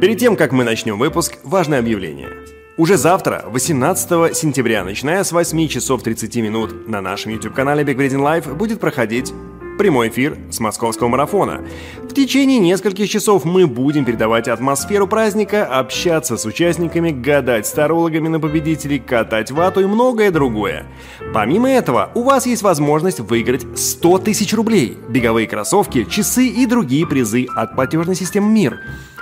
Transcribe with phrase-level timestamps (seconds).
[0.00, 2.28] Перед тем, как мы начнем выпуск, важное объявление.
[2.76, 8.20] Уже завтра, 18 сентября, начиная с 8 часов 30 минут, на нашем YouTube-канале Big Reading
[8.20, 9.32] Live будет проходить
[9.78, 11.64] прямой эфир с московского марафона.
[12.02, 18.28] В течение нескольких часов мы будем передавать атмосферу праздника, общаться с участниками, гадать с тарологами
[18.28, 20.84] на победителей, катать вату и многое другое.
[21.32, 27.06] Помимо этого, у вас есть возможность выиграть 100 тысяч рублей, беговые кроссовки, часы и другие
[27.06, 28.78] призы от платежной системы «Мир».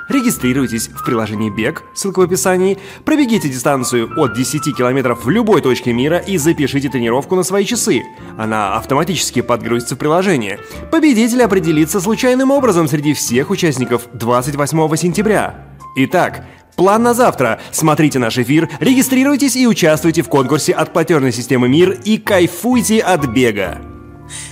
[0.09, 5.93] Регистрируйтесь в приложении «Бег», ссылка в описании, пробегите дистанцию от 10 километров в любой точке
[5.93, 8.03] мира и запишите тренировку на свои часы.
[8.39, 10.61] Она автоматически подгрузится в приложение.
[10.91, 15.69] Победитель определится случайным образом среди всех участников 28 сентября.
[15.97, 16.45] Итак,
[16.77, 17.61] План на завтра.
[17.71, 23.27] Смотрите наш эфир, регистрируйтесь и участвуйте в конкурсе от платежной системы МИР и кайфуйте от
[23.27, 23.81] бега.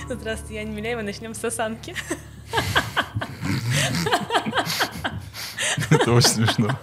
[0.09, 1.01] Здравствуйте, я Аня Миляева.
[1.01, 1.93] Начнем с осанки.
[5.89, 6.79] Это очень смешно.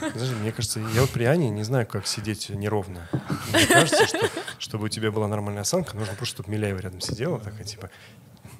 [0.00, 3.08] Знаешь, мне кажется, я вот при Ане не знаю, как сидеть неровно.
[3.52, 7.38] Мне кажется, что чтобы у тебя была нормальная осанка, нужно просто, чтобы Миляева рядом сидела,
[7.38, 7.90] такая, типа,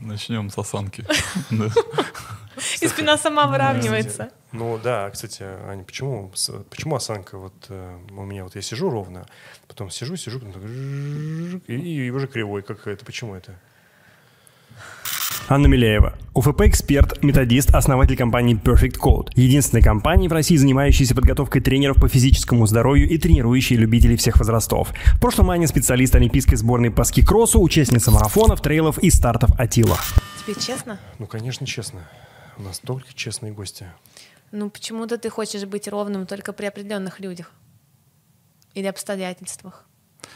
[0.01, 1.05] Начнем с осанки.
[2.81, 4.31] И спина сама выравнивается.
[4.53, 6.33] Ну да, кстати, Аня, почему,
[6.71, 9.27] почему осанка вот э, у меня вот я сижу ровно,
[9.67, 10.41] потом сижу, сижу,
[11.67, 13.59] и уже кривой, как это, почему это?
[15.51, 16.15] Анна Миляева.
[16.35, 19.31] УФП-эксперт, методист, основатель компании Perfect Code.
[19.35, 24.93] Единственной компании в России, занимающейся подготовкой тренеров по физическому здоровью и тренирующей любителей всех возрастов.
[25.15, 29.97] В прошлом Аня специалист олимпийской сборной по ски-кроссу, участница марафонов, трейлов и стартов Атила.
[30.41, 31.01] Теперь честно?
[31.19, 32.01] Ну, конечно, честно.
[32.59, 33.87] У нас только честные гости.
[34.53, 37.53] Ну, почему-то ты хочешь быть ровным только при определенных людях.
[38.75, 39.88] Или обстоятельствах.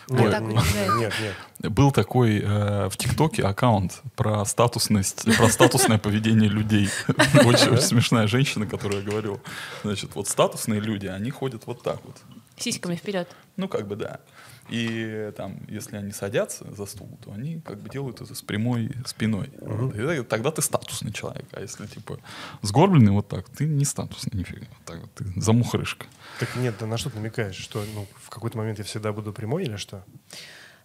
[0.09, 0.97] Нет, так нет, удивляет.
[0.99, 1.73] нет, нет.
[1.73, 6.89] Был такой э, в ТикТоке аккаунт про статусность, про статусное поведение людей.
[7.45, 9.41] Очень, смешная женщина, которая говорила,
[9.85, 12.17] значит, вот статусные люди, они ходят вот так вот.
[12.57, 13.29] Сиськами вперед.
[13.57, 14.21] Ну, как бы да.
[14.69, 18.91] И там, если они садятся за стул, то они как бы делают это с прямой
[19.05, 19.51] спиной.
[19.95, 21.45] И тогда ты статусный человек.
[21.53, 22.19] А если типа
[22.63, 24.67] сгорбленный вот так, ты не статусный нифига.
[24.71, 26.07] Вот так вот, ты замухрышка.
[26.43, 27.55] Так нет, да на что ты намекаешь?
[27.55, 30.03] Что ну, в какой-то момент я всегда буду прямой или что?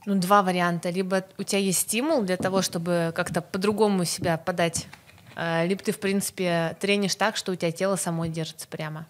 [0.06, 0.92] Ну, два варианта.
[0.92, 4.86] Либо у тебя есть стимул для того, чтобы как-то по-другому себя подать,
[5.36, 9.08] э, либо ты, в принципе, тренишь так, что у тебя тело само держится прямо.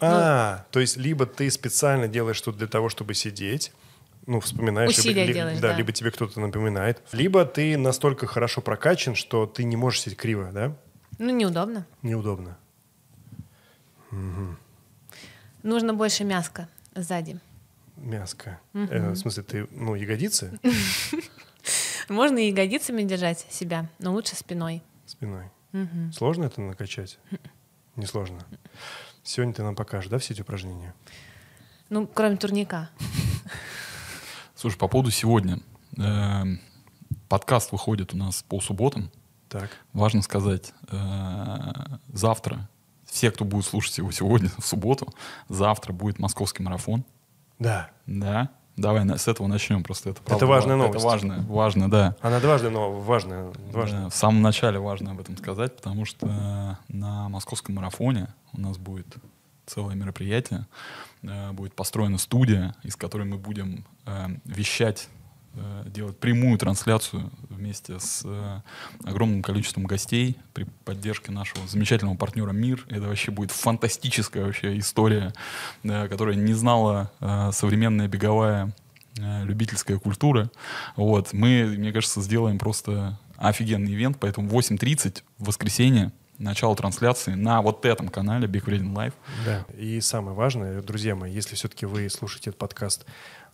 [0.00, 3.70] А, то есть либо ты специально делаешь что-то для того, чтобы сидеть,
[4.26, 5.76] ну, вспоминаешь, Усилия либо, ли- делаешь, да, да.
[5.76, 10.50] либо тебе кто-то напоминает, либо ты настолько хорошо прокачан, что ты не можешь сидеть криво,
[10.52, 10.74] да?
[11.18, 11.86] Ну, неудобно.
[12.00, 12.56] Неудобно.
[15.62, 17.38] Нужно больше мяска сзади.
[17.96, 18.60] Мяско.
[18.74, 20.58] Э, в смысле, ты, ну, ягодицы
[22.08, 24.82] Можно и ягодицами держать себя, но лучше спиной.
[25.06, 25.50] спиной.
[26.12, 27.18] Сложно это накачать?
[27.96, 28.40] Несложно.
[29.22, 30.94] Сегодня ты нам покажешь, да, все эти упражнения?
[31.88, 32.90] Ну, кроме турника.
[34.54, 35.60] Слушай, по поводу сегодня.
[35.96, 36.60] Эм,
[37.28, 39.10] Подкаст выходит у нас по субботам.
[39.48, 39.70] Так.
[39.92, 41.72] Важно сказать, э,
[42.12, 42.68] завтра,
[43.12, 45.12] все, кто будет слушать его сегодня, в субботу,
[45.48, 47.04] завтра будет московский марафон.
[47.58, 47.90] Да.
[48.06, 48.48] Да?
[48.76, 50.10] Давай на- с этого начнем просто.
[50.10, 50.98] Это, правда важная ва- новость.
[50.98, 52.16] Это важно, важно, да.
[52.22, 53.52] Она дважды, но важно.
[53.70, 54.04] важно.
[54.04, 58.78] Да, в самом начале важно об этом сказать, потому что на московском марафоне у нас
[58.78, 59.14] будет
[59.66, 60.66] целое мероприятие,
[61.22, 65.08] э, будет построена студия, из которой мы будем э, вещать,
[65.86, 68.60] делать прямую трансляцию вместе с э,
[69.04, 72.86] огромным количеством гостей при поддержке нашего замечательного партнера МИР.
[72.88, 75.32] Это вообще будет фантастическая вообще история,
[75.84, 78.72] э, которая не знала э, современная беговая
[79.18, 80.50] э, любительская культура.
[80.96, 81.32] Вот.
[81.32, 87.84] Мы, мне кажется, сделаем просто офигенный ивент, поэтому 8.30 в воскресенье, начало трансляции на вот
[87.84, 89.14] этом канале Big Reading Live.
[89.44, 93.06] Да, и самое важное, друзья мои, если все-таки вы слушаете этот подкаст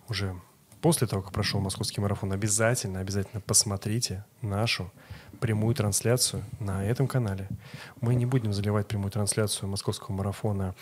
[0.09, 0.35] уже
[0.81, 4.91] после того, как прошел московский марафон, обязательно, обязательно посмотрите нашу
[5.41, 7.49] прямую трансляцию на этом канале.
[8.01, 10.75] Мы не будем заливать прямую трансляцию московского марафона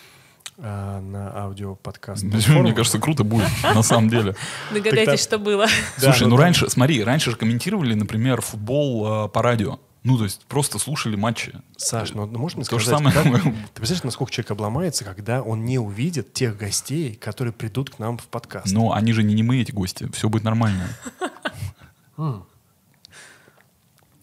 [0.59, 2.23] а, на аудиоподкаст.
[2.49, 4.35] Мне кажется, круто будет, на самом деле.
[4.73, 5.67] Догадайтесь, что было.
[5.99, 9.79] Слушай, ну ну раньше, смотри, раньше же комментировали, например, футбол э, по радио.
[10.07, 11.53] Ну, то есть просто слушали матчи.
[11.77, 13.41] Саш, ну ну, можешь мне То же сказать, самое.
[13.41, 13.43] как-
[13.75, 18.17] ты представляешь, насколько человек обломается, когда он не увидит тех гостей, которые придут к нам
[18.17, 18.73] в подкаст?
[18.73, 20.09] Но они же не немые, эти гости.
[20.13, 20.89] Все будет нормально.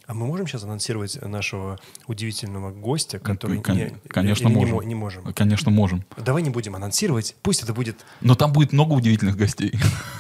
[0.06, 4.76] А мы можем сейчас анонсировать нашего удивительного гостя, который кон- не, конечно, или не можем.
[4.76, 5.34] мо- не можем.
[5.34, 6.04] Конечно, можем.
[6.18, 9.74] Давай не будем анонсировать, пусть это будет, Но там будет много удивительных гостей.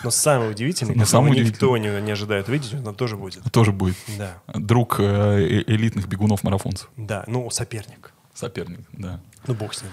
[0.03, 3.43] но самый удивительный, Но самый никто не, не ожидает увидеть, он тоже будет.
[3.51, 3.97] Тоже будет.
[4.17, 6.89] Да, Друг э, э- элитных бегунов-марафонцев.
[6.95, 8.13] да, ну соперник.
[8.33, 9.19] Соперник, да.
[9.45, 9.91] Ну, бог с ним.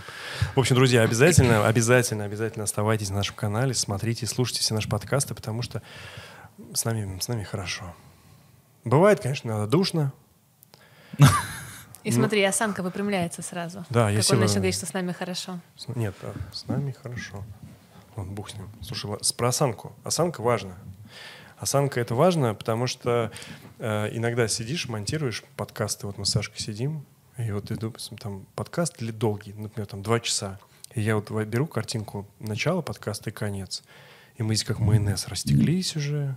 [0.54, 5.34] В общем, друзья, обязательно, обязательно, обязательно оставайтесь на нашем канале, смотрите, слушайте все наши подкасты,
[5.34, 5.82] потому что
[6.72, 7.92] с нами, с нами хорошо.
[8.84, 10.12] Бывает, конечно, душно.
[12.02, 13.84] И смотри, осанка выпрямляется сразу.
[13.90, 15.60] Да, я как себе- он начал говорить, что с нами хорошо.
[15.88, 17.44] Нет, а, с нами хорошо.
[18.16, 18.70] Вон, бог с ним.
[18.80, 19.92] Слушай, про осанку.
[20.02, 20.74] Осанка важна.
[21.58, 23.30] Осанка это важно, потому что
[23.78, 26.06] э, иногда сидишь, монтируешь подкасты.
[26.06, 27.04] Вот мы с Сашкой сидим,
[27.36, 30.58] и вот иду, там подкаст или долгий, например, там два часа.
[30.94, 33.82] И я вот во- беру картинку начала подкаста и конец.
[34.36, 36.34] И мы здесь как майонез растеклись уже.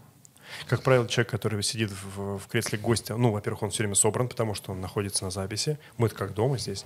[0.67, 4.27] Как правило, человек, который сидит в, в кресле гостя, ну, во-первых, он все время собран,
[4.27, 5.77] потому что он находится на записи.
[5.97, 6.85] Мы как дома здесь.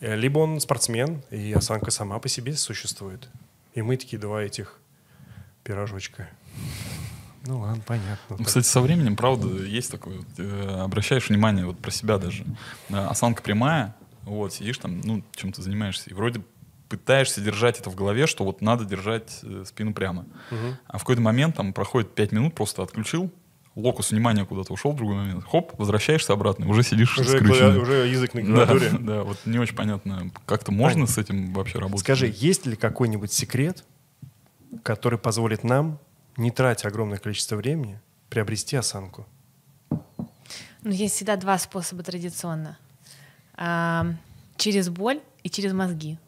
[0.00, 3.28] Э, Либо он спортсмен, и осанка сама по себе существует.
[3.74, 4.78] И мы такие два этих
[5.62, 6.28] пирожочка.
[7.46, 8.36] Ну ладно, понятно.
[8.38, 12.44] Ну, Кстати, со временем, правда, есть такое, вот, э, обращаешь внимание вот про себя даже.
[12.90, 16.42] Э, осанка прямая, вот, сидишь там, ну, чем ты занимаешься, и вроде
[16.90, 20.26] пытаешься держать это в голове, что вот надо держать э, спину прямо.
[20.50, 20.76] Мгм.
[20.86, 23.30] А в какой-то момент, там, проходит 5 минут, просто отключил,
[23.76, 27.78] локус внимания куда-то ушел в другой момент, хоп, возвращаешься обратно, уже сидишь Уже, скрюченный.
[27.78, 28.90] уже язык на Да, клавиатуре.
[29.00, 32.00] да, вот не очень понятно, как-то можно с этим вообще работать?
[32.00, 33.84] Скажи, есть ли какой-нибудь секрет,
[34.82, 35.98] который позволит нам,
[36.36, 39.26] не тратя огромное количество времени, приобрести осанку?
[40.82, 42.78] Ну, есть всегда два способа традиционно.
[43.54, 44.06] А,
[44.56, 46.18] через боль и через мозги.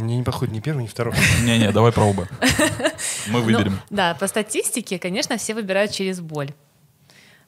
[0.00, 1.14] Мне не подходит ни первый, ни второй.
[1.42, 2.28] Не-не, давай про оба.
[3.28, 3.80] Мы Ну, выберем.
[3.90, 6.52] да, по статистике, конечно, все выбирают через боль.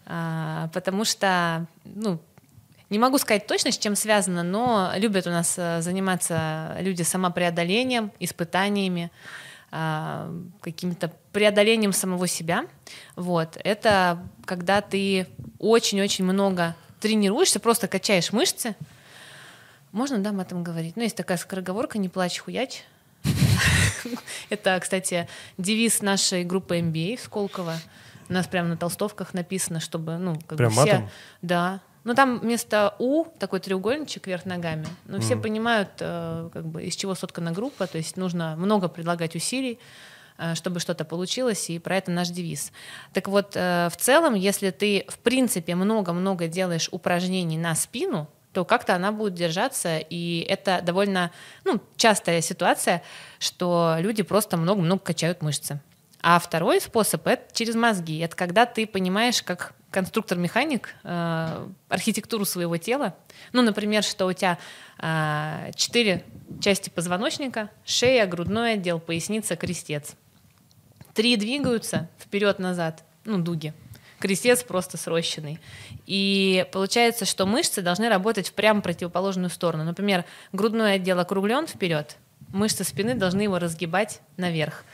[0.07, 2.21] А, потому что, ну,
[2.91, 8.13] не могу сказать точно, с чем связано, но любят у нас э, заниматься люди самопреодолением,
[8.21, 9.11] испытаниями,
[9.71, 12.67] а, каким-то преодолением самого себя.
[13.17, 13.57] Вот.
[13.65, 15.27] Это когда ты
[15.59, 18.75] очень-очень много тренируешься, просто качаешь мышцы.
[19.93, 20.97] Можно, да, об этом говорить?
[20.97, 22.85] Ну, есть такая скороговорка «не плачь, хуяч».
[24.51, 25.29] Это, кстати,
[25.59, 27.75] девиз нашей группы MBA в Сколково.
[28.29, 30.93] У нас прямо на толстовках написано, чтобы, ну, как Прям бы все...
[30.93, 31.11] матом?
[31.43, 31.81] Да.
[32.05, 34.87] Ну, там вместо «у» такой треугольничек вверх ногами.
[35.05, 39.37] Но все понимают, э, как бы, из чего соткана группа, то есть нужно много предлагать
[39.37, 39.79] усилий,
[40.39, 42.73] э, чтобы что-то получилось, и про это наш девиз.
[43.13, 48.65] Так вот, э, в целом, если ты, в принципе, много-много делаешь упражнений на спину, то
[48.65, 51.31] как-то она будет держаться, и это довольно
[51.65, 53.03] ну, частая ситуация,
[53.39, 55.81] что люди просто много-много качают мышцы.
[56.21, 58.19] А второй способ— это через мозги.
[58.19, 63.15] Это когда ты понимаешь, как конструктор-механик, э, архитектуру своего тела.
[63.53, 64.59] Ну, например, что у тебя
[64.99, 66.25] э, четыре
[66.61, 70.15] части позвоночника, шея, грудной отдел, поясница, крестец.
[71.13, 73.75] Три двигаются вперед-назад, ну, дуги.
[74.23, 75.59] Крестец просто срощенный.
[76.07, 79.83] И получается, что мышцы должны работать в прямо противоположную сторону.
[79.83, 82.17] Например, грудной отдел округлен вперед,
[82.53, 84.85] мышцы спины должны его разгибать наверх.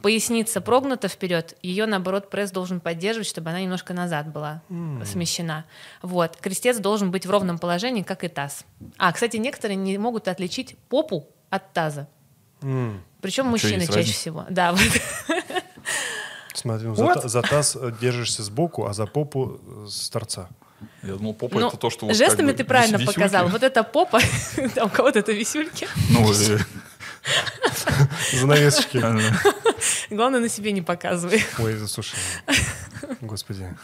[0.00, 4.62] Поясница прогнута вперед, ее, наоборот, пресс должен поддерживать, чтобы она немножко назад была
[5.04, 5.66] смещена.
[6.00, 6.38] Вот.
[6.38, 8.64] Крестец должен быть в ровном положении, как и таз.
[8.96, 12.08] А, кстати, некоторые не могут отличить попу от таза.
[12.62, 14.18] М, Причем мужчины есть чаще разница?
[14.18, 14.46] всего.
[14.48, 14.80] Да, вот.
[16.58, 20.48] Смотри, ну, за, та- за таз э, держишься сбоку, а за попу э, с торца.
[21.02, 22.06] Я думал, попа Ну, это то, что...
[22.06, 23.14] вот жестами как бы ты правильно вис- висюльки.
[23.16, 23.48] показал.
[23.48, 24.20] Вот это попа,
[24.76, 25.88] а у кого-то это висюльки.
[26.10, 26.58] Ну, э,
[28.32, 29.02] Занавесочки.
[30.14, 31.44] Главное, на себе не показывай.
[31.58, 32.16] Ой, слушай,
[33.20, 33.76] господи.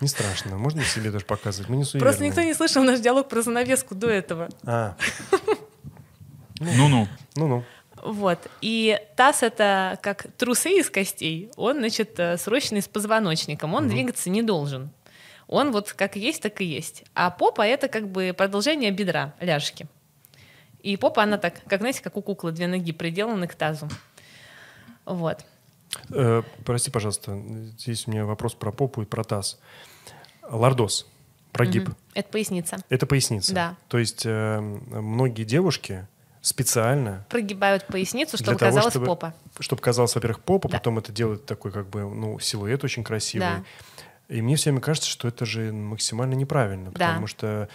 [0.00, 0.56] Не страшно.
[0.58, 1.68] Можно себе тоже показывать?
[1.68, 2.08] Мы не суеверные.
[2.10, 4.48] Просто никто не слышал наш диалог про занавеску до этого.
[4.64, 4.96] А,
[6.58, 7.08] Ну-ну.
[7.36, 7.64] ну-ну.
[8.02, 8.38] Вот.
[8.60, 11.50] И таз— это как трусы из костей.
[11.56, 13.74] Он, значит, э, срощенный с позвоночником.
[13.74, 14.90] Он двигаться не должен.
[15.46, 17.04] Он вот как есть, так и есть.
[17.14, 19.86] А попа— это как бы продолжение бедра, ляжки.
[20.82, 23.88] И попа, она так, как, знаете, как у куклы, две ноги приделаны к тазу.
[25.04, 25.44] Вот.
[26.10, 27.40] Э, прости, пожалуйста,
[27.78, 29.60] здесь у меня вопрос про попу и про таз.
[30.48, 31.06] Лордоз,
[31.52, 31.84] прогиб.
[31.84, 31.96] Мгм.
[32.14, 32.78] Это поясница.
[32.88, 33.54] Это поясница.
[33.54, 33.76] Да.
[33.88, 36.08] То есть э, многие девушки
[36.42, 39.34] специально Прогибают поясницу, чтобы того, казалась чтобы- попа.
[39.60, 40.76] чтобы казалось, во-первых, попа, Да.
[40.78, 43.46] потом это делает такой как бы, ну, силуэт очень красивый.
[43.46, 43.64] Да.
[44.28, 47.08] И мне все время кажется, что это же максимально неправильно, Да.
[47.08, 47.68] потому что...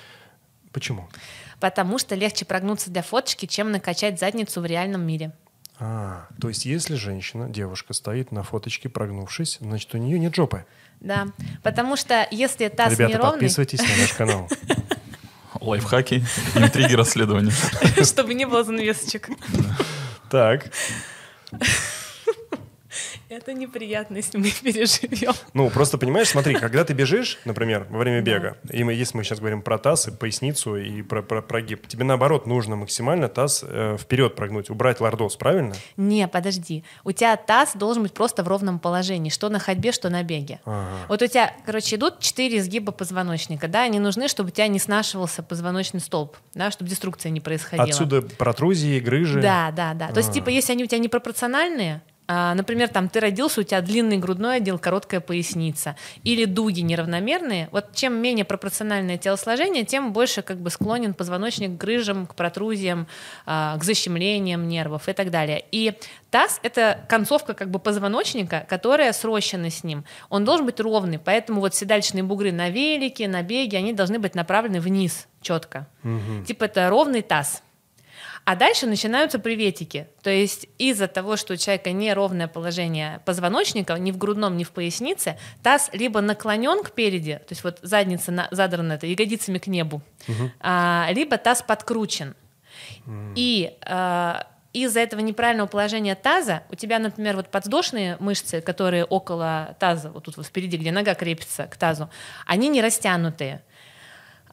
[0.73, 1.07] Почему?
[1.59, 5.31] Потому что легче прогнуться для фоточки, чем накачать задницу в реальном мире.
[5.79, 10.65] А, то есть если женщина, девушка стоит на фоточке, прогнувшись, значит, у нее нет жопы.
[10.99, 11.27] Да,
[11.63, 14.49] потому что если таз Ребята, неровный, подписывайтесь на наш канал.
[15.61, 16.23] Лайфхаки,
[16.55, 17.53] интриги, расследования.
[18.03, 19.29] чтобы не было занавесочек.
[20.29, 20.71] Так,
[23.29, 25.33] Это неприятно, если мы переживем.
[25.53, 29.23] ну просто понимаешь, смотри, когда ты бежишь, например, во время бега, и мы, если мы
[29.23, 33.65] сейчас говорим про таз и поясницу и про, про прогиб, тебе наоборот нужно максимально таз
[33.67, 35.75] э, вперед прогнуть, убрать лордоз, правильно?
[35.97, 36.83] Не, подожди.
[37.03, 40.59] У тебя таз должен быть просто в ровном положении, что на ходьбе, что на беге.
[40.65, 40.87] Ага.
[41.09, 44.79] Вот у тебя, короче, идут четыре изгиба позвоночника, да, они нужны, чтобы у тебя не
[44.79, 47.87] снашивался позвоночный столб, да, чтобы деструкция не происходила.
[47.87, 49.41] Отсюда протрузии, грыжи.
[49.41, 50.09] Да, да, да.
[50.09, 50.33] То есть, А.
[50.33, 54.57] типа, если они у тебя непропорциональные, а, например, там ты родился, у тебя длинный грудной
[54.57, 60.69] отдел, короткая поясница, или дуги неравномерные, вот чем менее пропорциональное телосложение, тем больше как бы
[60.69, 63.07] склонен позвоночник к грыжам, к протрузиям,
[63.45, 65.63] а, к защемлениям нервов и так далее.
[65.71, 65.93] И
[66.29, 70.03] таз— это концовка как бы позвоночника, которая срощена с ним.
[70.29, 74.35] Он должен быть ровный, поэтому вот седалищные бугры на велике, на беге, они должны быть
[74.35, 75.87] направлены вниз четко.
[76.45, 77.63] Типа это ровный таз.
[78.47, 80.07] А дальше начинаются приветики.
[80.23, 84.71] То есть из-за того, что у человека неровное положение позвоночника, ни в грудном, ни в
[84.71, 89.67] пояснице, таз либо наклонен к переди, то есть вот задница на, задрана это, ягодицами к
[89.67, 90.01] небу,
[90.61, 92.37] а, либо таз подкручен.
[93.35, 99.75] И а, из-за этого неправильного положения таза у тебя, например, вот подвздошные мышцы, которые около
[99.77, 102.09] таза, вот тут вот впереди, где нога крепится к тазу,
[102.45, 103.61] они не растянутые.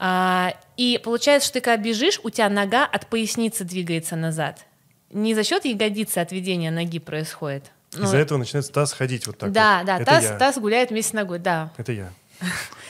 [0.06, 4.66] А, и получается, что ты когда бежишь, у тебя нога от поясницы двигается назад.
[5.08, 7.70] Не за счет ягодицы отведения ноги происходит.
[7.94, 9.86] Ну, Из-за этого начинается таз ходить вот так да, вот.
[9.86, 10.36] да, Это таз, я.
[10.36, 11.72] таз гуляет вместе с ногой, да.
[11.78, 12.12] Это я.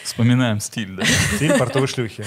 [0.02, 1.04] Вспоминаем стиль, да?
[1.36, 2.24] Стиль портовой шлюхи.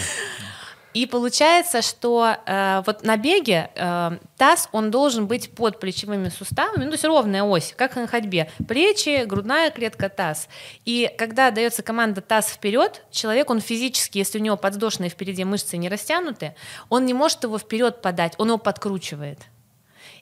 [0.98, 6.86] И получается, что э, вот на беге э, таз, он должен быть под плечевыми суставами,
[6.86, 8.50] ну, то есть ровная ось, как на ходьбе.
[8.68, 10.50] Плечи, грудная клетка, таз.
[10.86, 15.78] И когда дается команда таз вперед, человек, он физически, если у него подвздошные впереди мышцы
[15.78, 16.56] не растянуты,
[16.90, 19.42] он не может его вперед подать, он его подкручивает.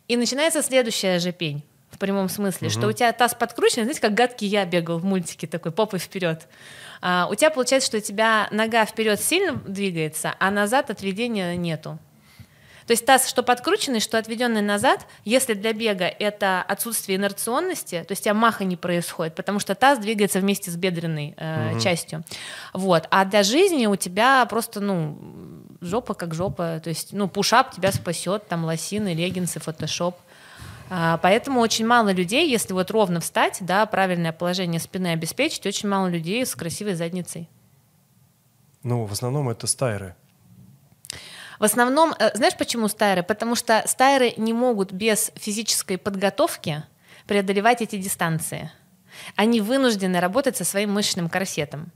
[0.10, 1.64] И начинается следующая же пень
[1.96, 5.48] в прямом смысле, что у тебя таз подкручен, знаете, как гадкий я бегал в мультике
[5.48, 6.48] такой, попой вперед.
[7.02, 11.98] А, у тебя получается, что у тебя нога вперед сильно двигается, а назад отведения нету.
[12.86, 18.12] То есть таз, что подкрученный, что отведенный назад, если для бега это отсутствие инерционности, то
[18.12, 22.24] есть у тебя маха не происходит, потому что таз двигается вместе с бедренной э, частью.
[22.74, 23.08] Вот.
[23.10, 25.18] А для жизни у тебя просто, ну,
[25.82, 30.18] жопа как жопа, то есть, ну, пушап тебя спасет, там, лосины, леггинсы, фотошоп.
[30.90, 35.90] А, Поэтому очень мало людей, если вот ровно встать, да, правильное положение спины обеспечить, очень
[35.90, 37.50] мало людей с красивой задницей.
[38.84, 40.16] Ну, в основном это стайры.
[41.60, 43.24] В основном, э, знаешь, почему стайры?
[43.24, 46.84] Потому что стайры не могут без физической подготовки
[47.28, 48.72] преодолевать эти дистанции.
[49.36, 51.92] Они вынуждены работать со своим мышечным корсетом.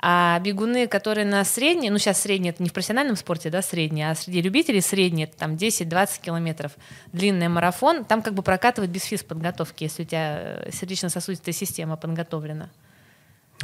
[0.00, 4.10] А бегуны, которые на средние, ну сейчас средние, это не в профессиональном спорте, да, средние,
[4.10, 6.72] а среди любителей средние, это там 10-20 километров,
[7.12, 12.70] длинный марафон, там как бы прокатывать без физподготовки, если у тебя э, сердечно-сосудистая система подготовлена.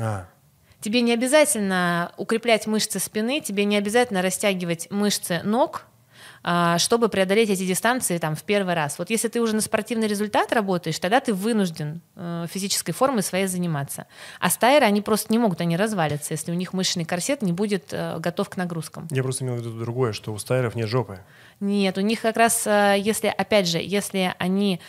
[0.00, 0.26] А,
[0.84, 5.86] Тебе не обязательно укреплять мышцы спины, тебе не обязательно растягивать мышцы ног,
[6.78, 8.98] чтобы преодолеть эти дистанции там, в первый раз.
[8.98, 13.46] Вот если ты уже на спортивный результат работаешь, тогда ты вынужден э, физической формой своей
[13.46, 14.06] заниматься.
[14.40, 17.92] А стайеры, они просто не могут, они развалятся, если у них мышечный корсет не будет
[17.92, 19.08] э, готов к нагрузкам.
[19.10, 21.20] я просто имел в виду другое, что у стайеров нет жопы.
[21.60, 24.80] Нет, у них как раз, э, если, опять же, если они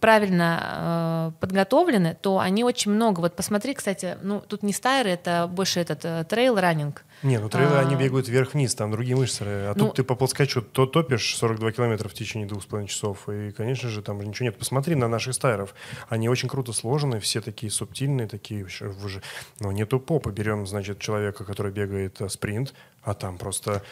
[0.00, 3.20] правильно э, подготовлены, то они очень много.
[3.20, 7.04] Вот посмотри, кстати, ну тут не стайеры, это больше этот э, trail running.
[7.24, 7.80] Не, ну трейлы, А.
[7.80, 9.42] они бегают вверх-вниз, там другие мышцы.
[9.42, 13.28] А Ну- тут ты по плоскачу-то топишь 42 километра в течение двух с половиной часов,
[13.28, 14.58] и, конечно же, там ничего нет.
[14.58, 15.74] Посмотри на наших стайеров.
[16.08, 18.64] Они очень круто сложены, все такие субтильные, такие...
[18.64, 19.22] уже-
[19.60, 20.30] Но нету попы.
[20.30, 23.82] Берем, значит, человека, который бегает э, спринт, а там просто...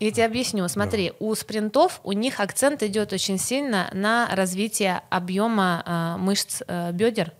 [0.00, 0.66] Я тебе объясню.
[0.68, 6.92] Смотри, у спринтов у них акцент идет очень сильно на развитие объема э, мышц э,
[6.92, 7.32] бедер.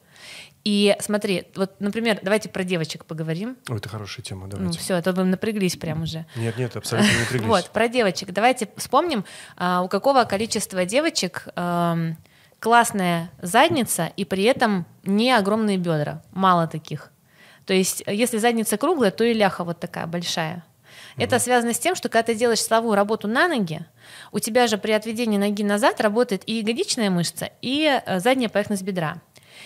[0.64, 3.56] И смотри, вот, например, давайте про девочек поговорим.
[3.68, 4.78] Ой, это хорошая тема, Ну, давайте.
[4.78, 6.26] все, а то вы напряглись прям уже.
[6.36, 7.46] Нет, нет, абсолютно не напряглись.
[7.48, 8.32] Вот, про девочек.
[8.32, 9.24] Давайте вспомним,
[9.56, 11.46] а, у какого количества девочек
[12.60, 16.22] классная задница и при этом не огромные бедра.
[16.32, 17.12] Мало таких.
[17.64, 20.64] То есть, если задница круглая, то и ляха вот такая большая.
[21.18, 23.80] Это связано с тем, что когда ты делаешь силовую работу на ноги,
[24.32, 28.82] у тебя же при отведении ноги назад работает и ягодичная мышца, и э, задняя поверхность
[28.82, 29.20] бедра.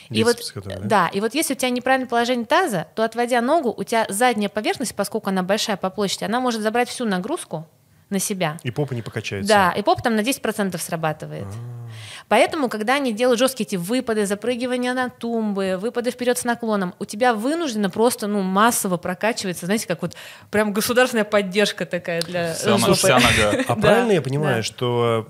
[0.09, 0.83] И вот, который, да?
[0.85, 4.49] да, и вот если у тебя неправильное положение таза, то отводя ногу, у тебя задняя
[4.49, 7.67] поверхность, поскольку она большая по площади, она может забрать всю нагрузку
[8.13, 8.59] на себя.
[8.63, 9.49] И попа не покачается.
[9.49, 11.47] Да, и поп там на 10% срабатывает.
[12.29, 17.05] Поэтому, когда они делают жесткие эти выпады, запрыгивания на тумбы, выпады вперед с наклоном, у
[17.05, 20.15] тебя вынужденно просто ну, массово прокачивается, знаете, как вот
[20.51, 22.95] прям государственная поддержка такая для Вся, жопы.
[22.95, 23.65] вся нога.
[23.69, 25.27] А правильно я понимаю, что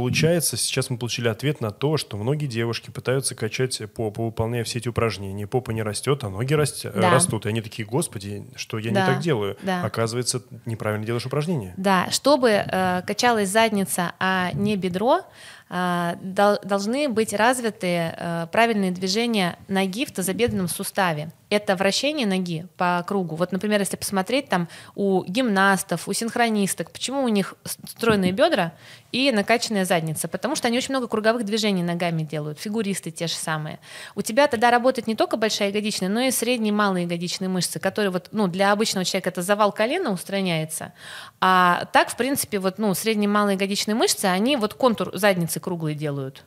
[0.00, 4.78] получается, сейчас мы получили ответ на то, что многие девушки пытаются качать попу, выполняя все
[4.78, 5.46] эти упражнения.
[5.46, 7.10] Попа не растет, а ноги раст- Да.
[7.10, 7.46] растут.
[7.46, 9.56] И они такие, господи, что я Да, не так делаю.
[9.62, 9.82] да.
[9.84, 11.72] Оказывается, неправильно делаешь упражнения.
[11.78, 15.22] Да, чтобы э, качалась задница, а не бедро, э,
[15.68, 21.32] должны быть развиты э, правильные движения ноги в тазобедренном суставе.
[21.48, 23.36] Это вращение ноги по кругу.
[23.36, 27.54] Вот, например, если посмотреть там у гимнастов, у синхронисток, почему у них
[27.88, 28.72] стройные бедра
[29.12, 30.26] и накачанная задница?
[30.26, 33.78] Потому что они очень много круговых движений ногами делают, фигуристы те же самые.
[34.16, 37.78] У тебя тогда работает не только большая ягодичная, но и средние и малые ягодичные мышцы,
[37.78, 40.92] которые вот, ну, для обычного человека это завал колена устраняется,
[41.40, 45.55] а так, в принципе, вот, ну, средние и малые ягодичные мышцы, они вот контур задницы
[45.60, 46.44] круглый делают.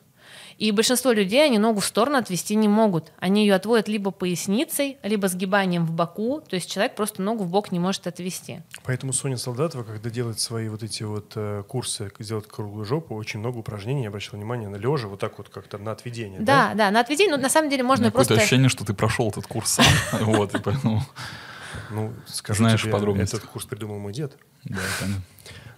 [0.58, 3.12] И большинство людей, они ногу в сторону отвести не могут.
[3.18, 6.42] Они ее отводят либо поясницей, либо сгибанием в боку.
[6.46, 8.60] То есть человек просто ногу в бок не может отвести.
[8.84, 13.40] Поэтому Соня Солдатова, когда делает свои вот эти вот э, курсы, сделать круглую жопу, очень
[13.40, 16.40] много упражнений, я обращал внимание, на лежа, вот так вот как-то на отведение.
[16.40, 18.42] Да, да, на отведение, ну, на самом деле можно какое-то просто...
[18.42, 19.86] ощущение, что ты прошел этот курс сам.
[20.20, 21.02] Вот, и поэтому...
[21.90, 24.36] Ну, скажу Знаешь тебе, этот курс придумал мой дед.
[24.64, 25.22] Да, понятно.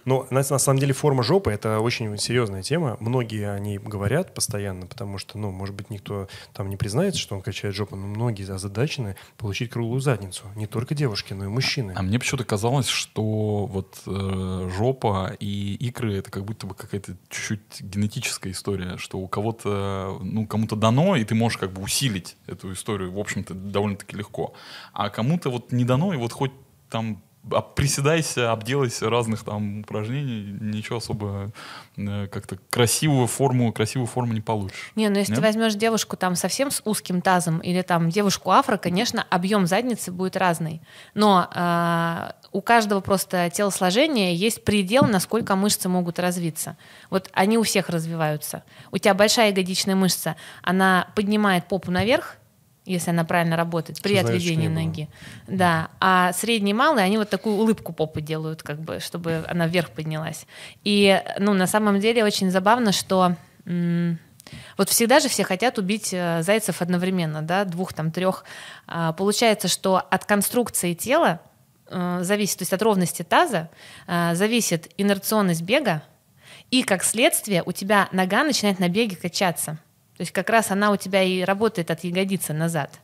[0.05, 2.97] Но на, самом деле форма жопы это очень серьезная тема.
[2.99, 7.35] Многие о ней говорят постоянно, потому что, ну, может быть, никто там не признается, что
[7.35, 10.45] он качает жопу, но многие озадачены получить круглую задницу.
[10.55, 11.93] Не только девушки, но и мужчины.
[11.95, 17.15] А мне почему-то казалось, что вот э, жопа и икры это как будто бы какая-то
[17.29, 22.37] чуть-чуть генетическая история, что у кого-то, ну, кому-то дано, и ты можешь как бы усилить
[22.47, 24.53] эту историю, в общем-то, довольно-таки легко.
[24.93, 26.51] А кому-то вот не дано, и вот хоть
[26.89, 27.21] там
[27.75, 31.51] приседайся, обделайся разных там упражнений, ничего особо
[31.97, 34.91] э, как-то красивую форму, красивую форму не получишь.
[34.95, 35.41] Не, ну если Нет?
[35.41, 40.11] ты возьмешь девушку там совсем с узким тазом или там девушку афро, конечно, объем задницы
[40.11, 40.81] будет разный.
[41.15, 46.77] Но а, у каждого просто телосложения есть предел, насколько мышцы могут развиться.
[47.09, 48.63] Вот они у всех развиваются.
[48.91, 52.37] У тебя большая ягодичная мышца, она поднимает попу наверх,
[52.85, 54.75] если она правильно работает, при значит, отведении было?
[54.75, 55.09] ноги.
[55.47, 55.89] Да.
[55.99, 59.91] А средние и малые, они вот такую улыбку попы делают, как бы, чтобы она вверх
[59.91, 60.45] поднялась.
[60.83, 63.35] И, ну, на самом деле очень забавно, что
[64.77, 68.43] вот всегда же все хотят убить э, зайцев одновременно, да, двух, там, трех.
[68.87, 71.39] А, Получается, что от конструкции тела
[71.87, 73.69] э, зависит, то есть от ровности таза
[74.05, 76.03] э, зависит инерционность бега,
[76.71, 79.77] и как следствие у тебя нога начинает на беге качаться.
[80.17, 82.99] То есть как раз она у тебя и работает от ягодицы назад.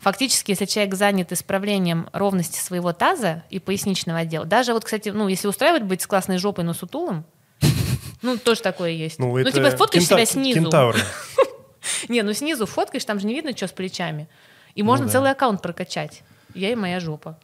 [0.00, 5.28] Фактически, если человек занят исправлением ровности своего таза и поясничного отдела, даже вот, кстати, ну,
[5.28, 7.24] если устраивать быть с классной жопой, но сутулым,
[8.22, 9.18] ну, тоже такое есть.
[9.18, 10.60] Ну, Ну, типа, фоткаешь кента- себя снизу.
[10.62, 11.00] Кентавры.
[12.08, 14.28] Не, ну снизу фоткаешь, там же не видно, что с плечами.
[14.74, 15.12] И можно Ну да.
[15.12, 16.22] целый аккаунт прокачать.
[16.54, 17.38] Я и моя жопа.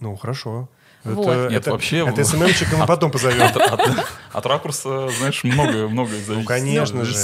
[0.00, 0.68] Ну, хорошо.
[1.02, 1.28] Вот.
[1.28, 3.42] Это, Нет, это, вообще- это СММчика мы потом позовем.
[3.42, 6.28] От, от- от ракурса, знаешь, много, много зависит.
[6.36, 7.16] Ну, конечно же.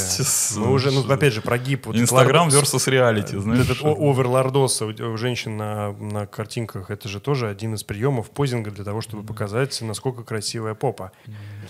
[0.57, 1.87] Мы уже, ну, опять же, прогиб.
[1.89, 3.65] Инстаграм versus реалити, знаешь.
[3.65, 7.83] Этот о- овер лордоса у у женщин на, на картинках, это же тоже один из
[7.85, 11.12] приемов позинга для того, чтобы показать, насколько красивая попа.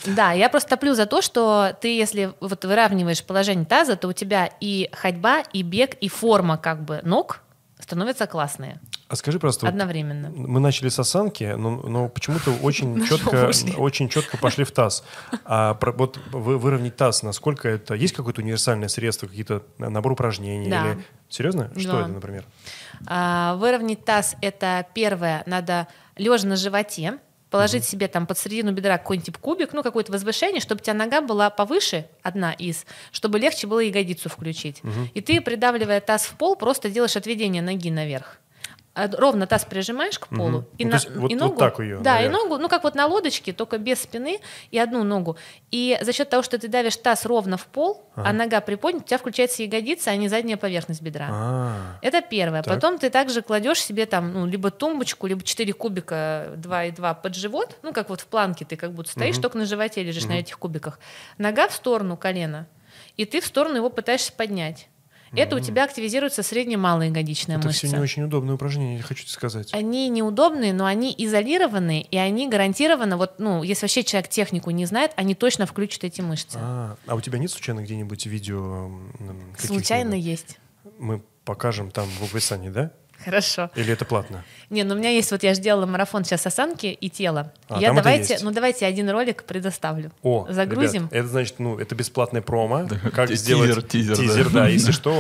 [0.04, 4.12] Да, я просто топлю за то, что ты, если вот выравниваешь положение таза, то у
[4.12, 7.40] тебя и ходьба, и бег, и форма как бы ног
[7.80, 10.30] становятся классные А скажи просто, вот одновременно.
[10.34, 15.04] мы начали с осанки, но, но почему-то очень четко, очень четко пошли в таз.
[15.44, 17.94] А про- вот вы- выровнять таз, насколько это...
[17.94, 20.68] Есть какое-то универсальное средство, какие-то набор упражнений?
[20.68, 20.92] Да.
[20.92, 21.04] Или...
[21.28, 21.70] Серьезно?
[21.78, 22.00] Что Да.
[22.00, 22.44] это, например?
[23.06, 27.18] А, выровнять таз это первое, надо лежа на животе,
[27.50, 30.94] положить себе там под середину бедра какой-нибудь тип кубик, ну какое-то возвышение, чтобы у тебя
[30.94, 34.82] нога была повыше, одна из, чтобы легче было ягодицу включить.
[35.14, 38.38] И ты, придавливая таз в пол, просто делаешь отведение ноги наверх.
[38.96, 40.48] А, Ровно таз прижимаешь к полу.
[40.60, 40.66] Мгм.
[40.78, 42.32] И, Ну, на- вот- и вот ногу, так её Да, и наверх.
[42.42, 45.36] ногу, ну как вот на лодочке, только без спины и одну ногу.
[45.70, 49.08] И за счет того, что ты давишь таз ровно в пол, а нога приподнята, у
[49.08, 51.28] тебя включается ягодица, а не задняя поверхность бедра.
[51.30, 52.62] А, Это первое.
[52.62, 52.74] Так.
[52.74, 57.12] Потом ты также кладешь себе там ну, либо тумбочку, либо 4 кубика 2 и 2
[57.12, 57.76] под живот.
[57.82, 60.58] Ну, как вот в планке ты как будто стоишь, только на животе лежишь на этих
[60.58, 60.98] кубиках.
[61.36, 62.66] Нога в сторону колена.
[63.18, 64.88] И ты в сторону его пытаешься поднять.
[65.36, 67.86] Это у тебя активизируется средне-малая ягодичная это мышца.
[67.86, 69.72] все не очень удобные упражнения, я хочу тебе сказать.
[69.72, 74.86] Они неудобные, но они изолированные, и они гарантированно, вот, ну, если вообще человек технику не
[74.86, 76.58] знает, они точно включат эти мышцы.
[76.60, 78.90] А, а у тебя нет случайно где-нибудь видео?
[79.58, 80.58] Случайно есть.
[80.98, 82.92] Мы покажем там в описании, да?
[83.24, 83.70] Хорошо.
[83.74, 84.44] Или это платно?
[84.70, 87.52] Не, ну у меня есть, вот я же делала марафон сейчас осанки и тело.
[87.68, 88.44] А, я там это давайте, есть.
[88.44, 90.10] ну давайте один ролик предоставлю.
[90.22, 91.02] О, Загрузим.
[91.02, 92.86] ребят, это значит, ну, это бесплатная промо.
[93.14, 94.60] Как ти- сделать тизер, тизер, да.
[94.62, 94.68] да.
[94.68, 95.12] Если что,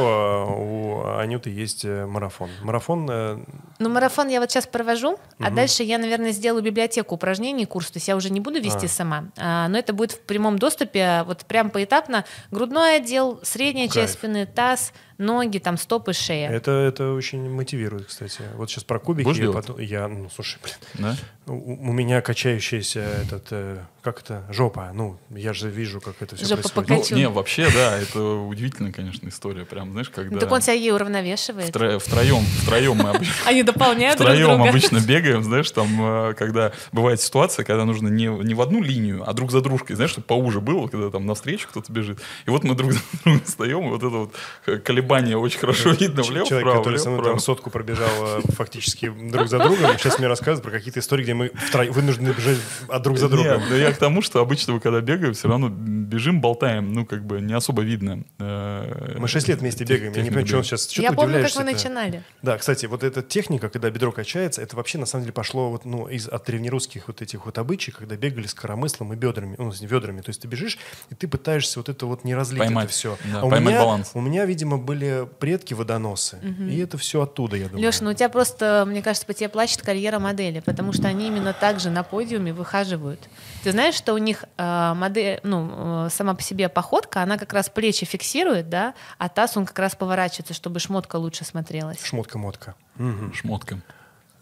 [0.58, 2.50] у Анюты есть э, марафон.
[2.62, 3.38] Марафон, э,
[3.78, 7.90] Ну, марафон я вот сейчас провожу, а дальше я, наверное, сделаю библиотеку упражнений, курс.
[7.90, 8.88] То есть я уже не буду вести А.
[8.88, 12.24] сама, а, но это будет в прямом доступе, вот прям поэтапно.
[12.50, 13.94] Грудной отдел, средняя Кайф.
[13.94, 16.50] часть спины, таз, ноги, там стопы, шея.
[16.50, 18.40] это, это очень мотивирует, кстати.
[18.56, 19.24] Вот сейчас про кубики.
[19.24, 21.16] Будешь я, потом- я, ну, слушай, блин, Да?
[21.52, 24.90] у, у меня качающаяся этот, э, как это, жопа.
[24.94, 26.88] Ну, я же вижу, как это все Жопа происходит.
[27.02, 29.64] пока- Ну, не, вообще, да, это удивительная, конечно, история.
[29.64, 31.68] Прям, знаешь, когда Ну, так он себя ей уравновешивает.
[31.74, 34.68] втро- втроем, втроем мы обычно Они дополняют друг Втроем друга.
[34.70, 35.88] обычно бегаем, знаешь, там,
[36.30, 39.96] э, когда бывает ситуация, когда нужно не, не в одну линию, а друг за дружкой,
[39.96, 42.20] знаешь, чтобы поуже было, когда там навстречу кто-то бежит.
[42.46, 44.34] И вот мы друг за другом встаем, и вот это вот
[44.66, 44.76] э,
[45.06, 49.08] колебание очень хорошо видно влево, Человек, вправо, который со мной там сотку пробежал э, фактически
[49.08, 51.50] друг за другом, сейчас мне рассказывает про какие-то истории, где мы
[51.90, 53.60] вынуждены бежать от друг за другом.
[53.70, 57.24] Нет, я к тому, что обычно мы когда бегаем, все равно бежим, болтаем, ну как
[57.24, 58.24] бы не особо видно.
[58.38, 60.12] э, Мы 6 лет вместе бегаем.
[60.12, 60.90] Я не понимаю, что он сейчас...
[60.98, 62.22] Я помню, как вы начинали.
[62.42, 65.84] Да, кстати, вот эта техника, когда бедро качается, это вообще на самом деле пошло вот,
[65.84, 69.72] ну, из, от древнерусских вот этих вот обычаев, когда бегали с коромыслом и бедрами, ну,
[69.72, 70.20] с ведрами.
[70.20, 70.78] То есть ты бежишь,
[71.10, 73.18] и ты пытаешься вот это вот не разлить Поймать, это все.
[73.32, 74.10] да, у поймать меня, баланс.
[74.14, 74.95] У меня, видимо, были
[75.38, 77.84] предки водоносы, и это все оттуда, я думаю.
[77.84, 81.28] Леша, ну у тебя просто, мне кажется, по тебе плачет карьера модели, потому что они
[81.28, 83.20] именно так же на подиуме выхаживают.
[83.62, 87.52] Ты знаешь, что у них э, модель, ну, э, сама по себе походка, она как
[87.52, 92.02] раз плечи фиксирует, да, а таз он как раз поворачивается, чтобы шмотка лучше смотрелась.
[92.04, 92.74] Шмотка-мотка.
[92.96, 93.32] Мгм.
[93.34, 93.80] Шмотка.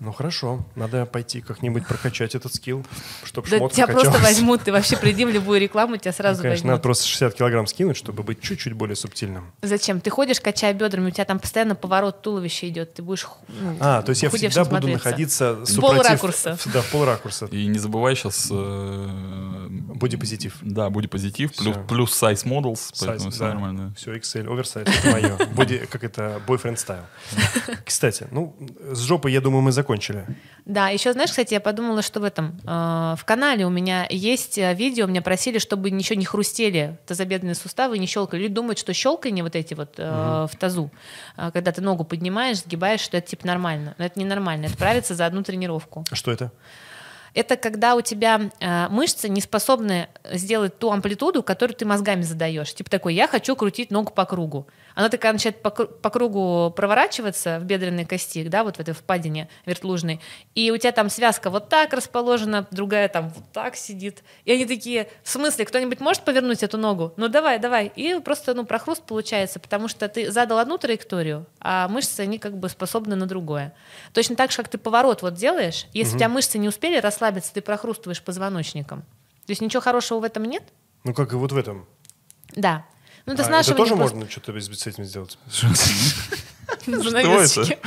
[0.01, 2.85] Ну хорошо, надо пойти как-нибудь прокачать этот скилл,
[3.23, 6.69] чтобы Да тебя просто возьмут, ты вообще приди в любую рекламу, тебя Ну, сразу конечно,
[6.69, 9.53] надо просто 60 килограмм скинуть, чтобы быть чуть-чуть более субтильным.
[9.63, 10.01] Зачем?
[10.01, 14.03] Ты ходишь, качая бедрами, у тебя там постоянно поворот туловища идет, ты будешь ну, А,
[14.03, 16.59] то есть я всегда буду находиться В полракурса.
[16.75, 17.47] Да, в полракурса.
[17.47, 18.51] И не забывай сейчас...
[19.95, 20.57] Бодипозитив.
[20.61, 21.53] Да, будет позитив,
[21.89, 23.95] плюс, size models, поэтому все нормально.
[23.97, 25.39] Все, XL, оверсайз, это мое.
[25.55, 27.05] Боди, как это, бойфренд стайл.
[27.85, 28.57] Кстати, ну,
[28.93, 30.27] с жопой, я думаю, мы закончили.
[30.65, 32.67] Да, еще знаешь, кстати, я подумала, что в этом э,
[33.19, 37.99] в канале у меня есть э, видео, меня просили, чтобы ничего не хрустели тазобедренные суставы,
[37.99, 38.43] не щелкали.
[38.43, 40.91] Люди думают, что щелканье вот эти вот э, в тазу,
[41.37, 43.95] э, когда ты ногу поднимаешь, сгибаешь, что это типа нормально.
[43.99, 46.05] Но это не нормально, это правится за одну тренировку.
[46.11, 46.51] А Что это?
[47.35, 52.73] Это когда у тебя э, мышцы не способны сделать ту амплитуду, которую ты мозгами задаешь.
[52.73, 54.67] Типа такой, я хочу крутить ногу по кругу.
[54.95, 59.49] Она такая начинает по, по кругу проворачиваться в бедренной кости, да, вот в этой впадине
[59.67, 60.21] вертлужной.
[60.55, 64.23] И у тебя там связка вот так расположена, другая там вот так сидит.
[64.45, 67.13] И они такие, в смысле, кто-нибудь может повернуть эту ногу?
[67.17, 67.87] Ну давай, давай.
[67.95, 72.57] И просто, ну, прохруст получается, потому что ты задал одну траекторию, а мышцы, они как
[72.57, 73.75] бы способны на другое.
[74.13, 77.53] Точно так же, как ты поворот вот делаешь, если у тебя мышцы не успели расслабиться,
[77.53, 79.03] ты прохрустываешь позвоночником.
[79.47, 80.63] То есть ничего хорошего в этом нет?
[81.05, 81.87] Ну, как и вот в этом.
[82.57, 82.87] Да.
[83.27, 85.39] Ну, это А, это тоже просто- можно что-то с этим сделать?
[86.87, 87.79] занавесочки.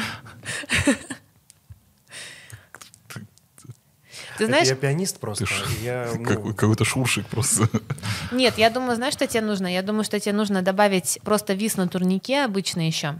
[4.37, 5.45] Ты Это знаешь, я пианист просто.
[5.45, 7.67] Ты и я, ну, Как- Какой-то шуршик просто.
[8.31, 9.65] нет, я думаю, знаешь, что тебе нужно?
[9.67, 13.15] Я думаю, что тебе нужно добавить просто вис на турнике обычно еще.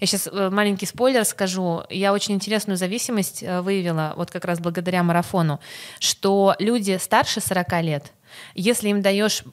[0.00, 1.82] Я сейчас маленький спойлер скажу.
[1.90, 5.58] Я очень интересную зависимость э, выявила, вот как раз благодаря марафону,
[5.98, 8.12] что люди старше 40 лет,
[8.54, 9.44] если им даешь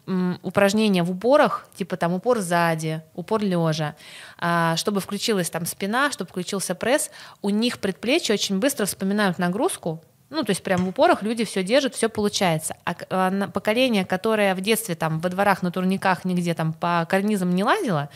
[0.41, 3.96] упражнения в упорах, типа там упор сзади, упор лежа,
[4.38, 10.04] а, чтобы включилась там спина, чтобы включился пресс, у них предплечья очень быстро вспоминают нагрузку,
[10.32, 12.76] ну, то есть прям в упорах люди все держат, все получается.
[12.86, 17.54] А а поколение, которое в детстве там во дворах, на турниках, нигде там по карнизам
[17.54, 18.10] не лазило,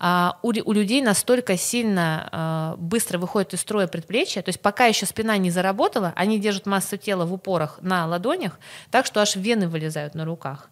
[0.00, 4.60] а, у, лю- у людей настолько сильно а, быстро выходит из строя предплечья, то есть
[4.60, 8.58] пока еще спина не заработала, они держат массу тела в упорах на ладонях,
[8.90, 10.68] так что аж вены вылезают на руках.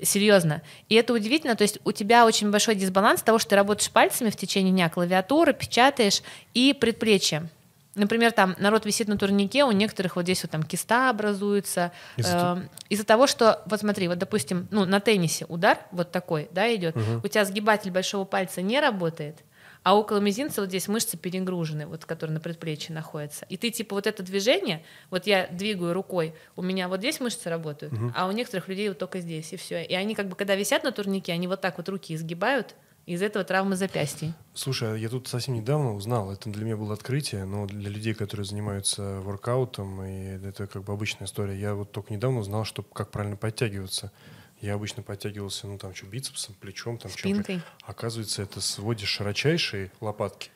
[0.00, 0.62] Серьезно.
[0.88, 1.54] И это удивительно.
[1.54, 4.88] То есть у тебя очень большой дисбаланс того, что ты работаешь пальцами в течение дня,
[4.88, 6.22] клавиатура, печатаешь
[6.54, 7.48] и предплечье.
[7.94, 11.92] Например, там народ висит на турнике, у некоторых вот здесь вот там киста образуется.
[12.16, 16.48] Из-за Эм, Из-за того, что, вот смотри, вот допустим, ну на теннисе удар вот такой,
[16.52, 19.44] да, идет, у тебя сгибатель большого пальца не работает,
[19.82, 23.44] а около мизинца вот здесь мышцы перегружены, вот которые на предплечье находятся.
[23.48, 27.50] И ты типа вот это движение, вот я двигаю рукой, у меня вот здесь мышцы
[27.50, 29.82] работают, а у некоторых людей вот только здесь, и все.
[29.82, 32.74] И они как бы, когда висят на турнике, они вот так вот руки изгибают,
[33.06, 34.34] из этого травмы запястья.
[34.54, 38.14] Слушай, а я тут совсем недавно узнал, это для меня было открытие, но для людей,
[38.14, 42.82] которые занимаются воркаутом, и это как бы обычная история, я вот только недавно узнал, что
[42.82, 44.12] как правильно подтягиваться.
[44.60, 47.42] Я обычно подтягивался, ну там что, бицепсом, плечом, там чем-то.
[47.42, 47.62] Спинкой.
[47.82, 50.50] Оказывается, это сводишь широчайшие лопатки,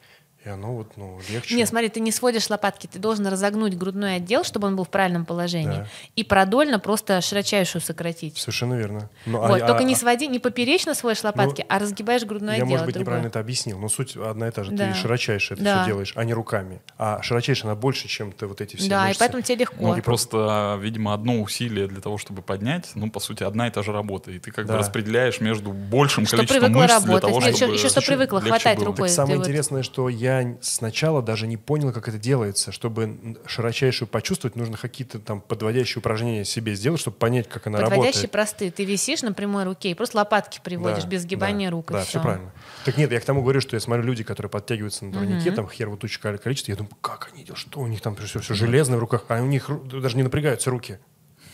[0.47, 1.57] И оно вот, ну, легче.
[1.57, 4.89] Не, смотри, ты не сводишь лопатки, ты должен разогнуть грудной отдел, чтобы он был в
[4.89, 5.87] правильном положении, Да.
[6.15, 8.39] и продольно просто широчайшую сократить.
[8.39, 9.11] Совершенно верно.
[9.27, 12.59] Ну, а- Вот, а- только не а- своди, не поперечно сводишь лопатки, а разгибаешь грудное
[12.59, 12.69] Я, отдел.
[12.69, 13.03] может быть, другое.
[13.17, 14.71] неправильно это объяснил, но суть одна и та же.
[14.71, 14.87] Да.
[14.93, 15.83] Ты широчайше это Да.
[15.83, 16.81] все делаешь, а не руками.
[16.97, 19.19] А широчайше она больше, чем ты вот эти все Да, и мышцы.
[19.19, 19.77] поэтому тебе легко.
[19.81, 23.73] Ну, и просто, видимо, одно усилие для того, чтобы поднять, ну, по сути, одна и
[23.73, 24.31] та же работа.
[24.31, 24.75] И ты как Да.
[24.75, 27.21] бы распределяешь между большим Что количеством мышц для работать.
[27.23, 27.73] того, Нет, чтобы...
[27.75, 28.87] еще, еще что привыкла хватать было.
[28.87, 29.09] рукой.
[29.09, 32.73] Так самое интересное, что я сначала даже не понял, как это делается.
[32.73, 38.07] Чтобы широчайшую почувствовать, нужно какие-то там подводящие упражнения себе сделать, чтобы понять, как она Подводящие
[38.07, 38.31] работает.
[38.31, 38.71] простые.
[38.71, 41.93] Ты висишь на прямой руке и просто лопатки приводишь Да, без сгибания да, рук.
[41.93, 42.09] Да, всё.
[42.09, 42.53] все правильно.
[42.85, 45.69] Так нет, я к тому говорю, что я смотрю люди, которые подтягиваются на турнике, там
[45.69, 48.55] хер вот туча количество, я думаю, как они делают, что у них там все, все
[48.55, 50.99] железное в руках, а у них даже не напрягаются руки.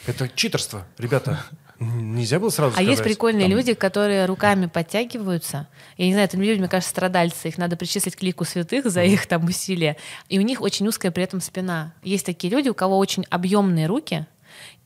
[0.07, 1.45] Это читерство, ребята.
[1.83, 2.91] Нельзя было сразу А сказать.
[2.91, 5.69] есть прикольные Там- люди, которые руками подтягиваются.
[5.97, 7.49] Я не знаю, это люди, мне кажется, страдальцы.
[7.49, 9.97] Их надо причислить к лику святых за их там усилия.
[10.29, 11.95] И у них очень узкая при этом спина.
[12.03, 14.27] Есть такие люди, у кого очень объемные руки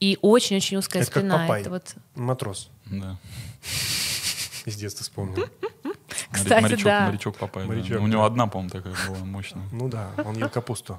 [0.00, 1.38] и очень-очень узкая Это как спина.
[1.38, 1.60] Папай.
[1.62, 2.70] Это вот, Матрос.
[2.86, 3.18] Да.
[4.64, 5.46] Из детства вспомнил.
[6.30, 7.06] Кстати, морячок, да.
[7.06, 7.68] Морячок Папай, да.
[7.68, 8.26] Морячок, Ну, У него да.
[8.26, 9.62] одна, по-моему, такая была мощная.
[9.72, 10.96] Ну да, он ел капусту.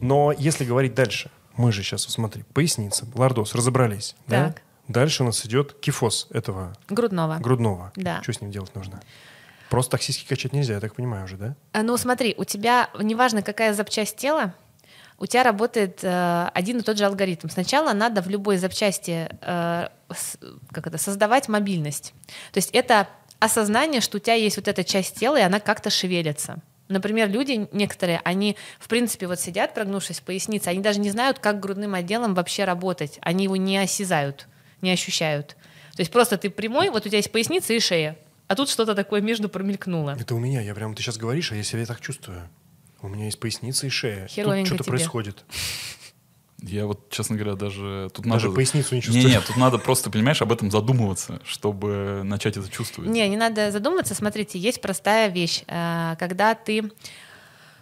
[0.00, 4.14] Но если говорить дальше, мы же сейчас, смотри, поясница, лордоз, разобрались.
[4.26, 4.48] Да?
[4.48, 4.62] Так.
[4.88, 7.36] Дальше у нас идет кифоз этого грудного.
[7.38, 7.92] грудного.
[7.96, 8.22] Да.
[8.22, 9.00] Что с ним делать нужно?
[9.68, 11.54] Просто таксистки качать нельзя, я так понимаю уже, да?
[11.72, 14.52] А, Ну, смотри, у тебя, неважно, какая запчасть тела,
[15.18, 17.48] у тебя работает э, один и тот же алгоритм.
[17.50, 20.38] Сначала надо в любой запчасти э, с-
[20.72, 22.14] как это, создавать мобильность.
[22.52, 23.06] То есть это
[23.38, 26.58] осознание, что у тебя есть вот эта часть тела, и она как-то шевелится.
[26.90, 31.38] Например, люди некоторые, они, в принципе, вот сидят, прогнувшись в пояснице, они даже не знают,
[31.38, 33.18] как грудным отделом вообще работать.
[33.22, 34.48] Они его не осязают,
[34.82, 35.56] не ощущают.
[35.94, 38.96] То есть просто ты прямой, вот у тебя есть поясница и шея, а тут что-то
[38.96, 40.16] такое между промелькнуло.
[40.18, 42.48] Это у меня, я прям, ты сейчас говоришь, а я себя так чувствую.
[43.00, 44.26] У меня есть поясница и шея.
[44.26, 45.44] Херовенько Тут что-то происходит.
[46.62, 48.10] Я вот, честно говоря, даже...
[48.14, 48.56] Тут Даже надо...
[48.56, 49.28] поясницу не чувствую.
[49.28, 53.10] нет, тут надо просто, понимаешь, об этом задумываться, чтобы начать это чувствовать.
[53.10, 54.14] Не, не надо задуматься.
[54.14, 55.62] Смотрите, есть простая вещь.
[55.66, 56.90] Э, Когда ты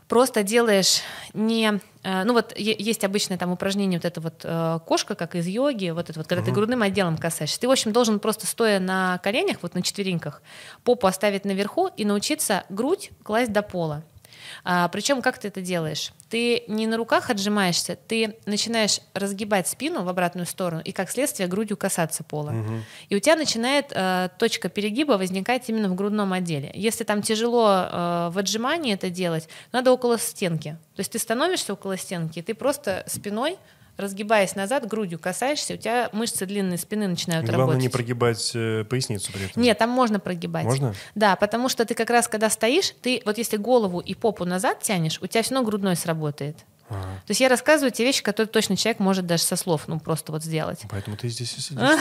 [0.07, 1.01] просто делаешь
[1.35, 1.81] не...
[2.03, 5.91] э, Ну вот есть обычное там упражнение, вот это вот э, кошка, как из йоги,
[5.91, 7.61] вот это вот, когда ты грудным отделом касаешься.
[7.61, 10.41] Ты, в общем, должен просто стоя на коленях, вот на четвереньках,
[10.85, 14.03] попу оставить наверху и научиться грудь класть до пола.
[14.93, 16.13] Причем как ты это делаешь?
[16.29, 21.49] Ты не на руках отжимаешься, ты начинаешь разгибать спину в обратную сторону и как следствие
[21.49, 22.55] грудью касаться пола.
[23.09, 26.71] И у тебя начинает э, точка перегиба возникать именно в грудном отделе.
[26.75, 30.77] Если там тяжело э, в отжимании это делать, надо около стенки.
[30.97, 33.57] То есть ты становишься около стенки, и ты просто спиной
[33.99, 37.83] разгибаясь назад, грудью касаешься, у тебя мышцы длинной спины начинают Главное работать.
[37.83, 39.61] не прогибать э, поясницу при этом.
[39.61, 40.65] Нет, там можно прогибать.
[40.65, 40.95] Можно?
[41.15, 44.81] Да, потому что ты как раз, когда стоишь, ты вот если голову и попу назад
[44.81, 46.57] тянешь, у тебя все равно грудной сработает.
[46.89, 47.03] Ага.
[47.27, 50.33] То есть я рассказываю те вещи, которые точно человек может даже со слов, ну просто
[50.33, 50.81] вот сделать.
[50.89, 51.99] Поэтому ты здесь и сидишь.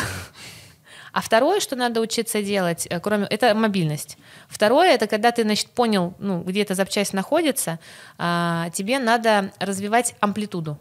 [1.14, 4.18] А второе, что надо учиться делать, э, кроме это мобильность.
[4.48, 7.80] Второе, это когда ты, значит, понял, ну, где эта запчасть находится,
[8.20, 10.78] а, тебе надо развивать амплитуду.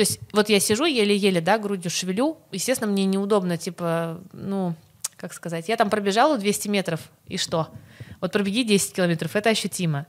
[0.00, 4.74] То есть вот я сижу еле-еле, да, грудью шевелю, естественно, мне неудобно, типа, ну,
[5.18, 7.68] как сказать, я там пробежала 200 метров, и что?
[8.22, 10.06] Вот пробеги 10 километров, это ощутимо.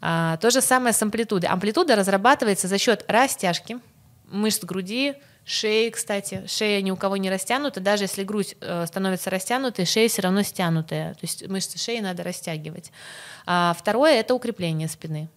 [0.00, 1.50] А, то же самое с амплитудой.
[1.50, 3.80] Амплитуда разрабатывается за счет растяжки
[4.28, 6.44] мышц груди, шеи, кстати.
[6.46, 10.42] Шея ни у кого не растянута, даже если грудь э, становится растянутой, шея все равно
[10.42, 11.14] стянутая.
[11.14, 12.92] То есть мышцы шеи надо растягивать.
[13.44, 15.28] А второе это укрепление спины.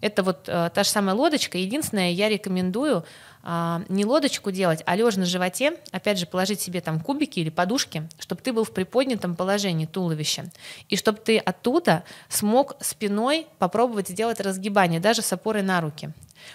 [0.00, 1.58] Это вот э, та же самая лодочка.
[1.58, 3.04] Единственное, я рекомендую
[3.46, 7.50] а, не лодочку делать, а лежа на животе, опять же, положить себе там кубики или
[7.50, 10.46] подушки, чтобы ты был в приподнятом положении туловища.
[10.88, 16.10] И чтобы ты оттуда смог спиной попробовать сделать разгибание, даже с опорой на руки.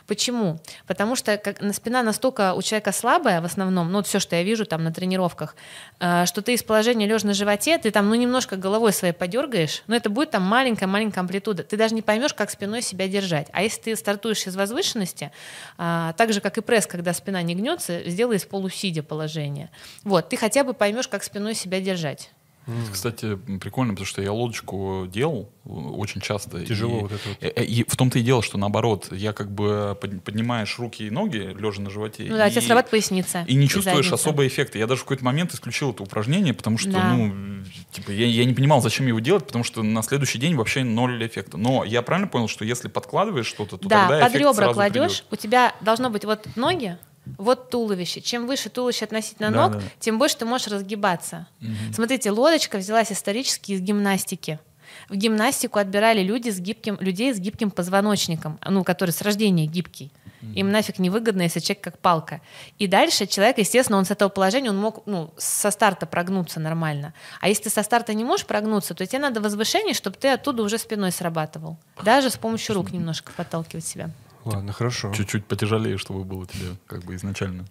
[0.08, 0.60] Почему?
[0.88, 4.36] Потому что как, на- спина настолько у человека слабая в основном, ну вот все, что
[4.36, 5.56] я вижу там на тренировках,
[6.00, 9.84] э, что ты из положения лежа на животе, ты там ну немножко головой своей подергаешь,
[9.88, 11.64] но это будет там маленькая-маленькая амплитуда.
[11.64, 13.48] Ты даже не поймешь, как спиной себя держать.
[13.52, 15.32] А если ты стартуешь из возвышенности,
[15.78, 19.70] а, так же как и пресс, когда спина не гнется, сделай из полусидя положение.
[20.04, 22.32] Вот, ты хотя бы поймешь, как спиной себя держать.
[22.84, 26.66] Это, Кстати, прикольно, потому что я лодочку делал очень часто.
[26.66, 27.38] Тяжело и, вот это вот.
[27.42, 31.06] э, э, И в том-то и дело, что наоборот, я как бы под- поднимаешь руки
[31.06, 32.24] и ноги, лежа на животе.
[32.30, 33.46] Ну да, у и, тебя срабатывает поясница.
[33.48, 34.16] и не чувствуешь задница.
[34.16, 34.78] особого эффекта.
[34.78, 37.14] Я даже в какой-то момент исключил это упражнение, потому что, Да.
[37.14, 40.84] ну, типа, я, я не понимал, зачем его делать, потому что на следующий день вообще
[40.84, 41.58] ноль эффекта.
[41.58, 44.74] Но я правильно понял, что если подкладываешь что-то, то Да, тогда под эффект ребра сразу
[44.74, 45.26] кладешь, придет.
[45.32, 46.98] у тебя должно быть вот ноги,
[47.38, 48.22] вот туловище.
[48.22, 49.82] Чем выше туловище относительно Да, ног, да.
[50.00, 51.48] тем больше ты можешь разгибаться.
[51.94, 54.60] Смотрите, лодочка взялась исторически из гимнастики.
[55.08, 60.12] В гимнастику отбирали люди с гибким, людей с гибким позвоночником, ну, который с рождения гибкий.
[60.56, 62.40] Им нафиг невыгодно, если человек как палка.
[62.78, 67.14] И дальше человек, естественно, он с этого положения, он мог ну, со старта прогнуться нормально.
[67.42, 70.64] А если ты со старта не можешь прогнуться, то тебе надо возвышение, чтобы ты оттуда
[70.64, 71.78] уже спиной срабатывал.
[72.04, 74.12] Даже с помощью рук немножко подталкивать себя.
[74.54, 75.12] Ладно, хорошо.
[75.14, 77.66] Чуть-чуть потяжелее, чтобы было тебе как бы изначально.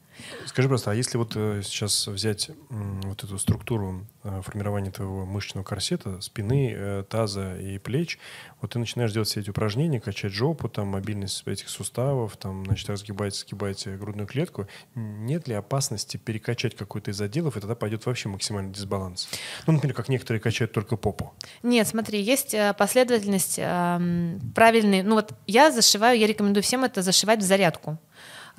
[0.46, 5.64] Скажи просто, а если вот э, сейчас взять вот эту структуру э, формирования твоего мышечного
[5.64, 8.18] корсета, спины, э, таза и плеч,
[8.60, 12.88] вот ты начинаешь делать все эти упражнения, качать жопу, там, мобильность этих суставов, там, значит,
[12.90, 18.28] разгибать, сгибать грудную клетку, нет ли опасности перекачать какой-то из отделов, и тогда пойдет вообще
[18.28, 19.28] максимальный дисбаланс?
[19.66, 21.34] Ну, например, как некоторые качают только попу.
[21.62, 25.02] Нет, смотри, есть последовательность эм, правильной.
[25.02, 27.98] Ну вот я зашиваю, я рекомендую всем это зашивать в зарядку.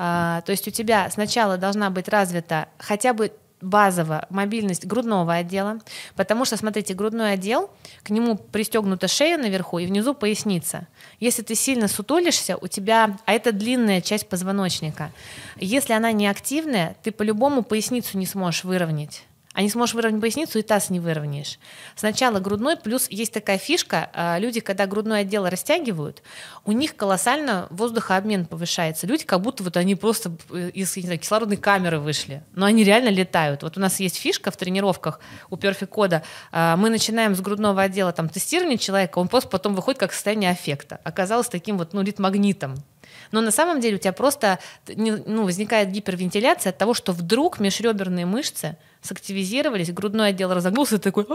[0.01, 5.79] А, то есть у тебя сначала должна быть развита хотя бы базово мобильность грудного отдела,
[6.15, 7.69] потому что, смотрите, грудной отдел,
[8.03, 10.87] к нему пристегнута шея наверху и внизу поясница.
[11.19, 15.11] Если ты сильно сутулишься, у тебя, а это длинная часть позвоночника,
[15.57, 19.23] если она не активная, ты по-любому поясницу не сможешь выровнять
[19.59, 21.59] а не сможешь выровнять поясницу, и таз не выровняешь.
[21.97, 26.23] Сначала грудной, плюс есть такая фишка, а, люди, когда грудное отдел растягивают,
[26.63, 29.05] у них колоссально воздухообмен повышается.
[29.05, 33.09] Люди как будто вот они просто э, из знаю, кислородной камеры вышли, но они реально
[33.09, 33.63] летают.
[33.63, 35.19] Вот у нас есть фишка в тренировках
[35.49, 36.21] у Perfect Code,
[36.53, 40.51] а, мы начинаем с грудного отдела там тестирование человека, он просто потом выходит как состояние
[40.51, 41.01] аффекта.
[41.03, 42.77] Оказалось таким вот ну, ритмагнитом.
[43.31, 48.25] Но на самом деле у тебя просто ну, возникает гипервентиляция от того, что вдруг межреберные
[48.25, 51.27] мышцы сактивизировались, грудной отдел разогнулся, и такой,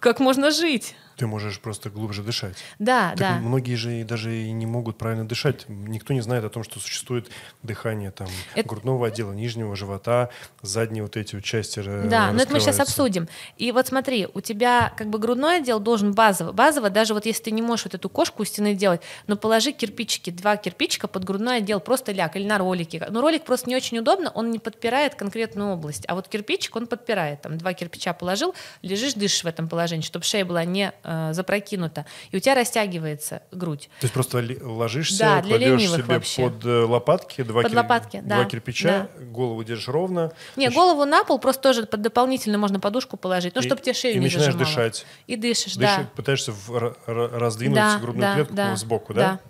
[0.00, 0.94] как можно жить?
[1.18, 2.56] Ты можешь просто глубже дышать.
[2.78, 3.38] Да, так да.
[3.40, 5.64] Многие же даже и не могут правильно дышать.
[5.68, 7.28] Никто не знает о том, что существует
[7.64, 8.68] дыхание там это...
[8.68, 10.30] грудного отдела, нижнего живота,
[10.62, 13.28] задние вот эти вот части Да, но это мы сейчас обсудим.
[13.56, 17.42] И вот смотри, у тебя как бы грудной отдел должен базово, базово, даже вот если
[17.42, 21.24] ты не можешь вот эту кошку у стены делать, но положи кирпичики, два кирпичика под
[21.24, 23.04] грудной отдел, просто ляг, или на ролике.
[23.10, 26.86] Но ролик просто не очень удобно, он не подпирает конкретную область, а вот кирпичик он
[26.86, 27.42] подпирает.
[27.42, 32.04] Там два кирпича положил, лежишь, дышишь в этом положении, чтобы шея была не э, запрокинута,
[32.30, 33.90] и у тебя растягивается грудь.
[34.00, 36.50] То есть просто ложишься, да, кладешь себе вообще.
[36.50, 37.78] под э, лопатки, два, под кир...
[37.78, 39.24] лопатки, два да, кирпича, да.
[39.24, 40.32] голову держишь ровно.
[40.56, 40.74] Не, Нач...
[40.74, 44.18] голову на пол, просто тоже под дополнительно можно подушку положить, ну, чтобы тебе шею и
[44.18, 44.68] не начинаешь зажимало.
[44.68, 45.06] дышать.
[45.26, 46.10] И дышишь, дышишь да.
[46.14, 49.20] Пытаешься в, раздвинуть да, грудную да, клетку да, сбоку, да?
[49.20, 49.40] да?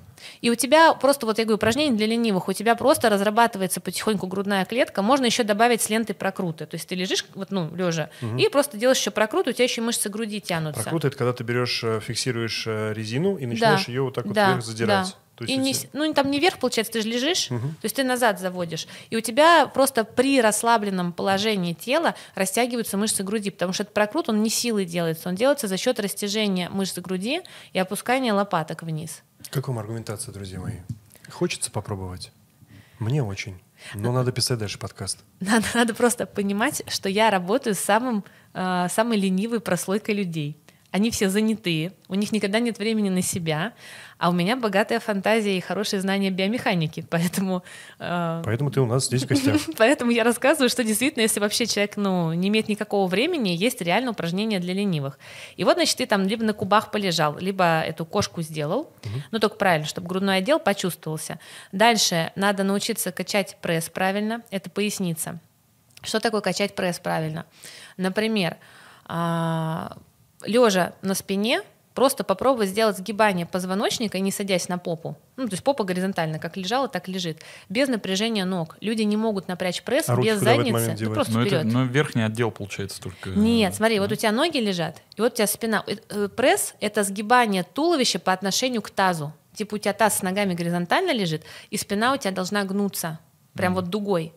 [0.41, 4.27] И у тебя просто, вот я говорю, упражнение для ленивых, у тебя просто разрабатывается потихоньку
[4.27, 6.67] грудная клетка, можно еще добавить с лентой прокруты.
[6.67, 8.37] То есть ты лежишь, вот, ну, лежа, угу.
[8.37, 10.83] и просто делаешь еще прокрут, у тебя еще мышцы груди тянутся.
[10.83, 13.93] Прокрут это когда ты берешь, фиксируешь резину и начинаешь да.
[13.93, 14.53] ее вот так вот да.
[14.53, 15.07] вверх задирать.
[15.07, 15.15] Да.
[15.39, 17.61] То есть и не, ну, там не вверх, получается, ты же лежишь, угу.
[17.61, 18.89] то есть ты назад заводишь.
[19.11, 24.29] И у тебя просто при расслабленном положении тела растягиваются мышцы груди, потому что этот прокрут,
[24.29, 29.23] он не силой делается, он делается за счет растяжения мышц груди и опускания лопаток вниз.
[29.51, 30.77] Как вам аргументация, друзья мои?
[31.31, 32.33] Хочется попробовать?
[32.99, 33.59] Мне очень.
[33.95, 35.25] Но надо писать дальше подкаст.
[35.41, 40.61] Надо, надо просто понимать, что я работаю с самым, э, самой ленивой прослойкой людей.
[40.91, 43.75] Они все занятые, у них никогда нет времени на себя,
[44.17, 47.63] а у меня богатая фантазия и хорошие знания биомеханики, поэтому...
[47.99, 49.61] Э, поэтому ты у нас здесь в гостях.
[49.77, 54.13] поэтому я рассказываю, что действительно, если вообще человек ну, не имеет никакого времени, есть реально
[54.13, 55.19] упражнения для ленивых.
[55.57, 58.91] И вот, значит, ты там либо на кубах полежал, либо эту кошку сделал,
[59.31, 61.39] ну только правильно, чтобы грудной отдел почувствовался.
[61.71, 65.39] Дальше надо научиться качать пресс правильно, это поясница.
[66.03, 67.45] Что такое качать пресс правильно?
[67.97, 68.57] Например,
[69.05, 69.97] а,
[70.45, 71.63] лежа на спине,
[71.99, 75.17] просто попробовать сделать сгибание позвоночника, не садясь на попу.
[75.37, 77.43] Ну, то есть попа горизонтально, как лежала, так лежит.
[77.69, 78.77] Без напряжения ног.
[78.81, 80.97] Люди не могут напрячь пресс а без задницы.
[81.01, 81.67] Ну, просто но, вперед.
[81.67, 83.31] Это, но верхний отдел получается только.
[83.31, 84.03] Нет, смотри, да.
[84.03, 85.85] вот у тебя ноги лежат, и вот у тебя спина.
[85.87, 89.33] Э, пресс— это сгибание туловища по отношению к тазу.
[89.55, 93.19] Типа у тебя таз с ногами горизонтально лежит, и спина у тебя должна гнуться.
[93.55, 93.75] Прям mm.
[93.75, 94.33] вот дугой.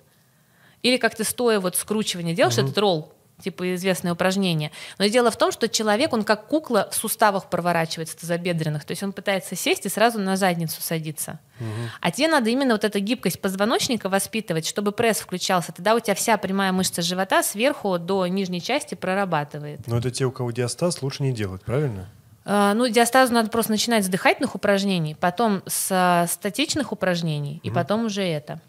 [0.82, 2.64] Или как ты стоя вот скручивание делаешь, mm-hmm.
[2.64, 4.72] этот ролл типа известное упражнение.
[4.98, 9.04] Но дело в том, что человек, он как кукла в суставах проворачивается тазобедренных, то есть
[9.04, 11.40] он пытается сесть и сразу на задницу садиться.
[11.60, 11.68] Угу.
[12.00, 15.72] А тебе надо именно вот эту гибкость позвоночника воспитывать, чтобы пресс включался.
[15.72, 19.86] Тогда у тебя вся прямая мышца живота сверху до нижней части прорабатывает.
[19.88, 22.10] Но это те, у кого диастаз, лучше не делать, правильно?
[22.44, 27.70] Uh, ну, диастазу надо просто начинать с дыхательных упражнений, потом с uh, статичных упражнений, угу.
[27.70, 28.60] и потом уже это.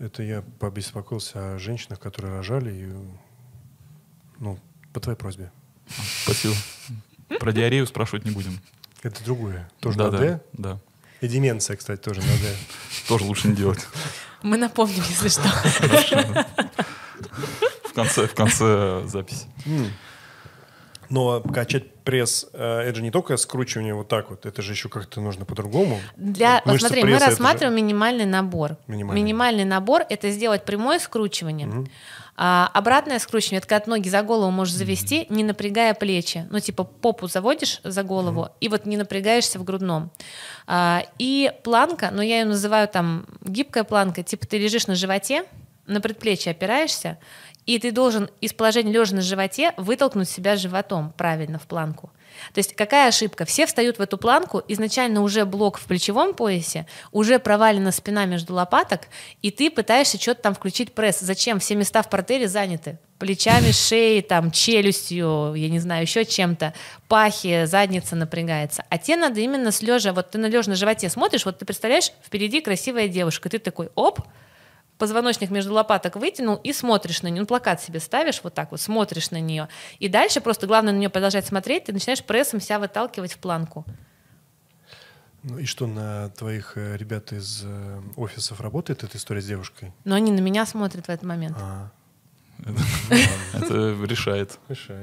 [0.00, 2.92] Это я побеспокоился о женщинах, которые рожали, и
[4.38, 4.58] ну,
[4.92, 5.50] по твоей просьбе.
[6.22, 6.54] Спасибо.
[7.40, 8.60] Про диарею спрашивать не будем.
[9.02, 9.68] Это другое.
[9.80, 10.40] Тоже да, на да, «Д»?
[10.52, 10.78] Да.
[11.20, 12.56] И деменция, кстати, тоже на «Д».
[13.08, 13.86] Тоже лучше не делать.
[14.42, 15.48] Мы напомним, если что.
[17.84, 19.46] В конце, в конце записи.
[21.10, 24.88] Но качать пресс, э, это же не только скручивание вот так вот, это же еще
[24.88, 26.00] как-то нужно по-другому.
[26.16, 28.76] Для, мышцы смотри, мы пресса, рассматриваем минимальный набор.
[28.86, 29.64] Минимальный.
[29.64, 31.86] набор это сделать прямое скручивание.
[32.36, 36.46] А обратное скручивание это когда ноги за голову можешь завести, не напрягая плечи.
[36.50, 40.10] Ну, типа попу заводишь за голову, и вот не напрягаешься в грудном.
[40.66, 45.44] А, и планка, но я ее называю там гибкая планка, типа ты лежишь на животе,
[45.86, 47.18] на предплечье опираешься,
[47.66, 52.10] и ты должен из положения лежа на животе вытолкнуть себя животом правильно в планку.
[52.52, 53.44] То есть какая ошибка?
[53.44, 58.54] Все встают в эту планку, изначально уже блок в плечевом поясе, уже провалена спина между
[58.54, 59.02] лопаток,
[59.42, 61.20] и ты пытаешься что-то там включить пресс.
[61.20, 61.60] Зачем?
[61.60, 62.98] Все места в портере заняты.
[63.18, 66.74] Плечами, шеей, там, челюстью, я не знаю, еще чем-то,
[67.08, 68.84] пахи, задница напрягается.
[68.90, 72.10] А тебе надо именно лежа, вот ты на лежа на животе смотришь, вот ты представляешь,
[72.24, 74.20] впереди красивая девушка, ты такой, оп,
[74.98, 78.80] позвоночник между лопаток вытянул и смотришь на нее, ну, плакат себе ставишь вот так вот,
[78.80, 79.68] смотришь на нее.
[79.98, 83.84] И дальше просто главное на нее продолжать смотреть, ты начинаешь прессом себя выталкивать в планку.
[85.42, 89.92] Ну и что, на твоих э, ребят из э, офисов работает эта история с девушкой?
[90.04, 91.54] Но они на меня смотрят в этот момент.
[91.60, 91.90] А,
[93.52, 94.58] Это решает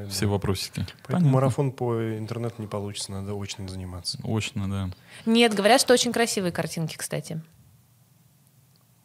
[0.10, 0.86] все вопросики.
[1.08, 4.18] Поэтому марафон по интернету не получится, надо очно заниматься.
[4.24, 4.90] Очно, да.
[5.26, 7.42] Нет, говорят, что очень красивые картинки, кстати.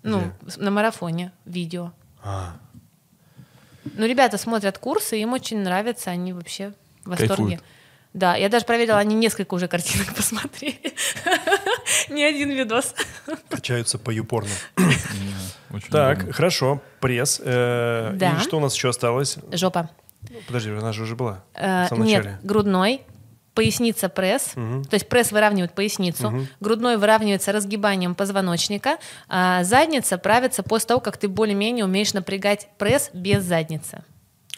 [0.02, 0.60] Ну, Где?
[0.62, 1.92] на марафоне, видео.
[2.22, 2.56] А,
[3.96, 6.72] Ну, ребята смотрят курсы, им очень нравится, они вообще
[7.04, 7.34] в восторге.
[7.36, 7.62] Кайфуют.
[8.14, 10.94] Да, я даже проверила, они несколько уже картинок посмотрели.
[12.08, 12.94] Не один видос.
[13.50, 14.50] качаются по юпорно.
[15.90, 17.40] Так, хорошо, пресс.
[17.44, 18.36] э, Да.
[18.36, 19.36] И что у нас еще осталось?
[19.52, 19.90] Жопа.
[20.46, 21.42] Подожди, она же уже была.
[21.54, 22.38] Э, в самом Нет, начале.
[22.42, 23.02] грудной,
[23.56, 24.84] поясница пресс, Мгм.
[24.84, 26.46] то есть пресс выравнивает поясницу, Мгм.
[26.60, 28.98] грудной выравнивается разгибанием позвоночника,
[29.28, 34.04] а задница правится после того, как ты более-менее умеешь напрягать пресс без задницы.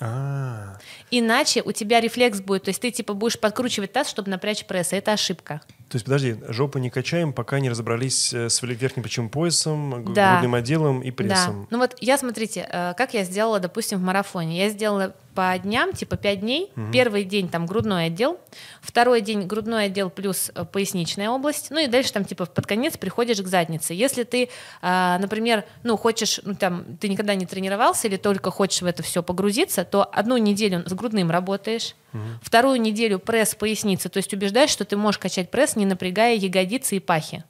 [0.00, 0.76] А,
[1.10, 4.92] Иначе у тебя рефлекс будет, то есть ты типа будешь подкручивать таз, чтобы напрячь пресс,
[4.92, 5.60] и это ошибка.
[5.88, 10.32] то есть, подожди, жопу не качаем, пока не разобрались э, с верхним плечевым поясом, Да.
[10.32, 11.62] грудным отделом и прессом.
[11.62, 11.66] Да.
[11.70, 14.58] Ну вот я, смотрите, э, как я сделала, допустим, в марафоне.
[14.58, 16.72] Я сделала по дням, типа 5 дней.
[16.92, 18.40] Первый день там грудной отдел,
[18.82, 21.68] второй день грудной отдел плюс э, поясничная область.
[21.70, 23.94] Ну и дальше там типа под конец приходишь к заднице.
[23.94, 24.48] Если ты,
[24.82, 29.22] например, ну хочешь, ну там ты никогда не тренировался или только хочешь в это все
[29.22, 31.94] погрузиться, то одну неделю с грудным работаешь,
[32.42, 36.96] вторую неделю пресс поясницы, то есть убеждаешь, что ты можешь качать пресс, не напрягая ягодицы
[36.96, 37.44] и пахи.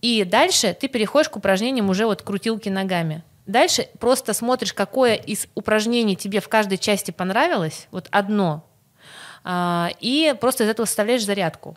[0.00, 3.22] И дальше ты переходишь к упражнениям уже вот крутилки ногами.
[3.46, 8.64] Дальше просто смотришь, какое из упражнений тебе в каждой части понравилось, вот одно,
[9.44, 11.76] а, и просто из этого составляешь зарядку.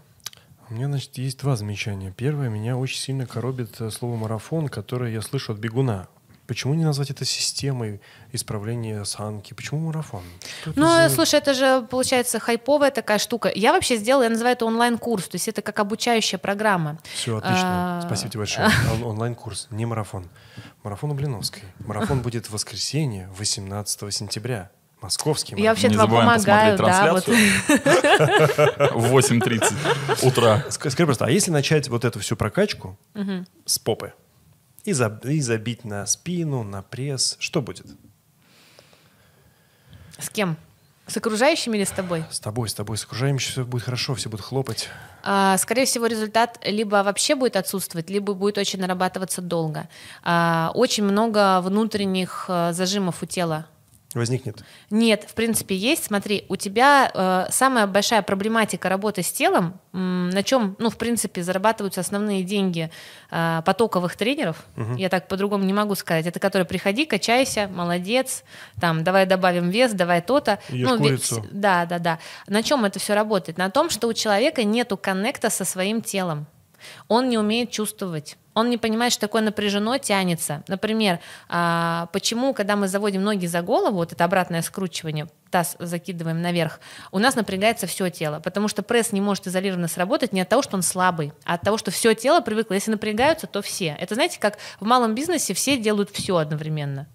[0.70, 2.12] У меня, значит, есть два замечания.
[2.16, 6.08] Первое, меня очень сильно коробит э, слово «марафон», которое я слышу от бегуна.
[6.48, 9.54] Почему не назвать это системой исправления осанки?
[9.54, 10.22] Почему марафон?
[10.62, 13.52] Что это Ну, за- слушай, это же получается хайповая такая штука.
[13.54, 17.00] Я вообще сделала, я называю это онлайн-курс, то есть это как обучающая программа.
[17.16, 17.98] Все, отлично.
[18.00, 18.70] А, Спасибо тебе большое.
[18.94, 20.30] Он- Онлайн-курс, не марафон.
[20.84, 21.64] Марафон у Блиновской.
[21.80, 24.70] Марафон будет в воскресенье, 18 сентября.
[25.02, 25.72] Московский Я марафон.
[25.74, 27.28] вообще Не вам забываем помогаю, да, вот.
[28.96, 30.64] В 8.30 утра.
[30.70, 32.98] Ск- Скажи просто, а если начать вот эту всю прокачку
[33.66, 34.14] с попы
[34.86, 37.86] и, за- и забить на спину, на пресс, что будет?
[40.20, 40.56] С кем?
[41.08, 42.24] С окружающими или с тобой?
[42.32, 44.90] С тобой, с тобой, с окружающими все будет хорошо, все будут хлопать.
[45.24, 49.88] А, Скорее всего, результат либо вообще будет отсутствовать, либо будет очень нарабатываться долго.
[50.24, 53.68] А, Очень много внутренних э, зажимов у тела.
[54.14, 54.64] Возникнет.
[54.90, 56.06] Нет, в принципе, есть.
[56.06, 60.98] Смотри, у тебя э, самая большая проблематика работы с телом, м, на чем, ну, в
[60.98, 62.90] принципе, зарабатываются основные деньги
[63.30, 64.64] э, потоковых тренеров.
[64.98, 66.26] Я так по-другому не могу сказать.
[66.28, 68.46] Это которые приходи, качайся, молодец,
[68.80, 70.60] там, давай добавим вес, давай то-то.
[70.70, 72.20] Ну, ведь- да, да, да.
[72.48, 73.58] На чем это все работает?
[73.58, 76.46] На том, что у человека нету коннекта со своим телом.
[77.10, 78.38] Он не умеет чувствовать.
[78.56, 80.64] Он не понимает, что такое напряжено тянется.
[80.68, 86.42] Например, а, почему, когда мы заводим ноги за голову, вот это обратное скручивание, таз закидываем
[86.42, 86.80] наверх,
[87.12, 90.62] у нас напрягается все тело, потому что пресс не может изолированно сработать не от того,
[90.62, 92.74] что он слабый, а от того, что все тело привыкло.
[92.74, 93.96] Если напрягаются, то все.
[94.00, 97.08] Это знаете, как в малом бизнесе все делают все одновременно.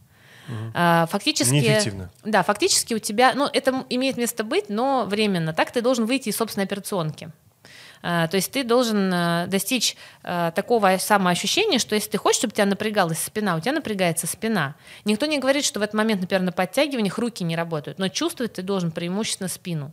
[0.75, 2.11] А, Фактически, Неэффективно.
[2.25, 5.55] да, фактически у тебя, ну, это имеет место быть, но временно.
[5.55, 7.31] Так ты должен выйти из собственной операционки.
[8.03, 12.53] А, То есть ты должен э, достичь э, такого самоощущения, что если ты хочешь, чтобы
[12.53, 14.75] у тебя напрягалась спина, у тебя напрягается спина.
[15.05, 18.55] Никто не говорит, что в этот момент, например, на подтягиваниях руки не работают, но чувствовать
[18.55, 19.93] ты должен преимущественно спину.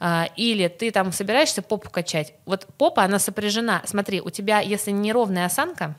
[0.00, 2.34] А, или ты там собираешься попу качать.
[2.46, 3.82] Вот попа, она сопряжена.
[3.84, 5.94] Смотри, у тебя, если неровная осанка,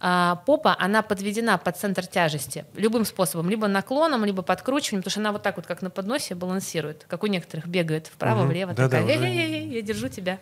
[0.00, 5.20] а, попа, она подведена под центр тяжести любым способом, либо наклоном, либо подкручиванием, потому что
[5.20, 9.04] она вот так вот, как на подносе, балансирует, как у некоторых бегает вправо-влево, Да-да, такая,
[9.04, 10.38] уже- «Эй-эй-эй, я держу тебя.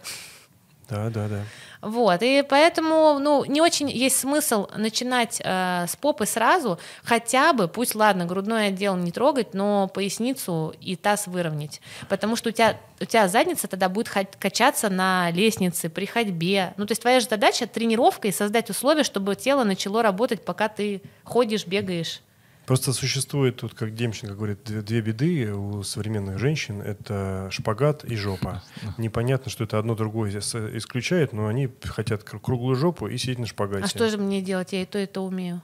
[0.89, 1.43] Да, да, да.
[1.83, 7.69] Вот, и поэтому, ну, не очень есть смысл начинать э, с попы сразу, хотя бы,
[7.69, 12.81] пусть, ладно, грудной отдел не трогать, но поясницу и таз выровнять, потому что у тебя,
[13.01, 17.29] у тебя задница тогда будет качаться на лестнице, при ходьбе, ну, то есть твоя же
[17.29, 22.23] задача тренировкой создать условия, чтобы тело начало работать, пока ты ходишь, бегаешь.
[22.69, 26.83] Просто существует тут, как Демченко говорит, две, две беды у современных женщин.
[26.83, 28.63] Это шпагат и жопа.
[28.99, 33.47] Непонятно, что это одно другое исключает, но они хотят кр- круглую жопу и сидеть на
[33.47, 33.85] шпагате.
[33.87, 34.75] А что же мне делать?
[34.75, 35.63] Я и то, и то умею.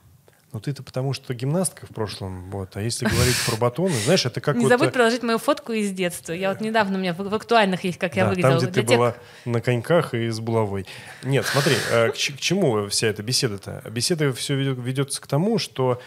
[0.55, 2.77] Ну ты-то потому что гимнастка в прошлом, вот.
[2.77, 4.69] А если говорить про батоны, знаешь, это как Не вот...
[4.69, 6.33] забудь э, приложить мою фотку из детства.
[6.33, 8.61] Я вот недавно у меня в, в актуальных есть, как я выглядела.
[8.61, 10.87] там, где ты тех, была на коньках и с булавой.
[11.25, 13.83] Нет, смотри, э, к, чему вся эта беседа-то?
[13.91, 16.01] Беседа все ведется к тому, что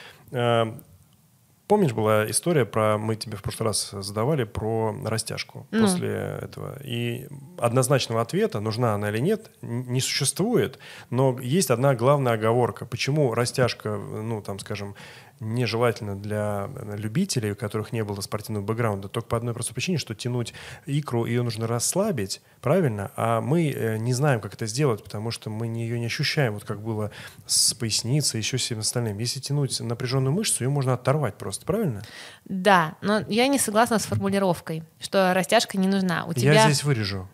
[1.67, 5.81] помнишь, была история про, мы тебе в прошлый раз задавали про растяжку Ну.
[5.81, 6.79] после этого.
[6.83, 7.27] И
[7.59, 10.79] однозначного ответа, нужна она или нет, не существует.
[11.09, 12.85] Но есть одна главная оговорка.
[12.85, 14.95] Почему растяжка, ну, там, скажем,
[15.39, 19.97] нежелательно для э, любителей, у которых не было спортивного бэкграунда, только по одной простой причине,
[19.97, 20.53] что тянуть
[20.85, 23.11] икру, ее нужно расслабить, правильно?
[23.15, 26.53] А мы э, не знаем, как это сделать, потому что мы не- ее не ощущаем,
[26.53, 27.11] вот как было
[27.45, 29.17] с поясницей, еще с всем остальным.
[29.19, 32.01] Если тянуть напряженную мышцу, ее можно оторвать просто, правильно?
[32.45, 36.25] Да, но я не согласна с формулировкой, что растяжка не нужна.
[36.25, 37.27] У тебя Я здесь вырежу.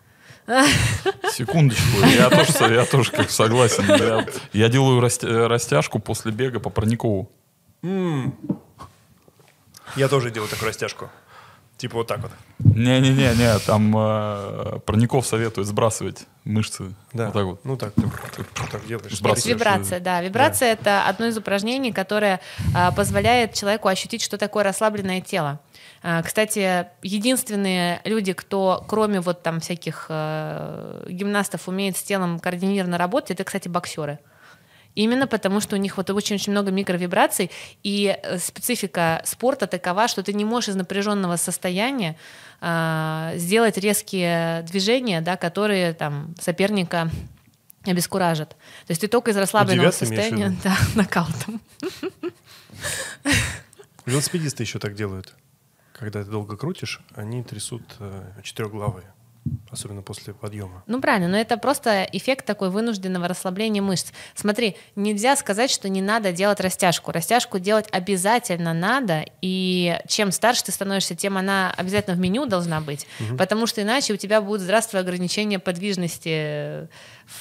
[1.32, 3.86] Секундочку, я тоже, я тоже как согласен.
[3.88, 7.32] Я, я делаю э, растяжку после бега по Парникову.
[9.96, 11.10] Я тоже делаю такую растяжку.
[11.78, 12.32] Типа вот так вот.
[12.60, 16.94] Не-не-не, там э, Парников советует сбрасывать мышцы.
[17.12, 17.26] Да.
[17.26, 17.66] Вот так вот.
[17.66, 17.94] Ну так,
[18.72, 19.18] так делаешь.
[19.18, 19.58] Сбрасываешь.
[19.58, 20.22] Вибрация, да.
[20.22, 22.40] Вибрация это одно из упражнений, которое
[22.74, 25.60] а, позволяет человеку ощутить, что такое расслабленное тело.
[26.04, 32.98] А, кстати, единственные люди, кто кроме вот там всяких э, гимнастов умеет с телом координированно
[32.98, 34.20] работать, это, кстати, боксеры.
[34.96, 37.50] Именно потому, что у них вот очень-очень много микровибраций,
[37.84, 42.16] и э, специфика спорта такова, что ты не можешь из напряженного состояния
[42.62, 47.10] а, сделать резкие движения, да, которые там соперника
[47.86, 48.50] обескуражат.
[48.50, 51.60] То есть ты только из расслабленного состояния, да, нокаутом.
[54.06, 55.34] Велосипедисты еще так делают.
[55.94, 59.13] Когда ты долго крутишь, они трясут э, четырехглавые.
[59.70, 60.84] Особенно после подъема.
[60.88, 64.12] Ну правильно, но это просто эффект такой вынужденного расслабления мышц.
[64.36, 67.12] Смотри, нельзя сказать, что не надо делать растяжку.
[67.12, 72.82] Растяжку делать обязательно надо, и чем старше ты становишься, тем она обязательно в меню должна
[72.82, 76.88] быть, потому что иначе у тебя будет здравствуй ограничение подвижности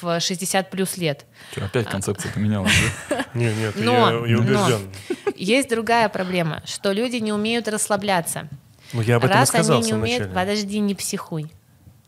[0.01, 1.25] в 60 плюс лет.
[1.53, 2.73] Чё, опять концепция поменялась,
[3.09, 3.25] да?
[3.33, 4.91] Не, нет, Но, я, убежден.
[5.35, 8.47] Есть другая проблема, что люди не умеют расслабляться.
[8.91, 11.51] Ну, я об этом Раз сказал они не умеют, подожди, не психуй.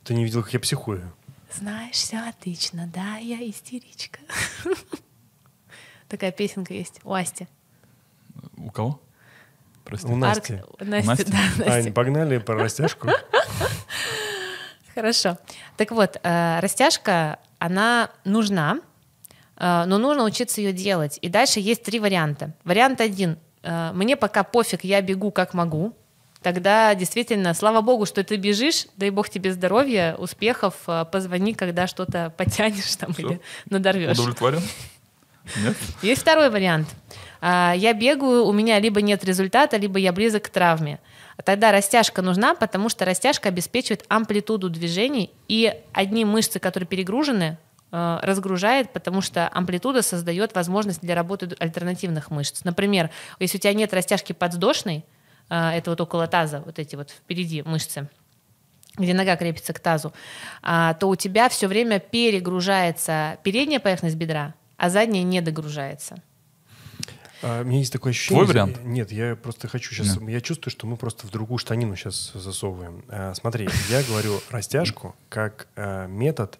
[0.05, 1.11] Ты не видел, как я психую?
[1.51, 4.19] Знаешь, все отлично, да, я истеричка.
[6.07, 7.47] Такая песенка есть у Асти.
[8.57, 9.01] У кого?
[9.83, 10.07] Прости.
[10.07, 10.53] У Насти.
[10.53, 11.31] Арк- Настя, Насти?
[11.31, 11.73] да, Настя.
[11.73, 13.07] Ань, погнали про растяжку.
[14.95, 15.37] Хорошо.
[15.77, 18.79] Так вот, э, растяжка, она нужна,
[19.57, 21.19] э, но нужно учиться ее делать.
[21.21, 22.53] И дальше есть три варианта.
[22.63, 23.37] Вариант один.
[23.63, 25.95] э, Мне пока пофиг, я бегу как могу.
[26.45, 31.87] Тогда действительно, слава богу, что ты бежишь, дай бог тебе здоровья, успехов, э, позвони, когда
[31.87, 33.29] что-то потянешь там Всё?
[33.29, 34.11] или надорвешь.
[34.11, 34.61] Удовлетворен?
[35.63, 35.75] Нет?
[36.03, 36.87] Есть второй вариант.
[37.41, 40.99] А, Я бегаю, у меня либо нет результата, либо я близок к травме.
[41.43, 47.57] Тогда растяжка нужна, потому что растяжка обеспечивает амплитуду движений, и одни мышцы, которые перегружены,
[47.91, 52.63] э, разгружает, потому что амплитуда создает возможность для работы альтернативных мышц.
[52.63, 55.03] Например, если у тебя нет растяжки подвздошной,
[55.49, 58.09] это вот около таза, вот эти вот впереди мышцы,
[58.97, 60.13] где нога крепится к тазу,
[60.61, 66.21] а, то у тебя все время перегружается передняя поверхность бедра, а задняя не догружается.
[67.41, 68.43] А, у меня есть такое ощущение...
[68.43, 68.83] Твой вариант?
[68.83, 70.17] Нет, я просто хочу сейчас...
[70.27, 73.03] Я чувствую, что мы просто в другую штанину сейчас засовываем.
[73.09, 76.57] А, смотри, я говорю растяжку как а, метод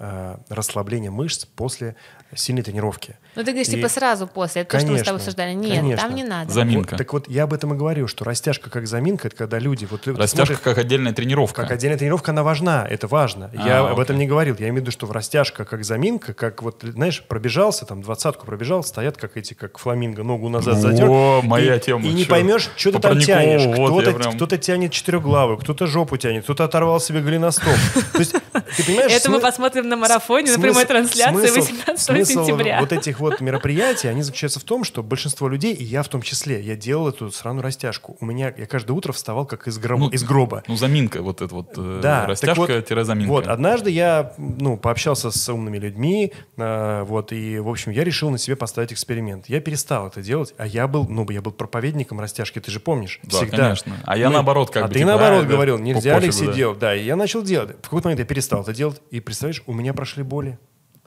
[0.00, 1.94] э, расслабление мышц после
[2.34, 3.16] сильной тренировки.
[3.34, 4.62] Ну, ты говоришь, И- типа сразу после.
[4.62, 5.52] Это то, что мы с тобой Конечно, обсуждали.
[5.54, 6.02] Нет, конечно.
[6.06, 6.52] там не надо.
[6.52, 6.90] Заминка.
[6.92, 9.84] Вот, так вот, я об этом и говорю, что растяжка как заминка, это когда люди...
[9.90, 11.62] Вот, Растяжка смотришь, как отдельная тренировка.
[11.62, 13.50] как отдельная тренировка, она важна, это важно.
[13.56, 14.02] А, я об окей.
[14.04, 14.54] этом не говорил.
[14.58, 18.46] Я имею в виду, что в растяжка как заминка, как вот, знаешь, пробежался, там, двадцатку
[18.46, 21.08] пробежал, стоят как эти, как фламинго, ногу назад О, затер.
[21.48, 23.66] моя и, тема, И не поймешь, что ты там тянешь.
[23.76, 27.74] вот Кто-то, прям- кто-то тянет четырехглавую, кто-то жопу тянет, кто-то оторвал себе голеностоп.
[28.12, 28.32] То есть,
[28.76, 32.80] ты понимаешь, Это мы посмотрим на марафоне, на смысл- прямой трансляции смысл- 18 смысл сентября.
[32.80, 36.22] вот этих вот мероприятий, они заключаются в том, что большинство людей, и я в том
[36.22, 38.16] числе, я делал эту сраную растяжку.
[38.20, 40.04] У меня, я каждое утро вставал как из гроба.
[40.04, 40.62] Ну, из гроба.
[40.68, 43.28] Ну, заминка, вот это вот э, Да, так вот- растяжка-заминка.
[43.30, 48.30] Вот, однажды я, ну, пообщался с умными людьми, э, вот, и, в общем, я решил
[48.30, 49.48] на себе поставить эксперимент.
[49.48, 53.20] Я перестал это делать, а я был, ну, я был проповедником растяжки, ты же помнишь?
[53.24, 53.56] Да, Всегда.
[53.56, 53.92] конечно.
[54.04, 56.52] А я наоборот, как а бы, ты типа, наоборот а, говорил, нельзя, Алексей, да.
[56.52, 56.78] делать.
[56.78, 57.76] Да, и я начал делать.
[57.78, 60.58] В какой-то момент я перестал это делать, и, представляешь, у меня прошли боли.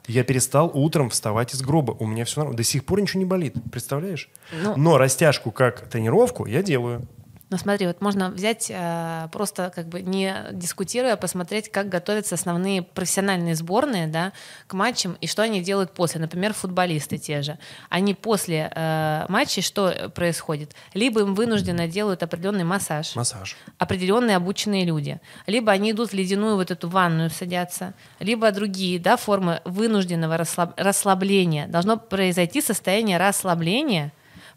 [0.06, 1.92] Я перестал утром вставать из гроба.
[1.92, 2.58] У меня все нормально.
[2.58, 3.56] До сих пор ничего не болит.
[3.72, 4.28] Представляешь?
[4.62, 4.74] Ну.
[4.76, 7.06] Но растяжку как тренировку я делаю.
[7.50, 12.82] Ну смотри, вот можно взять э, просто как бы не дискутируя, посмотреть, как готовятся основные
[12.82, 14.32] профессиональные сборные, да,
[14.66, 16.20] к матчам и что они делают после.
[16.20, 17.58] Например, футболисты те же.
[17.90, 20.74] Они после э, матчей что происходит?
[20.94, 23.56] Либо им вынужденно делают определенный массаж, Массаж.
[23.78, 25.20] определенные обученные люди.
[25.46, 30.72] Либо они идут в ледяную вот эту ванную садятся, либо другие да, формы вынужденного расслаб-
[30.76, 31.68] расслабления.
[31.68, 34.12] Должно произойти состояние расслабления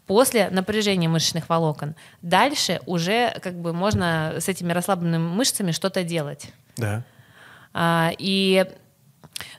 [0.08, 1.94] после напряжения мышечных волокон.
[2.22, 6.50] Дальше уже как бы можно с этими расслабленными мышцами что-то делать.
[6.76, 7.04] Да.
[7.74, 8.66] А, и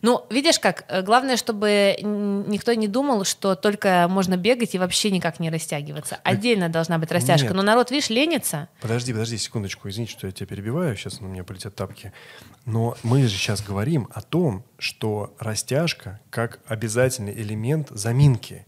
[0.02, 5.12] ну, видишь как, э, главное, чтобы никто не думал, что только можно бегать и вообще
[5.12, 6.20] никак не растягиваться.
[6.24, 7.48] Отдельно должна быть растяжка.
[7.48, 7.56] Нет.
[7.56, 8.70] Но народ, видишь, ленится.
[8.82, 12.12] Подожди, подожди секундочку, извините, что я тебя перебиваю, сейчас на меня полетят тапки.
[12.66, 18.66] Но мы же сейчас говорим о том, что растяжка как обязательный элемент заминки.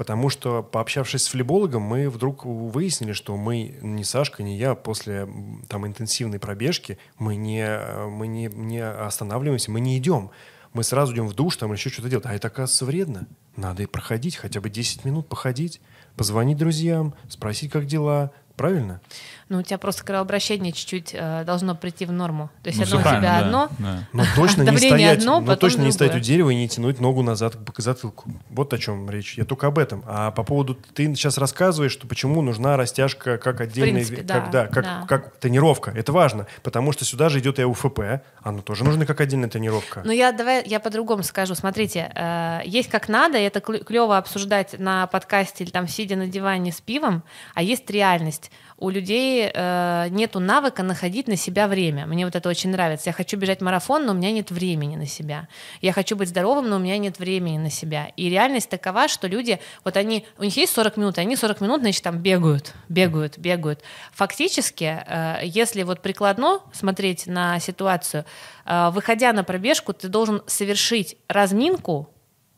[0.00, 5.28] Потому что, пообщавшись с флебологом, мы вдруг выяснили, что мы, ни Сашка, ни я, после
[5.68, 10.30] там интенсивной пробежки, мы не, э, мы не, не останавливаемся, мы не идем.
[10.72, 12.24] Мы сразу идем в душ там еще что-то делать.
[12.24, 13.26] А это, оказывается, вредно.
[13.56, 15.82] Надо и проходить, хотя бы 10 минут походить,
[16.16, 18.30] позвонить друзьям, спросить, как дела.
[18.56, 19.02] Правильно?
[19.50, 22.50] Ну, у тебя просто кровообращение чуть-чуть э, должно прийти в норму.
[22.62, 24.08] То есть Ну, одно у тебя да, одно, да.
[24.12, 27.00] Но точно не стоять, одно, но потом точно не стоять у дерева и не тянуть
[27.00, 28.30] ногу назад к затылку.
[28.48, 29.36] Вот о чем речь.
[29.36, 30.04] Я только об этом.
[30.06, 34.34] А по поводу ты сейчас рассказываешь, что почему нужна растяжка как отдельный, принципе, ви- да,
[34.34, 35.04] как, да, как, да.
[35.08, 35.90] как тренировка.
[35.90, 40.02] Это важно, потому что сюда же идет и УФП, оно тоже нужно как отдельная тренировка.
[40.04, 41.56] Ну, я давай я по-другому скажу.
[41.56, 46.28] Смотрите, э, есть как надо, и это клево обсуждать на подкасте или там сидя на
[46.28, 47.24] диване с пивом,
[47.54, 48.52] а есть реальность.
[48.80, 52.06] У людей э, нету навыка находить на себя время.
[52.06, 53.10] Мне вот это очень нравится.
[53.10, 55.48] Я хочу бежать марафон, но у меня нет времени на себя.
[55.82, 58.10] Я хочу быть здоровым, но у меня нет времени на себя.
[58.16, 61.60] И реальность такова, что люди, вот они, у них есть 40 минут, и они 40
[61.60, 63.82] минут, значит, там бегают, бегают, бегают.
[64.12, 68.24] Фактически, э, если вот прикладно смотреть на ситуацию,
[68.64, 72.08] э, выходя на пробежку, ты должен совершить разминку,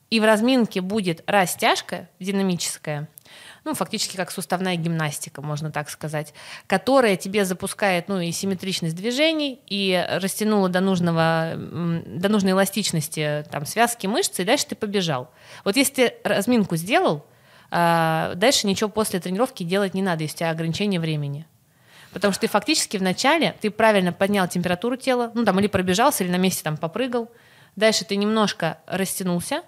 [0.09, 3.09] и в разминке будет растяжка динамическая,
[3.65, 6.35] ну, фактически как суставная гимнастика, можно так сказать,
[6.67, 13.67] которая тебе запускает, ну, и симметричность движений, и растянула до, нужного, до нужной эластичности там,
[13.67, 15.31] связки мышц, и дальше ты побежал.
[15.65, 17.25] Вот если ты разминку сделал,
[17.71, 21.47] а, дальше ничего после тренировки делать не надо, если у тебя ограничение времени.
[22.13, 26.31] Потому что ты фактически вначале, ты правильно поднял температуру тела, ну там или пробежался, или
[26.31, 27.31] на месте там попрыгал.
[27.75, 29.63] Дальше ты немножко растянулся,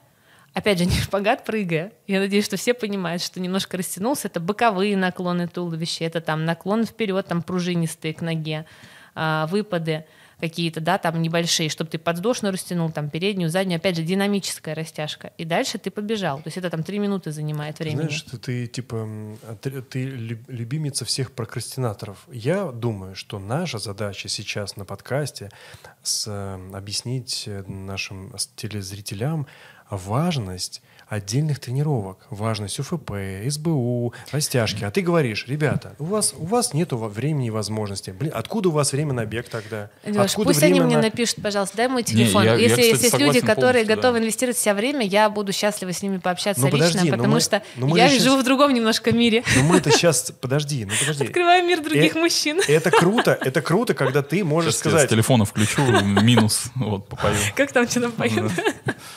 [0.55, 1.93] опять же, не шпагат прыгая.
[2.07, 4.29] Я надеюсь, что все понимают, что немножко растянулся.
[4.29, 8.65] Это боковые наклоны туловища, это там наклон вперед, там пружинистые к ноге,
[9.15, 10.05] а, выпады
[10.41, 15.33] какие-то, да, там небольшие, чтобы ты подвздошную растянул, там переднюю, заднюю, опять же, динамическая растяжка.
[15.39, 16.39] И дальше ты побежал.
[16.39, 18.09] То есть это там три минуты занимает времени.
[18.09, 19.09] Знаешь, ты, ты, типа
[19.63, 22.27] ты, ты лю- любимица всех прокрастинаторов.
[22.31, 25.51] Я думаю, что наша задача сейчас на подкасте
[26.03, 29.47] с, э, объяснить э, нашим телезрителям
[29.91, 33.13] важность отдельных тренировок, важность УФП,
[33.49, 34.85] СБУ, растяжки.
[34.85, 38.11] А ты говоришь, ребята, у вас, у вас нет времени и возможности.
[38.11, 39.91] Блин, откуда у вас время на бег тогда?
[40.05, 42.43] Лёш, откуда пусть они мне на- напишут, пожалуйста, дай мой телефон.
[42.45, 44.25] я- я, если, кстати, если есть люди, которые полностью, готовы да.
[44.25, 47.35] инвестировать в себя время, я буду счастлива с ними пообщаться Ну, лично, подожди, но потому
[47.35, 49.45] мы- что но мы я же живу в другом немножко мире.
[49.57, 51.27] Ну мы-то сейчас, подожди, ну подожди.
[51.27, 52.61] Открываю мир других Э, мужчин.
[52.67, 57.07] Это круто, это круто, когда ты можешь Сейчас я с сказать, телефона включу, минус, вот,
[57.09, 57.37] попою.
[57.55, 58.51] Как там что там поют?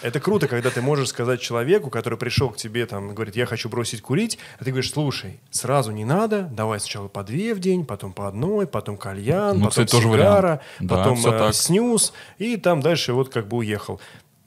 [0.02, 3.46] Это круто, когда когда ты можешь сказать человеку, который пришел к тебе, там, говорит, я
[3.46, 7.60] хочу бросить курить, а ты говоришь, слушай, сразу не надо, давай сначала по две в
[7.60, 10.62] день, потом по одной, потом кальян, Ну, потом кстати, тоже сигара.
[10.80, 14.00] Да, потом всё э, снюс, и там дальше вот как бы уехал.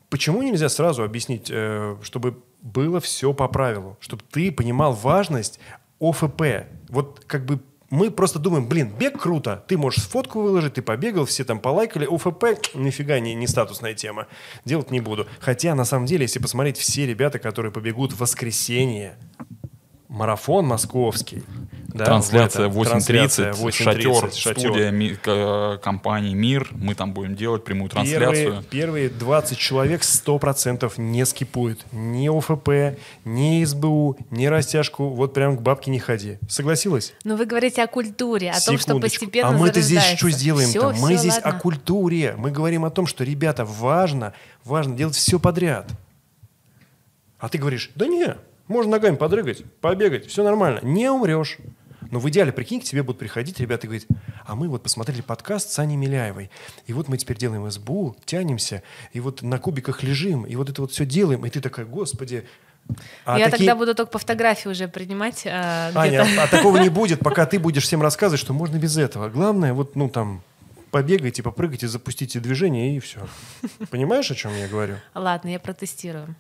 [0.09, 5.61] Почему нельзя сразу объяснить, э, чтобы было все по правилу, чтобы ты понимал важность
[6.01, 6.43] ОФП?
[6.89, 7.61] Вот как бы
[7.91, 12.07] мы просто думаем, блин, бег круто, ты можешь фотку выложить, ты побегал, все там полайкали,
[12.07, 14.29] ОФП, нифига не, не статусная тема,
[14.65, 15.27] делать не буду.
[15.41, 19.19] Хотя, на самом деле, если посмотреть все ребята, которые побегут в воскресенье,
[20.11, 21.43] марафон московский,
[21.95, 26.69] да, Трансляция в это, трансляция 8.30, шатер, 8.30, студия ми- к- компании «Мир».
[26.73, 28.65] Мы там будем делать прямую Первые, трансляцию.
[28.71, 31.85] первые 20 человек 100% не скипуют.
[31.93, 35.09] Ни ОФП, ни СБУ, ни растяжку.
[35.11, 36.39] Вот прям к бабке не ходи.
[36.49, 37.13] Согласилась?
[37.25, 40.93] Ну, вы говорите о культуре, о том, что постепенно А мы-то здесь что сделаем-то?
[41.01, 41.51] Мы здесь ладно.
[41.51, 42.35] о культуре.
[42.37, 44.33] Мы говорим о том, что, ребята, важно,
[44.65, 45.89] важно делать все подряд.
[47.39, 48.37] А ты говоришь, да не,
[48.71, 51.59] можно ногами подрыгать, побегать, все нормально, не умрешь.
[52.11, 54.07] Но в идеале, прикинь, к тебе будут приходить ребята и говорить,
[54.45, 56.51] а мы вот посмотрели подкаст с Аней Миляевой,
[56.87, 60.81] и вот мы теперь делаем СБУ, тянемся, и вот на кубиках лежим, и вот это
[60.83, 62.47] вот все делаем, и ты такая, господи.
[63.25, 65.47] А Я такие- тогда буду только по фотографии уже принимать.
[65.47, 66.43] а, Аня, где-то.
[66.43, 69.29] а такого не будет, пока ты будешь всем рассказывать, что можно без этого.
[69.29, 70.43] Главное, вот, ну, там,
[70.91, 73.21] побегайте, попрыгайте, запустите движение, и все.
[73.91, 74.97] Понимаешь, о чем я говорю?
[75.15, 76.35] Ладно, я протестирую.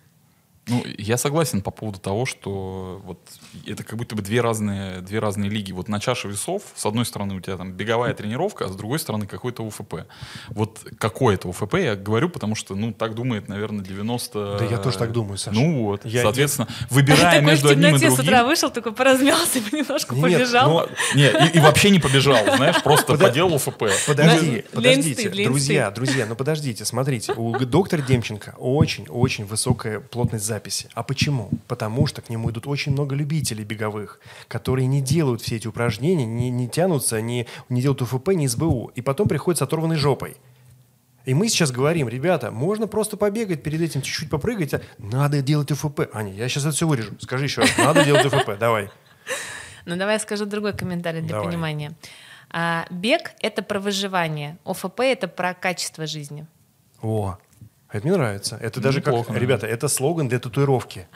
[0.70, 3.18] Ну, я согласен по поводу того, что вот
[3.66, 5.72] это как будто бы две разные, две разные лиги.
[5.72, 8.98] Вот на чаше весов, с одной стороны, у тебя там беговая тренировка, а с другой
[9.00, 10.06] стороны, какой-то УФП.
[10.50, 14.56] Вот какой это УФП, я говорю, потому что, ну, так думает, наверное, 90...
[14.60, 15.58] Да я тоже так думаю, Саша.
[15.58, 18.46] Ну вот, Я- соответственно, выбирая Такой между одним и темноте с утра другим...
[18.46, 20.70] вышел, такой поразмялся, немножко Нет, побежал.
[20.70, 23.84] но- Не, и, и вообще не побежал, знаешь, просто поделал УФП.
[24.06, 30.59] Подожди, подождите, друзья, друзья, ну подождите, смотрите, у доктора Демченко очень-очень высокая плотность записи.
[30.94, 31.50] А почему?
[31.66, 36.26] Потому что к нему идут очень много любителей беговых, которые не делают все эти упражнения,
[36.26, 40.36] не, не тянутся, не, не делают УФП, не СБУ, и потом приходят с оторванной жопой.
[41.24, 45.70] И мы сейчас говорим, ребята, можно просто побегать перед этим, чуть-чуть попрыгать, а надо делать
[45.70, 46.08] УФП.
[46.12, 47.12] Аня, я сейчас это все вырежу.
[47.20, 48.90] Скажи еще раз, надо делать УФП, давай.
[49.84, 51.48] Ну, давай я скажу другой комментарий для Давай.
[51.48, 51.92] понимания.
[52.50, 54.58] А, бег— это про выживание.
[54.64, 56.46] ОФП— это про качество жизни.
[57.02, 57.38] О,
[57.92, 58.56] это мне нравится.
[58.60, 61.08] Это даже как, ребята, это слоган для татуировки.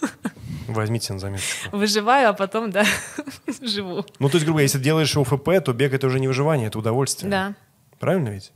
[0.68, 1.76] Возьмите на заметочку.
[1.76, 2.84] Выживаю, а потом, да,
[3.62, 4.06] живу.
[4.18, 6.78] Ну, то есть, грубо говоря, если делаешь ОФП, то бег это уже не выживание, это
[6.78, 7.30] удовольствие.
[7.30, 7.54] Да.
[7.98, 8.52] Правильно ведь?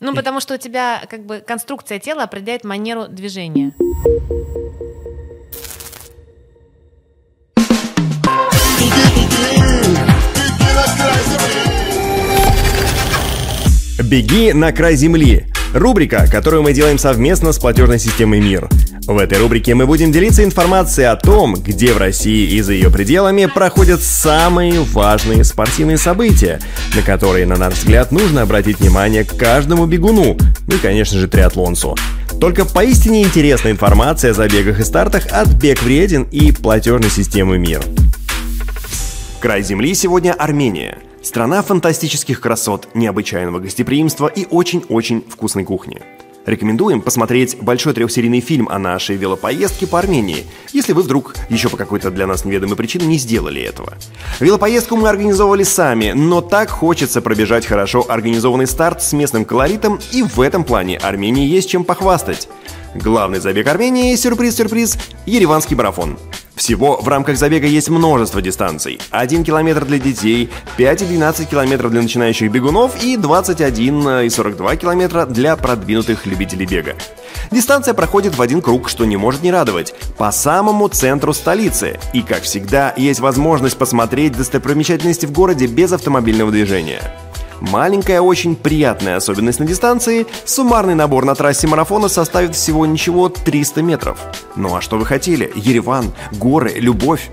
[0.00, 3.72] Ну, потому что у тебя как бы конструкция тела определяет манеру движения.
[14.02, 18.68] «Беги на край земли»— рубрика, которую мы делаем совместно с платежной системой «Мир».
[19.06, 22.90] В этой рубрике мы будем делиться информацией о том, где в России и за ее
[22.90, 26.60] пределами проходят самые важные спортивные события,
[26.94, 31.96] на которые, на наш взгляд, нужно обратить внимание каждому бегуну, ну и, конечно же, триатлонцу.
[32.40, 37.82] Только поистине интересная информация о забегах и стартах от «Бег вреден» и платежной системы «Мир».
[39.40, 40.98] Край земли сегодня Армения.
[41.22, 46.00] Страна фантастических красот, необычайного гостеприимства и очень-очень вкусной кухни.
[46.46, 51.76] Рекомендуем посмотреть большой трехсерийный фильм о нашей велопоездке по Армении, если вы вдруг еще по
[51.76, 53.92] какой-то для нас неведомой причине не сделали этого.
[54.40, 60.22] Велопоездку мы организовывали сами, но так хочется пробежать хорошо организованный старт с местным колоритом, и
[60.22, 62.48] в этом плане Армении есть чем похвастать.
[62.94, 66.18] Главный забег Армении– сюрприз-сюрприз– Ереванский марафон.
[66.56, 69.00] Всего в рамках забега есть множество дистанций.
[69.10, 74.76] 1 километр для детей, 5 и 12 километров для начинающих бегунов и 21 и 42
[74.76, 76.96] километра для продвинутых любителей бега.
[77.52, 81.98] Дистанция проходит в один круг, что не может не радовать, по самому центру столицы.
[82.12, 87.00] И, как всегда, есть возможность посмотреть достопримечательности в городе без автомобильного движения.
[87.60, 93.82] Маленькая, очень приятная особенность на дистанции– суммарный набор на трассе марафона составит всего ничего 300
[93.82, 94.18] метров.
[94.56, 95.52] Ну а что вы хотели?
[95.54, 97.30] Ереван, горы, любовь.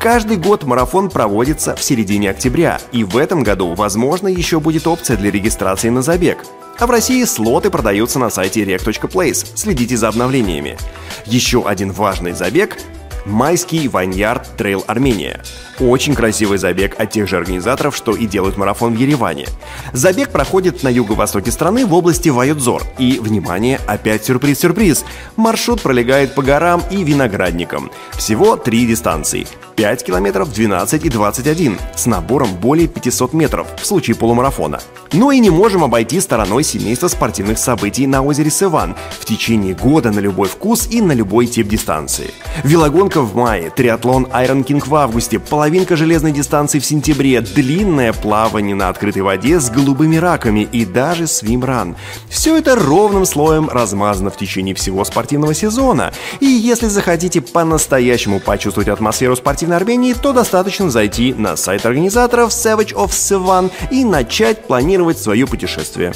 [0.00, 5.16] Каждый год марафон проводится в середине октября, и в этом году, возможно, еще будет опция
[5.16, 6.38] для регистрации на забег.
[6.78, 9.46] А в России слоты продаются на сайте reg.place.
[9.54, 10.78] Следите за обновлениями.
[11.26, 12.78] Еще один важный забег
[13.24, 15.42] Майский Vineyard Trail Армения.
[15.78, 19.46] Очень красивый забег от тех же организаторов, что и делают марафон в Ереване.
[19.92, 22.82] Забег проходит на юго-востоке страны в области Вайодзор.
[22.98, 25.04] И, внимание, опять сюрприз-сюрприз.
[25.36, 27.90] Маршрут пролегает по горам и виноградникам.
[28.12, 29.46] Всего три дистанции.
[29.80, 34.78] 5 километров 12 и 21 с набором более 500 метров в случае полумарафона.
[35.12, 40.10] Но и не можем обойти стороной семейство спортивных событий на озере Севан в течение года
[40.10, 42.30] на любой вкус и на любой тип дистанции.
[42.62, 48.74] Велогонка в мае, триатлон Iron King в августе, половинка железной дистанции в сентябре, длинное плавание
[48.74, 51.96] на открытой воде с голубыми раками и даже свимран.
[52.28, 56.12] Все это ровным слоем размазано в течение всего спортивного сезона.
[56.40, 59.34] И если захотите по-настоящему почувствовать атмосферу
[59.70, 65.46] спортивной Армении, то достаточно зайти на сайт организаторов Savage of Sevan и начать планировать свое
[65.46, 66.12] путешествие.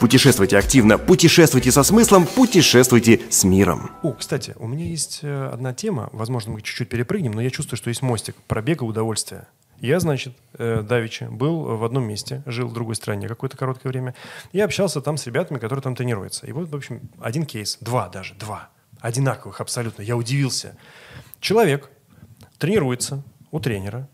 [0.00, 3.90] Путешествуйте активно, путешествуйте со смыслом, путешествуйте с миром.
[4.02, 7.78] О, кстати, у меня есть э, одна тема, возможно, мы чуть-чуть перепрыгнем, но я чувствую,
[7.78, 9.46] что есть мостик пробега удовольствия.
[9.80, 14.14] Я, значит, э, Давичи был в одном месте, жил в другой стране какое-то короткое время,
[14.52, 16.46] и общался там с ребятами, которые там тренируются.
[16.46, 18.68] И вот, в общем, один кейс, два даже, два,
[19.00, 20.02] одинаковых абсолютно.
[20.02, 20.76] Я удивился.
[21.40, 21.90] Человек
[22.64, 24.08] тренируется у тренера,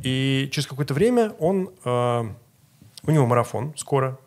[0.00, 2.24] и через какое-то время он, э,
[3.04, 4.20] у него марафон скоро,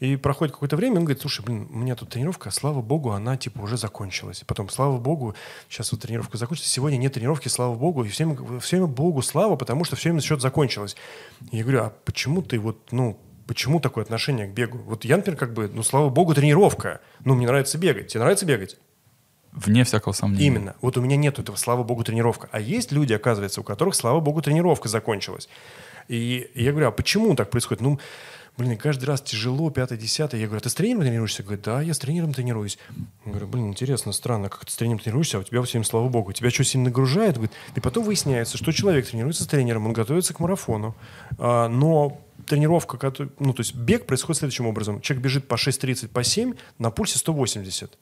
[0.00, 3.38] и проходит какое-то время, он говорит, слушай, блин, у меня тут тренировка, слава богу, она
[3.38, 4.44] типа уже закончилась.
[4.46, 5.34] Потом, слава богу,
[5.70, 9.84] сейчас вот тренировка закончилась, сегодня нет тренировки, слава богу, и всем, всем богу слава, потому
[9.84, 10.94] что все время счет закончилось.
[11.50, 14.76] И я говорю, а почему ты вот, ну, почему такое отношение к бегу?
[14.76, 17.00] Вот я, например, как бы, ну, слава богу, тренировка.
[17.24, 18.08] Ну, мне нравится бегать.
[18.08, 18.76] Тебе нравится бегать?
[19.64, 20.46] Вне всякого сомнения.
[20.46, 20.76] Именно.
[20.80, 22.48] Вот у меня нет этого, слава богу, тренировка.
[22.52, 25.48] А есть люди, оказывается, у которых, слава богу, тренировка закончилась.
[26.06, 27.82] И я говорю, а почему так происходит?
[27.82, 27.98] Ну,
[28.56, 30.40] блин, каждый раз тяжело, пятое, десятое.
[30.40, 31.42] Я говорю, а ты с тренером тренируешься?
[31.42, 32.78] Говорит, да, я с тренером тренируюсь.
[33.24, 36.08] Я говорю, блин, интересно, странно, как ты с тренером тренируешься, а у тебя всем, слава
[36.08, 37.34] богу, тебя что, сильно нагружает?
[37.34, 40.94] Говорит, и потом выясняется, что человек тренируется с тренером, он готовится к марафону,
[41.38, 45.00] а, но тренировка, ну, то есть бег происходит следующим образом.
[45.00, 47.98] Человек бежит по 6.30, по 7 на пульсе 180.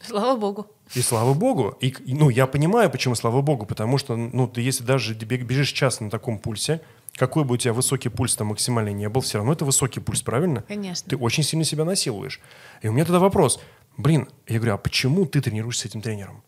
[0.00, 0.66] Слава богу.
[0.94, 1.76] И слава богу.
[1.80, 6.00] И, ну, я понимаю, почему слава богу, потому что, ну, ты если даже бежишь час
[6.00, 6.80] на таком пульсе,
[7.14, 10.22] какой бы у тебя высокий пульс там максимальный не был, все равно это высокий пульс,
[10.22, 10.62] правильно?
[10.62, 11.08] Конечно.
[11.08, 12.40] Ты очень сильно себя насилуешь.
[12.82, 13.60] И у меня тогда вопрос.
[13.96, 16.44] Блин, я говорю, а почему ты тренируешься с этим тренером?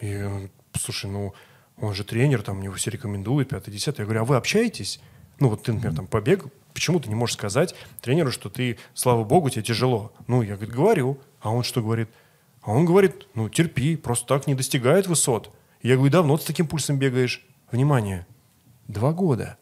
[0.00, 1.34] И, слушай, ну,
[1.80, 4.02] он же тренер, там, мне все рекомендует, пятый, десятый.
[4.02, 5.00] Я говорю, а вы общаетесь?
[5.38, 9.22] Ну, вот ты, например, там, побег, почему ты не можешь сказать тренеру, что ты, слава
[9.24, 10.12] богу, тебе тяжело?
[10.26, 11.20] Ну, я, говорит, говорю.
[11.46, 12.08] А он что говорит?
[12.60, 15.54] А он говорит, ну, терпи, просто так не достигает высот.
[15.80, 17.46] Я говорю, давно ты с таким пульсом бегаешь?
[17.70, 18.26] Внимание,
[18.88, 19.56] два года.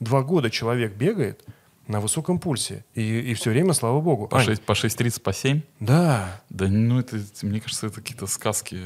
[0.00, 1.46] Два года человек бегает
[1.88, 2.84] на высоком пульсе.
[2.94, 4.28] И, и все время, слава богу.
[4.28, 5.62] По 6, по 6.30, по 7?
[5.80, 6.40] Да.
[6.48, 8.78] Да, ну это, мне кажется, это какие-то сказки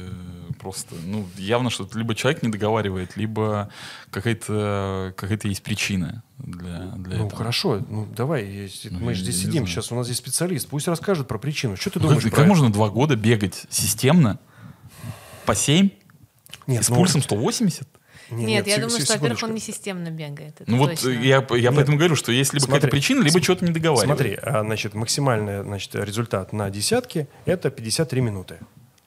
[0.59, 0.95] просто.
[1.05, 3.69] Ну, явно, что либо человек не договаривает, либо
[4.09, 7.35] какая-то какая есть причина для, для ну, этого.
[7.35, 9.67] хорошо, ну давай, ну, мы же здесь сидим, знаю.
[9.67, 11.75] сейчас у нас здесь специалист, пусть расскажет про причину.
[11.75, 14.39] Что ты ну, думаешь как, про как можно два года бегать системно
[15.45, 15.89] по 7
[16.67, 17.87] Нет, и с ну, пульсом 180?
[18.29, 20.61] Нет, нет, я думаю, что, во-первых, он не системно бегает.
[20.67, 24.17] Ну вот я, я поэтому говорю, что есть либо какая-то причина, либо что-то не договаривает.
[24.17, 28.59] Смотри, а, значит, максимальный значит, результат на десятке— это 53 минуты.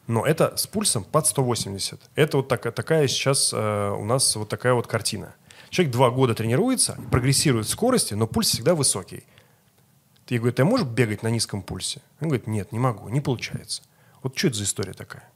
[0.07, 2.01] Но это с пульсом под 180.
[2.16, 5.35] Это вот так, такая сейчас э, у нас вот такая вот картина.
[5.68, 9.23] Человек два года тренируется, прогрессирует в скорости, но пульс всегда высокий.
[10.27, 12.01] Ты говоришь, ты можешь бегать на низком пульсе?
[12.21, 13.83] Он говорит, нет, не могу, не получается.
[14.23, 15.30] Вот что это за история такая?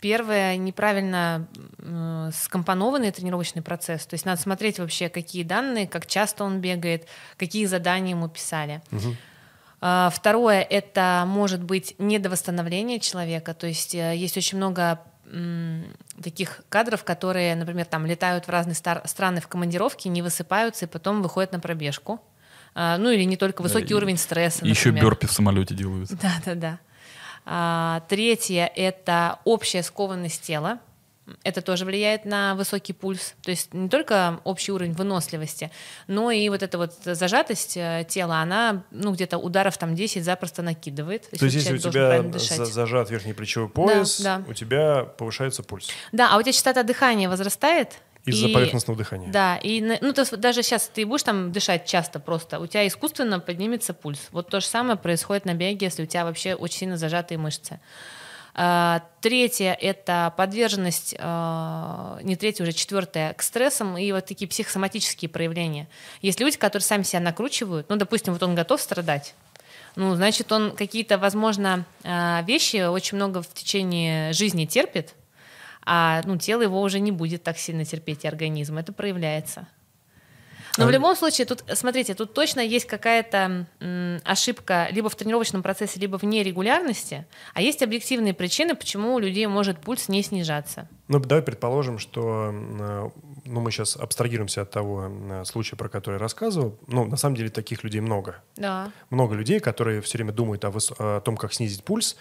[0.00, 4.06] Первое, неправильно э, скомпонованный тренировочный процесс.
[4.06, 7.06] То есть надо смотреть вообще, какие данные, как часто он бегает,
[7.36, 8.82] какие задания ему писали.
[8.92, 9.16] Угу.
[10.12, 13.52] Второе, это может быть недовосстановление человека.
[13.52, 15.00] То есть э, есть очень много
[16.22, 21.22] таких кадров, которые, например, там летают в разные страны в командировке, не высыпаются и потом
[21.22, 22.20] выходят на пробежку.
[22.74, 24.64] А, ну или не только высокий да, уровень стресса.
[24.66, 26.10] Еще бёрпи в самолете делают.
[26.10, 26.78] Да, да, да.
[27.46, 30.80] А, третье— это общая скованность тела.
[31.42, 33.34] Это тоже влияет на высокий пульс.
[33.42, 35.70] То есть не только общий уровень выносливости,
[36.06, 40.60] но и вот эта вот зажатость э, тела, она ну, где-то ударов там 10 запросто
[40.60, 41.30] накидывает.
[41.30, 44.44] То есть если у тебя зажат верхний плечевой пояс, да, да.
[44.50, 45.88] у тебя повышается пульс.
[46.12, 49.30] Да, а у тебя частота дыхания возрастает, из-за поверхностного дыхания.
[49.30, 52.86] Да, и ну, то есть даже сейчас ты будешь там дышать часто просто, у тебя
[52.86, 54.28] искусственно поднимется пульс.
[54.30, 57.80] Вот то же самое происходит на беге, если у тебя вообще очень сильно зажатые мышцы.
[58.56, 65.28] А, третье— это подверженность, а, не третье, уже четвертое, к стрессам и вот такие психосоматические
[65.28, 65.88] проявления.
[66.22, 69.34] Есть люди, которые сами себя накручивают, ну, допустим, вот он готов страдать,
[69.96, 75.14] ну, значит, он какие-то, возможно, а, вещи очень много в течение жизни терпит,
[75.86, 78.78] а ну, тело его уже не будет так сильно терпеть, и организм.
[78.78, 79.66] Это проявляется.
[80.76, 83.66] Но А- в любом случае, тут, смотрите, тут точно есть какая-то
[84.24, 89.46] ошибка либо в тренировочном процессе, либо в нерегулярности, а есть объективные причины, почему у людей
[89.46, 90.88] может пульс не снижаться.
[91.06, 93.12] Ну, давай предположим, что
[93.44, 95.10] ну, мы сейчас абстрагируемся от того
[95.44, 96.78] случая, про который я рассказывал.
[96.86, 98.36] Ну, на самом деле таких людей много.
[98.56, 98.90] Да.
[99.10, 102.16] Много людей, которые все время думают о, выс- о том, как снизить пульс,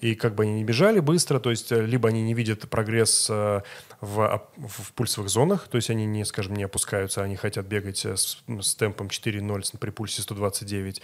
[0.00, 3.28] и как бы они не бежали быстро, то есть э, либо они не видят прогресс
[3.30, 3.62] э,
[4.00, 8.16] в, в пульсовых зонах, то есть они не, скажем, не опускаются, они хотят бегать э,
[8.16, 11.02] с, с темпом 4.0 с- при пульсе 129,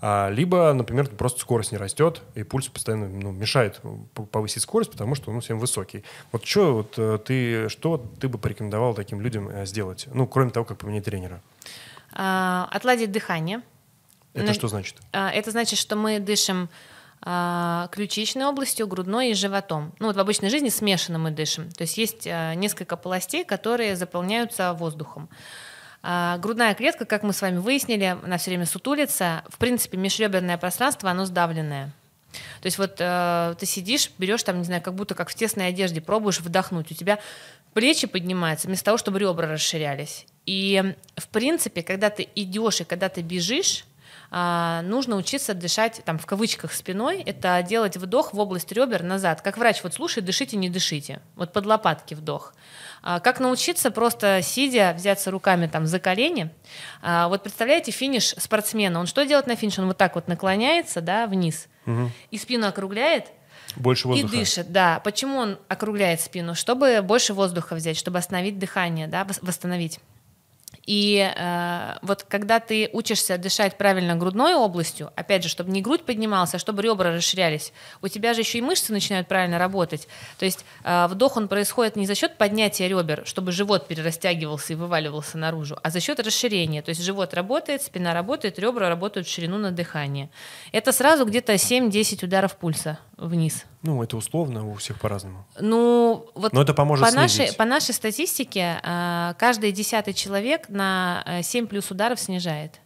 [0.00, 3.80] а, либо, например, просто скорость не растет, и пульс постоянно ну, мешает
[4.14, 6.04] п- повысить скорость, потому что он всем высокий.
[6.32, 10.06] Вот что вот, э, ты, что ты бы порекомендовал таким людям э, сделать?
[10.12, 11.40] Ну, кроме того, как поменять тренера.
[12.12, 13.62] А, отладить дыхание.
[14.34, 14.96] Это что значит?
[15.12, 16.68] А, Это значит, что мы дышим
[17.22, 19.94] а, ключичной областью, грудной и животом.
[19.98, 21.70] Ну вот в обычной жизни смешанно мы дышим.
[21.72, 25.30] То есть есть несколько полостей, которые заполняются воздухом.
[26.08, 29.42] А, Грудная клетка, как мы с вами выяснили, она все время сутулится.
[29.48, 31.92] В принципе, межреберное пространство, оно сдавленное.
[32.60, 35.66] То есть вот э, ты сидишь, берешь там, не знаю, как будто как в тесной
[35.66, 37.18] одежде, пробуешь вдохнуть, у тебя
[37.74, 40.26] плечи поднимаются вместо того, чтобы ребра расширялись.
[40.44, 43.84] И в принципе, когда ты идешь и когда ты бежишь,
[44.30, 49.42] а, нужно учиться дышать там в кавычках спиной, это делать вдох в область ребер назад.
[49.42, 51.20] Как врач, вот слушай, дышите, не дышите.
[51.34, 52.54] Вот под лопатки вдох.
[53.08, 56.50] А, Как научиться просто сидя взяться руками там за колени?
[57.02, 58.98] А, Вот представляете финиш спортсмена.
[58.98, 59.80] Он что делает на финише?
[59.80, 61.68] Он вот так вот наклоняется, да, вниз
[62.32, 63.26] и спину округляет
[63.76, 64.34] Больше воздуха.
[64.34, 64.72] и дышит.
[64.72, 65.00] Да.
[65.04, 66.56] Почему он округляет спину?
[66.56, 70.00] Чтобы больше воздуха взять, чтобы остановить дыхание, да, вос- восстановить.
[70.86, 76.04] И э, вот когда ты учишься дышать правильно грудной областью, опять же, чтобы не грудь
[76.04, 77.72] поднималась, а чтобы ребра расширялись,
[78.02, 80.06] у тебя же еще и мышцы начинают правильно работать.
[80.38, 84.76] То есть э, вдох он происходит не за счет поднятия ребер, чтобы живот перерастягивался и
[84.76, 86.82] вываливался наружу, а за счет расширения.
[86.82, 90.30] То есть живот работает, спина работает, ребра работают в ширину на дыхание.
[90.70, 93.64] Это сразу где-то 7-10 ударов пульса вниз.
[93.82, 95.46] Ну, это условно, у всех по-разному.
[95.58, 97.56] Ну, вот Но это поможет по нашей, снизить.
[97.56, 102.80] по нашей статистике э, каждый десятый человек на э, 7 плюс ударов снижает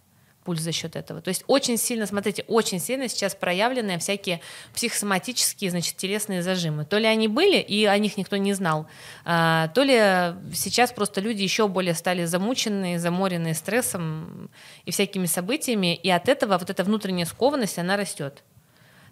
[0.44, 1.20] пульс за счет этого.
[1.20, 4.40] То есть очень сильно, смотрите, очень сильно сейчас проявлены всякие
[4.74, 6.84] психосоматические, значит, телесные зажимы.
[6.84, 8.86] То ли они были, и о них никто не знал,
[9.24, 14.50] а, то ли сейчас просто люди еще более стали замученные, заморенные стрессом
[14.84, 18.42] и всякими событиями, и от этого вот эта внутренняя скованность, она растет.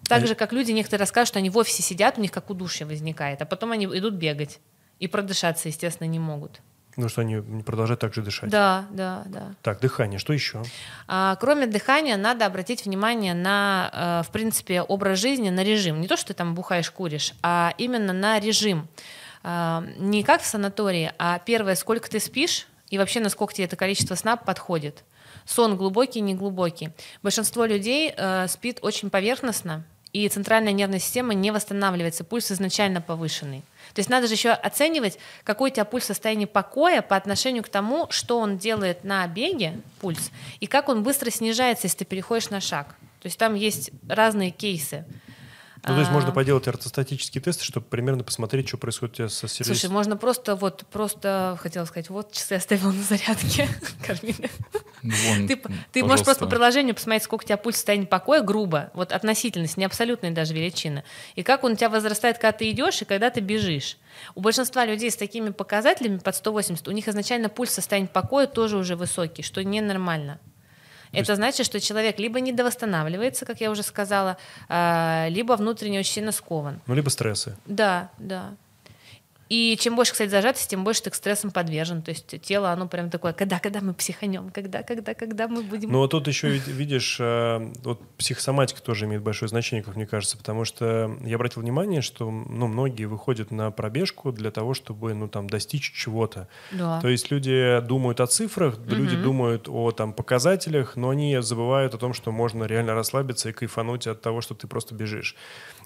[0.09, 2.85] Так же, как люди некоторые рассказывают, что они в офисе сидят, у них как удушье
[2.85, 4.59] возникает, а потом они идут бегать.
[4.99, 6.61] И продышаться, естественно, не могут.
[6.97, 8.49] Ну, что они продолжают так же дышать.
[8.49, 9.55] Да, да, да.
[9.61, 10.63] Так, дыхание, что еще?
[11.07, 16.01] А, кроме дыхания, надо обратить внимание на, э, в принципе, образ жизни, на режим.
[16.01, 18.89] Не то, что ты там бухаешь, куришь, а именно на режим.
[19.43, 23.75] А, не как в санатории, а первое, сколько ты спишь и вообще насколько тебе это
[23.75, 25.05] количество сна подходит.
[25.45, 26.89] Сон глубокий, неглубокий.
[27.23, 33.63] Большинство людей э, спит очень поверхностно, и центральная нервная система не восстанавливается, пульс изначально повышенный.
[33.93, 37.63] То есть надо же еще оценивать, какой у тебя пульс в состоянии покоя по отношению
[37.63, 42.05] к тому, что он делает на беге, пульс, и как он быстро снижается, если ты
[42.05, 42.95] переходишь на шаг.
[43.21, 45.05] То есть там есть разные кейсы.
[45.87, 49.29] Ну, то есть А, можно поделать ортостатические тесты, чтобы примерно посмотреть, что происходит у тебя
[49.29, 49.79] со сервис.
[49.79, 53.67] Слушай, можно просто вот, просто, хотела сказать, вот часы оставила на зарядке,
[54.05, 54.49] Кармина.
[55.01, 55.47] Ну, вон,
[55.93, 59.13] Ты, можешь просто по приложению посмотреть, сколько у тебя пульс в состоянии покоя, грубо, вот
[59.13, 61.03] относительность, не абсолютная даже величина.
[61.35, 63.97] И как он у тебя возрастает, когда ты идешь и когда ты бежишь.
[64.35, 68.47] У большинства людей с такими показателями под 180, у них изначально пульс в состоянии покоя
[68.47, 70.39] тоже уже высокий, что ненормально.
[71.11, 74.37] Это значит, что человек либо недовосстанавливается, как я уже сказала,
[74.67, 76.81] а, либо внутренне очень сильно скован.
[76.87, 77.57] Ну, либо стрессы.
[77.65, 78.53] Да, да.
[79.49, 82.03] И чем больше, кстати, зажатости, тем больше ты к стрессам подвержен.
[82.03, 85.91] То есть тело, оно прям такое, когда, когда мы психанем, когда, когда, когда мы будем...
[85.91, 90.05] Ну, вот тут еще вид- видишь, э, вот психосоматика тоже имеет большое значение, как мне
[90.05, 95.15] кажется, потому что я обратил внимание, что ну, многие выходят на пробежку для того, чтобы
[95.15, 96.47] ну, там, достичь чего-то.
[96.71, 97.01] да.
[97.01, 99.23] То есть люди думают о цифрах, люди Мгм.
[99.23, 104.05] думают о там, показателях, но они забывают о том, что можно реально расслабиться и кайфануть
[104.05, 105.35] от того, что ты просто бежишь.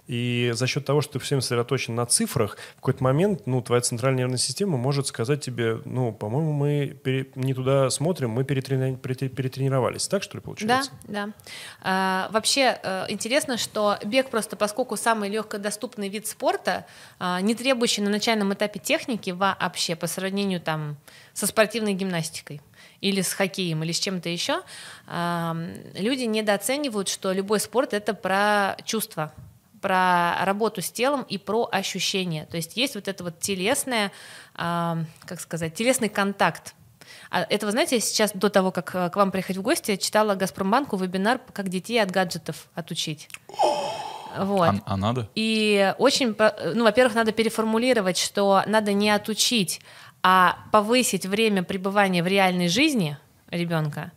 [0.08, 3.82] И за счет того, что ты всем сосредоточен на цифрах, в какой-то момент ну, твоя
[3.82, 8.98] центральная нервная система может сказать тебе, ну, по-моему, мы пере- не туда смотрим, мы перетрени-
[8.98, 10.08] перетренировались.
[10.10, 10.92] Так, что ли, Да, получается?
[11.08, 11.30] да.
[11.82, 16.86] А, вообще э, интересно, что бег просто, поскольку самый легкодоступный вид спорта,
[17.20, 20.98] а, не требующий на начальном этапе техники вообще по сравнению там
[21.34, 22.62] со спортивной гимнастикой
[23.00, 24.64] или с хоккеем или с чем-то еще,
[25.08, 25.56] а,
[25.98, 29.32] люди недооценивают, что любой спорт это про чувства
[29.84, 32.46] про работу с телом и про ощущения.
[32.46, 34.12] То есть есть вот это вот телесное,
[34.56, 36.74] а, как сказать, телесный контакт.
[37.30, 39.98] А это, вы знаете, я сейчас до того, как э, к вам приехать в гости,
[39.98, 43.28] читала Газпромбанку вебинар, как детей от гаджетов отучить.
[44.38, 44.70] Вот.
[44.70, 45.30] А, а надо?
[45.36, 49.82] И очень, про- ну, во-первых, надо переформулировать, что надо не отучить,
[50.22, 53.18] а повысить время пребывания в реальной жизни
[53.52, 54.12] ребенка.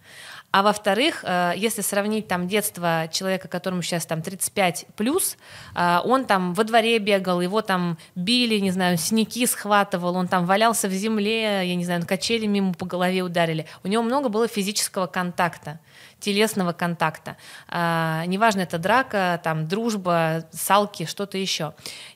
[0.57, 5.37] А во-вторых, э, если сравнить там детство человека, которому сейчас там 35 плюс,
[5.75, 10.47] э, он там во дворе бегал, его там били, не знаю, синяки схватывал, он там
[10.47, 13.67] валялся в земле, я не знаю, качелями ему по голове ударили.
[13.85, 15.79] У него много было физического контакта
[16.21, 17.37] телесного контакта.
[17.69, 21.75] А, неважно, это драка, там, дружба, салки, что-то еще.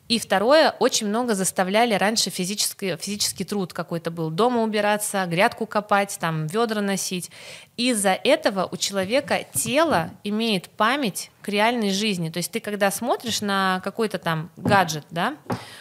[0.08, 4.30] И второе, очень много заставляли раньше физический, физический труд какой-то был.
[4.30, 7.30] Дома убираться, грядку копать, там, ведра носить.
[7.76, 12.30] Из-за этого у человека тело имеет память к реальной жизни.
[12.30, 15.36] То есть ты, когда смотришь на какой-то там гаджет, да,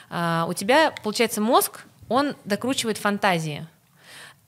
[0.09, 3.67] а, у тебя, получается, мозг, он докручивает фантазии.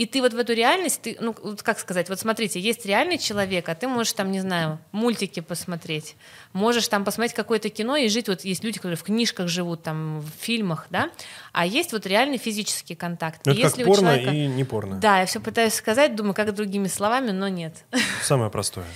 [0.02, 3.70] И ты вот в эту реальность, ты, ну, как сказать, вот смотрите, есть реальный человек,
[3.70, 6.16] а ты можешь там, не знаю, мультики посмотреть,
[6.54, 10.22] можешь там посмотреть какое-то кино и жить, вот есть люди, которые в книжках живут, там,
[10.22, 11.12] в фильмах, да,
[11.54, 13.42] а есть вот реальный физический контакт.
[13.46, 14.96] Ну, это как если у порно человека- и не порно.
[14.96, 17.86] Да, я все пытаюсь сказать, думаю, как другими словами, но нет.
[18.24, 18.88] Самое простое.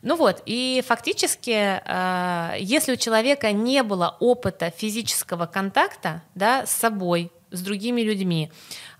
[0.00, 6.70] Ну вот, и фактически, э, если у человека не было опыта физического контакта да, с
[6.70, 8.50] собой, с другими людьми,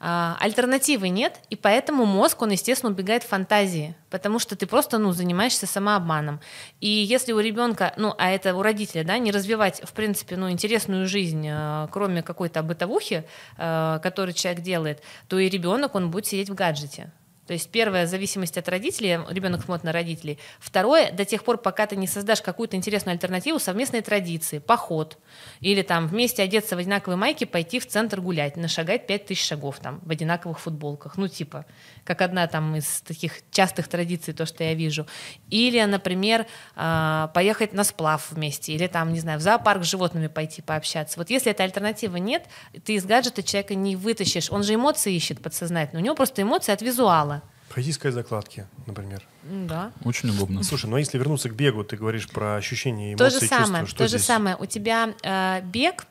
[0.00, 4.98] э, альтернативы нет, и поэтому мозг, он, естественно, убегает в фантазии, потому что ты просто,
[4.98, 6.40] ну, занимаешься самообманом.
[6.80, 10.50] И если у ребенка, ну, а это у родителя, да, не развивать, в принципе, ну,
[10.50, 13.24] интересную жизнь, э, кроме какой-то бытовухи,
[13.56, 17.10] э, которую человек делает, то и ребенок, он будет сидеть в гаджете.
[17.46, 20.38] То есть первое, зависимость от родителей, ребенок смотрит на родителей.
[20.58, 25.18] Второе, до тех пор, пока ты не создашь какую-то интересную альтернативу, совместные традиции, поход,
[25.60, 30.00] или там вместе одеться в одинаковые майки, пойти в центр гулять, нашагать 5000 шагов там
[30.04, 31.66] в одинаковых футболках, ну типа,
[32.04, 35.06] как одна там из таких частых традиций, то, что я вижу.
[35.48, 40.26] Или, например, а, поехать на сплав вместе, или там, не знаю, в зоопарк с животными
[40.26, 41.18] пойти пообщаться.
[41.18, 42.44] Вот если этой альтернативы нет,
[42.84, 46.72] ты из гаджета человека не вытащишь, он же эмоции ищет подсознательно, у него просто эмоции
[46.72, 47.35] от визуала.
[47.74, 49.22] Искать закладки, например.
[49.42, 49.92] Да.
[50.04, 50.62] Очень удобно.
[50.62, 53.64] Слушай, ну а если вернуться к бегу, ты говоришь про ощущения, То эмоции, же чувства.
[53.66, 54.24] самое, Что то же здесь?
[54.24, 54.56] самое.
[54.56, 56.06] У тебя э, бег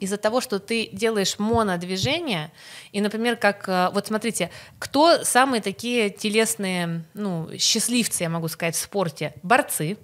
[0.00, 2.52] из-за того, что ты делаешь монодвижение,
[2.92, 8.74] и, например, как, э, вот смотрите, кто самые такие телесные, ну, счастливцы, я могу сказать,
[8.74, 9.32] в спорте?
[9.42, 9.96] Борцы,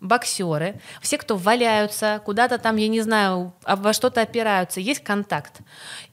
[0.00, 5.60] боксеры, все, кто валяются, куда-то там, я не знаю, во что-то опираются, есть контакт.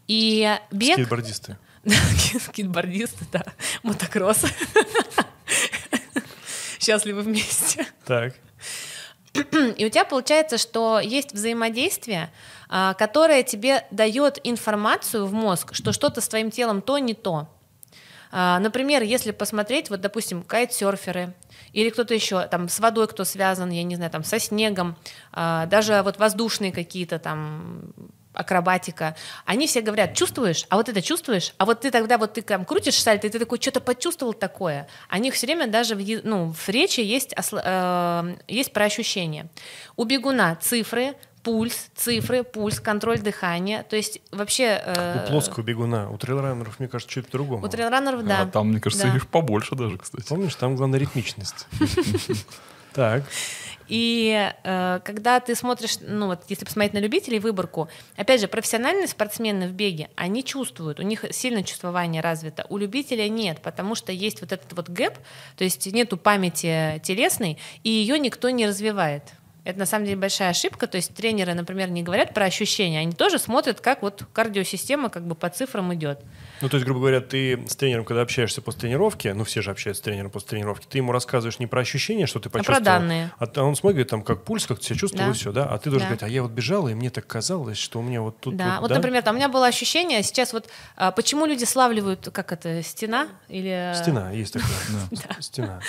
[0.07, 0.93] И бег...
[0.93, 1.57] Скейтбордисты.
[2.39, 3.43] Скейтбордисты, да,
[3.83, 4.45] мотокросс.
[6.79, 7.85] Счастливы вместе.
[8.05, 8.33] Так.
[9.33, 12.31] И у тебя получается, что есть взаимодействие,
[12.69, 17.47] а, которое тебе дает информацию в мозг, что что-то с твоим телом то не то.
[18.31, 21.33] А, Например, если посмотреть, вот, допустим, кайтсерферы
[21.73, 24.97] или кто-то еще, там, с водой кто связан, я не знаю, там, со снегом,
[25.31, 27.93] а, даже вот воздушные какие-то там
[28.33, 29.15] акробатика,
[29.45, 32.65] они все говорят, чувствуешь, а вот это чувствуешь, а вот ты тогда вот ты там
[32.65, 34.87] крутишь сальто, и ты такой что-то почувствовал такое.
[35.09, 39.47] А них все время даже в, ну, в речи есть, э, есть про ощущения.
[39.97, 41.13] У бегуна цифры,
[41.43, 44.81] пульс, цифры, пульс, контроль дыхания, то есть вообще...
[44.85, 47.65] э, У плоского бегуна, у трейлранеров, мне кажется, чуть по-другому.
[47.65, 48.41] у трейлранеров, да.
[48.41, 49.15] А там, мне кажется, Да.
[49.15, 50.27] их побольше даже, кстати.
[50.27, 51.67] Помнишь, там главное ритмичность.
[52.93, 53.23] Так.
[53.91, 59.09] И э, когда ты смотришь, ну вот если посмотреть на любителей выборку, опять же, профессиональные
[59.09, 64.13] спортсмены в беге, они чувствуют, у них сильно чувствование развито, у любителя нет, потому что
[64.13, 65.17] есть вот этот вот гэп,
[65.57, 69.23] то есть нету памяти телесной, и ее никто не развивает.
[69.63, 73.11] Это на самом деле большая ошибка, то есть тренеры, например, не говорят про ощущения, они
[73.11, 76.19] тоже смотрят, как вот кардиосистема как бы по цифрам идет.
[76.61, 79.69] Ну, то есть, грубо говоря, ты с тренером, когда общаешься после тренировки, ну, все же
[79.69, 83.31] общаются с тренером после тренировки, ты ему рассказываешь не про ощущения, что ты почувствовал, данные.
[83.37, 85.31] а т- он смотрит там, как пульс, как ты себя чувствовал, Да.
[85.31, 85.65] и все, да?
[85.65, 86.15] А ты должен Да.
[86.15, 88.55] говорить, а я вот бежала, и мне так казалось, что у меня вот тут...
[88.55, 92.29] Да, вот, вот, например, там у меня было ощущение, сейчас вот а, почему люди славливают,
[92.33, 93.93] как это, стена или...
[93.95, 94.71] Стена, есть такая.
[95.39, 95.79] Стена.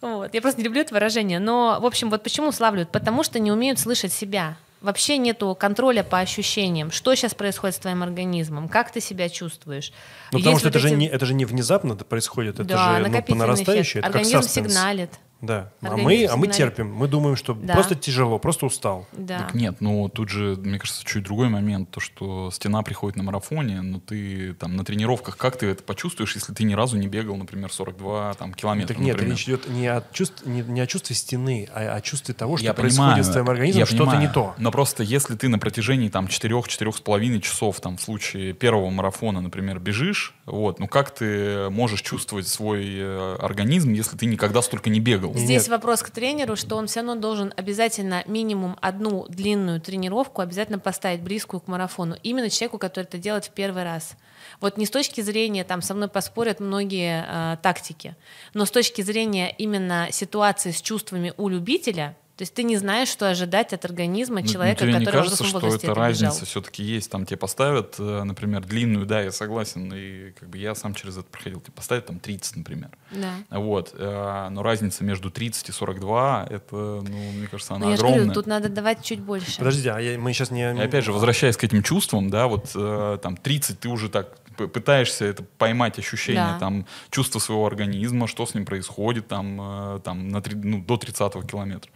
[0.00, 0.32] Вот.
[0.34, 1.38] Я просто не люблю это выражение.
[1.38, 2.90] Но, в общем, вот почему славливают?
[2.90, 4.56] Потому что не умеют слышать себя.
[4.80, 6.90] Вообще нету контроля по ощущениям.
[6.90, 8.66] Что сейчас происходит с твоим организмом?
[8.68, 9.92] Как ты себя чувствуешь?
[10.32, 12.64] Ну, потому Есть что вот это, же эти- не, это же не внезапно происходит, это
[12.64, 13.96] да, же ну, по нарастающей, эффект.
[13.96, 14.72] это как Организм саспенс.
[14.72, 15.10] сигналит.
[15.40, 15.72] Да.
[15.82, 16.92] А мы, а мы терпим.
[16.92, 17.74] Мы думаем, что Да.
[17.74, 19.06] просто тяжело, просто устал.
[19.12, 19.38] Да.
[19.38, 23.22] Так нет, ну тут же, мне кажется, чуть другой момент, то, что стена приходит на
[23.22, 27.08] марафоне, но ты там на тренировках, как ты это почувствуешь, если ты ни разу не
[27.08, 29.36] бегал, например, 42 там, километра, Так нет, например?
[29.36, 32.64] речь идет не о, чувств, не, не о чувстве стены, а о чувстве того, что
[32.66, 34.54] Я происходит понимаю, с твоим организмом, что-то не то.
[34.58, 39.78] Но просто если ты на протяжении там 4-4,5 часов, там в случае первого марафона, например,
[39.78, 45.00] бежишь, вот, ну как ты можешь чувствовать свой э, организм, если ты никогда столько не
[45.00, 45.29] бегал?
[45.34, 45.68] Здесь Нет.
[45.68, 51.22] вопрос к тренеру, что он все равно должен обязательно минимум одну длинную тренировку обязательно поставить
[51.22, 52.16] близкую к марафону.
[52.22, 54.16] Именно человеку, который это делает в первый раз.
[54.60, 58.16] Вот не с точки зрения, там со мной поспорят многие э, тактики,
[58.54, 63.08] но с точки зрения именно ситуации с чувствами у любителя, то есть ты не знаешь,
[63.08, 66.82] что ожидать от организма Ну, человека, тебе не который в кажется, что это разница все-таки
[66.82, 67.10] есть?
[67.10, 71.18] Там тебе поставят, э, например, длинную, да, я согласен, и как бы я сам через
[71.18, 72.88] это проходил, тебе поставят там 30, например.
[73.10, 73.58] Да.
[73.58, 77.02] Вот, э, но разница между 30 и 42, это, ну,
[77.32, 78.18] мне кажется, она Но я огромная.
[78.20, 79.58] говорю, тут надо давать чуть больше.
[79.58, 80.62] Подождите, а я- мы сейчас не...
[80.62, 84.28] И опять же, возвращаясь к этим чувствам, да, вот э, там 30 ты уже так
[84.72, 86.58] пытаешься это поймать ощущение Да.
[86.58, 91.46] там чувства своего организма, что с ним происходит там, там на три- ну, до 30
[91.46, 91.90] километра.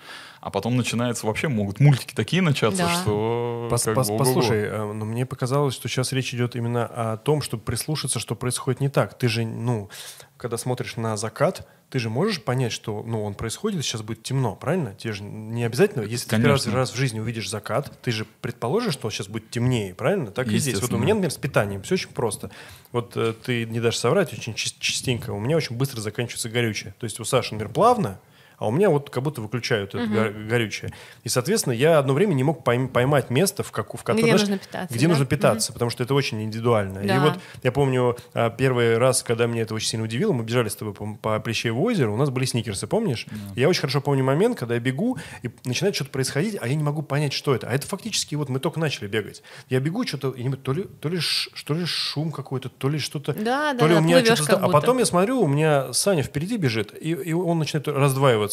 [0.45, 3.01] А потом начинается вообще, могут мультики такие начаться, Да.
[3.01, 6.85] что Пос- как пос- бы, послушай, э, ну, мне показалось, что сейчас речь идет именно
[6.85, 9.17] о том, чтобы прислушаться, что происходит не так.
[9.17, 9.89] Ты же, ну,
[10.37, 14.55] когда смотришь на закат, ты же можешь понять, что, ну, он происходит, сейчас будет темно,
[14.55, 14.95] правильно?
[14.95, 16.79] Тебе же не обязательно, если ты первый раз, Конечно.
[16.79, 20.27] раз в жизни увидишь закат, ты же предположишь, что сейчас будет темнее, правильно?
[20.31, 20.79] Так и здесь.
[20.83, 22.51] Вот у меня, например, с питанием все очень просто.
[22.93, 26.95] Вот э, ты не дашь соврать очень частенько, у меня очень быстро заканчивается горючее.
[27.01, 28.21] То есть у Саши, например, плавно,
[28.59, 30.93] а у меня вот как будто выключают это го- горючее.
[31.25, 34.17] И, соответственно, я одно время не мог пойм- поймать место, в, как, в котором...
[34.19, 35.11] Где знаешь, нужно питаться, Где да?
[35.11, 36.99] нужно питаться, потому что это очень индивидуально.
[37.01, 37.21] И Да.
[37.21, 40.77] вот я помню а, первый раз, когда меня это очень сильно удивило, мы бежали с
[40.77, 43.27] тобой по, по Плещееву озеру, у нас были сникерсы, помнишь?
[43.57, 46.83] Я очень хорошо помню момент, когда я бегу, и начинает что-то происходить, а я не
[46.83, 47.67] могу понять, что это.
[47.69, 49.43] А это фактически вот мы только начали бегать.
[49.69, 52.69] Я бегу, что-то, я не знаю, то ли, то ли, ш- что ли шум какой-то,
[52.69, 53.33] то ли что-то...
[53.33, 54.57] Да, то да, ли да, у меня что-то...
[54.57, 58.44] А потом я смотрю, у меня Саня впереди бежит, и, и он начинает раздваиваться.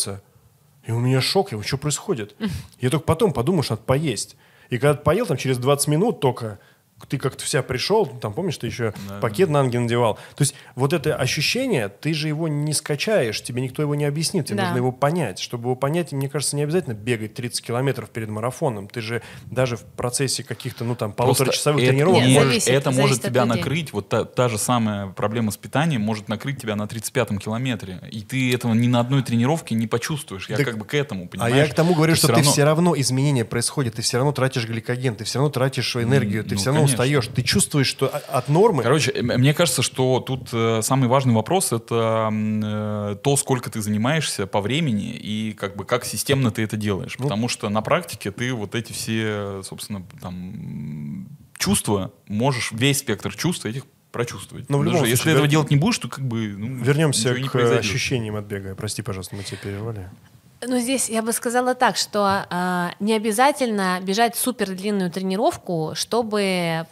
[0.85, 2.35] И у меня шок, я говорю, что происходит?
[2.79, 4.35] Я только потом подумал, что надо поесть.
[4.69, 6.59] И когда поел, там через 20 минут только
[7.05, 10.15] ты как-то вся пришел, там, помнишь, ты еще пакет на ноги надевал.
[10.35, 14.45] То есть вот это ощущение, ты же его не скачаешь, тебе никто его не объяснит,
[14.45, 14.63] тебе Да.
[14.65, 15.39] нужно его понять.
[15.39, 18.87] Чтобы его понять, мне кажется, не обязательно бегать 30 километров перед марафоном.
[18.87, 22.49] Ты же даже в процессе каких-то, ну, там, Просто полуторачасовых это тренировок Нет, можешь...
[22.49, 23.57] зависит, это зависит может тебя людей.
[23.57, 27.99] накрыть, вот та, та же самая проблема с питанием может накрыть тебя на 35-м километре.
[28.11, 30.49] И ты этого ни на одной тренировке не почувствуешь.
[30.49, 31.55] Я Так- как бы к этому, А понимаешь?
[31.55, 34.31] я к тому говорю, Ты что ты равно- все равно изменения происходят, ты все равно
[34.31, 37.19] тратишь гликоген, ты все равно тратишь энергию, ты ну, все равно конечно.
[37.19, 38.83] устаешь, ты чувствуешь, что от нормы...
[38.83, 43.81] Короче, м- мне кажется, что тут э, самый важный вопрос это э, то, сколько ты
[43.81, 47.15] занимаешься по времени и как бы как системно ты это делаешь.
[47.17, 47.23] Ну.
[47.25, 51.27] Потому что на практике ты вот эти все, собственно, там
[51.57, 54.69] чувства можешь весь спектр чувств этих прочувствовать.
[54.69, 56.53] Но Ну, в любом Даже если случае, этого вер- делать не будешь, то как бы
[56.57, 58.75] ну, Вернемся к ощущениям от бега.
[58.75, 60.09] Прости, пожалуйста, мы тебя перервали.
[60.63, 66.85] Ну, здесь я бы сказала так, что а, не обязательно бежать супер длинную тренировку, чтобы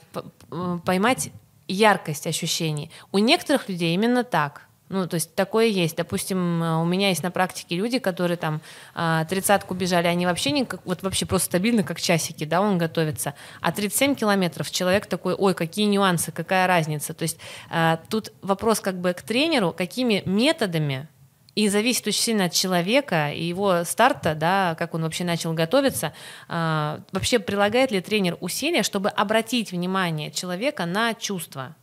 [0.86, 1.30] поймать
[1.68, 2.90] яркость ощущений.
[3.12, 4.64] У некоторых людей именно так.
[4.90, 5.96] Ну, то есть такое есть.
[5.96, 8.60] Допустим, э, у меня есть на практике люди, которые там
[8.96, 12.80] а, тридцатку бежали, они вообще не как, вот вообще просто стабильно, как часики, да, он
[12.80, 13.36] готовится.
[13.62, 17.14] А 37 километров человек такой, ой, какие нюансы, какая разница.
[17.14, 17.38] То есть
[17.70, 21.08] а, тут вопрос как бы к тренеру, какими методами
[21.55, 26.13] и зависит очень сильно от человека и его старта, да, как он вообще начал готовиться.
[26.47, 31.76] А, вообще прилагает ли тренер усилия, чтобы обратить внимание человека на чувства?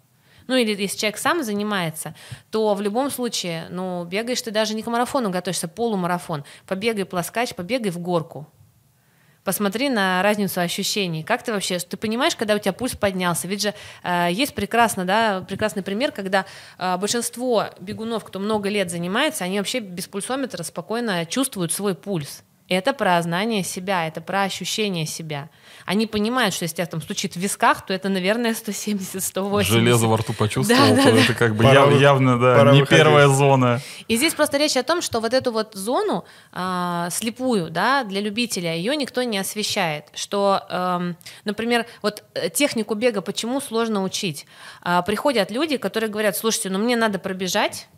[0.46, 2.14] Ну или если человек сам занимается,
[2.50, 6.44] то в любом случае, ну бегаешь ты даже не к марафону готовишься, полумарафон.
[6.66, 8.46] Побегай плоскач, побегай в горку.
[9.46, 11.22] Посмотри на разницу ощущений.
[11.22, 13.46] Как ты вообще, ты понимаешь, когда у тебя пульс поднялся?
[13.46, 16.46] Ведь же э, есть прекрасно, да, прекрасный пример, когда
[16.78, 22.42] э, большинство бегунов, кто много лет занимается, они вообще без пульсометра спокойно чувствуют свой пульс.
[22.68, 25.48] Это про знание себя, это про ощущение себя.
[25.86, 29.62] Они понимают, что если тебя там стучит в висках, то это, наверное, 170-180.
[29.62, 32.72] Железо во рту почувствовал, Да, то да, это как бы Пора яв- явно, да, пора
[32.72, 33.04] не выходить.
[33.04, 33.80] первая зона.
[34.08, 38.20] И здесь просто речь о том, что вот эту вот зону а, слепую, да, для
[38.20, 40.06] любителя, ее никто не освещает.
[40.14, 44.44] Что, эм, например, вот э, технику бега почему сложно учить?
[44.82, 47.88] А, приходят люди, которые говорят, слушайте, ну мне надо пробежать,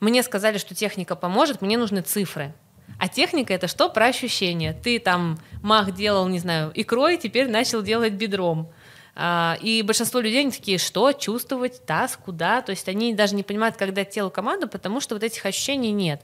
[0.00, 2.52] мне сказали, что техника поможет, мне нужны цифры.
[2.98, 3.88] А техника это что?
[3.88, 4.72] Про ощущения.
[4.72, 8.70] Ты там мах делал, не знаю, икрой, теперь начал делать бедром.
[9.14, 13.42] А, И большинство людей они такие, что чувствовать, таз, куда, то есть они даже не
[13.42, 16.22] понимают, дать телу команду, потому что вот этих ощущений нет.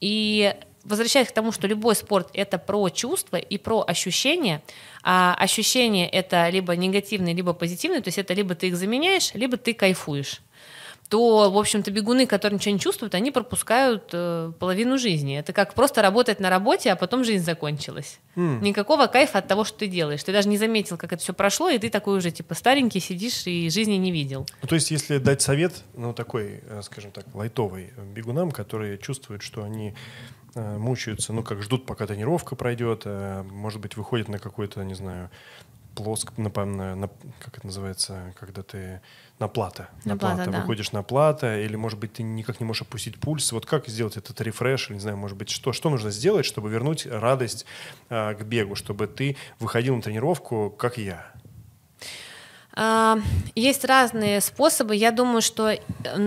[0.00, 0.54] И
[0.84, 4.62] возвращаясь к тому, что любой спорт это про чувства и про ощущения,
[5.02, 9.56] а ощущения это либо негативные, либо позитивные, то есть это либо ты их заменяешь, либо
[9.56, 10.42] ты кайфуешь
[11.14, 15.38] то, в общем-то, бегуны, которые ничего не чувствуют, они пропускают э, половину жизни.
[15.38, 18.18] Это как просто работать на работе, а потом жизнь закончилась.
[18.34, 18.60] Mm.
[18.62, 20.24] Никакого кайфа от того, что ты делаешь.
[20.24, 23.46] Ты даже не заметил, как это все прошло, и ты такой уже, типа, старенький сидишь
[23.46, 24.44] и жизни не видел.
[24.60, 29.42] Ну, то есть, если дать совет, ну, такой, э, скажем так, лайтовый бегунам, которые чувствуют,
[29.42, 29.94] что они
[30.56, 34.94] э, мучаются, ну, как ждут, пока тренировка пройдет, э, может быть, выходят на какой-то, не
[34.94, 35.30] знаю,
[35.94, 37.08] плоск, на, на, на,
[37.38, 39.00] как это называется, когда ты
[39.38, 39.88] на плата.
[40.04, 40.60] На, на плата, да.
[40.60, 43.50] Выходишь на плата, или, может быть, ты никак не можешь опустить пульс.
[43.52, 47.06] Вот как сделать этот рефреш, не знаю, может быть, что, что нужно сделать, чтобы вернуть
[47.06, 47.66] радость
[48.10, 51.26] а, к бегу, чтобы ты выходил на тренировку, как я?
[52.74, 53.18] А,
[53.54, 54.94] есть разные способы.
[54.94, 55.80] Я думаю, что, э,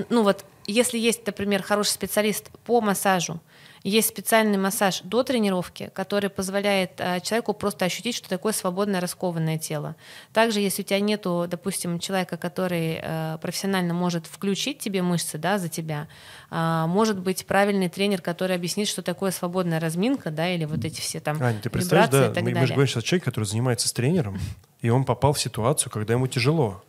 [0.09, 3.39] ну вот, если есть, например, хороший специалист по массажу,
[3.83, 9.57] есть специальный массаж до тренировки, который позволяет э, человеку просто ощутить, что такое свободное раскованное
[9.57, 9.95] тело.
[10.33, 15.57] Также, если у тебя нету, допустим, человека, который э, профессионально может включить тебе мышцы да,
[15.57, 16.07] за тебя,
[16.51, 21.01] э, может быть правильный тренер, который объяснит, что такое свободная разминка, да, или вот эти
[21.01, 23.93] все там Аня, ты представляешь, да, мы, мы же говорим сейчас человек, который занимается с
[23.93, 24.39] тренером,
[24.81, 26.83] и он попал в ситуацию, когда ему тяжело.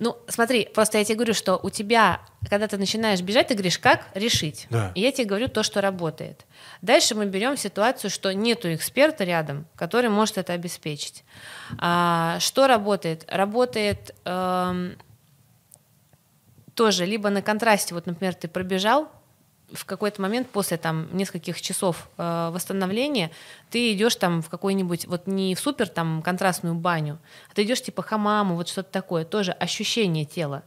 [0.00, 3.78] Ну, смотри, просто я тебе говорю, что у тебя, когда ты начинаешь бежать, ты говоришь,
[3.78, 4.66] как решить.
[4.70, 4.92] Да.
[4.94, 6.46] И я тебе говорю то, что работает.
[6.80, 11.22] Дальше мы берем ситуацию, что нету эксперта рядом, который может это обеспечить.
[11.78, 13.26] А, что работает?
[13.28, 14.96] Работает эм,
[16.74, 19.12] тоже либо на контрасте, вот, например, ты пробежал,
[19.72, 23.30] в какой-то момент после там нескольких часов э, восстановления
[23.70, 27.18] ты идешь там в какой-нибудь вот не в супер там контрастную баню,
[27.50, 30.62] а ты идешь типа хамаму, вот что-то такое, тоже ощущение тела.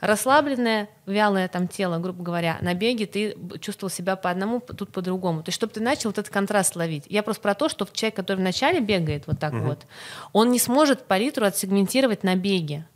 [0.00, 5.02] Расслабленное, вялое там тело, грубо говоря, на беге ты чувствовал себя по одному, тут по
[5.02, 5.42] другому.
[5.42, 7.04] То есть, чтобы ты начал вот этот контраст ловить.
[7.08, 9.62] Я просто про то, что человек, который вначале бегает вот так угу.
[9.64, 9.86] вот,
[10.32, 12.86] он не сможет палитру отсегментировать на беге.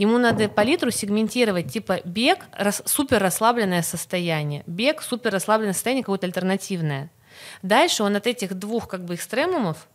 [0.00, 6.24] Ему надо палитру сегментировать, типа бег рас, супер расслабленное состояние, бег супер расслабленное состояние какое-то
[6.24, 7.10] альтернативное.
[7.60, 9.88] Дальше он от этих двух как бы экстремумов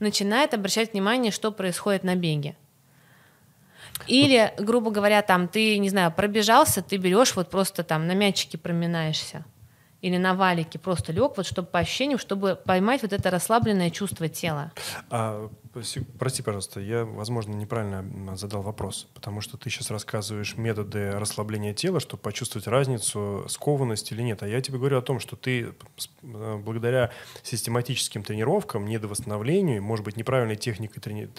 [0.00, 2.56] начинает обращать внимание, что происходит на беге.
[4.06, 8.56] Или, грубо говоря, там ты, не знаю, пробежался, ты берешь вот просто там на мячике
[8.56, 9.44] проминаешься
[10.00, 14.30] или на валике просто лег, вот чтобы по ощущениям, чтобы поймать вот это расслабленное чувство
[14.30, 14.72] тела.
[15.10, 21.72] А Прости, пожалуйста, я, возможно, неправильно задал вопрос, потому что ты сейчас рассказываешь методы расслабления
[21.72, 24.42] тела, чтобы почувствовать разницу, скованность или нет.
[24.42, 25.72] А я тебе говорю о том, что ты
[26.22, 27.10] э, благодаря
[27.42, 31.30] систематическим тренировкам, недовосстановлению, может быть, неправильной техникой трени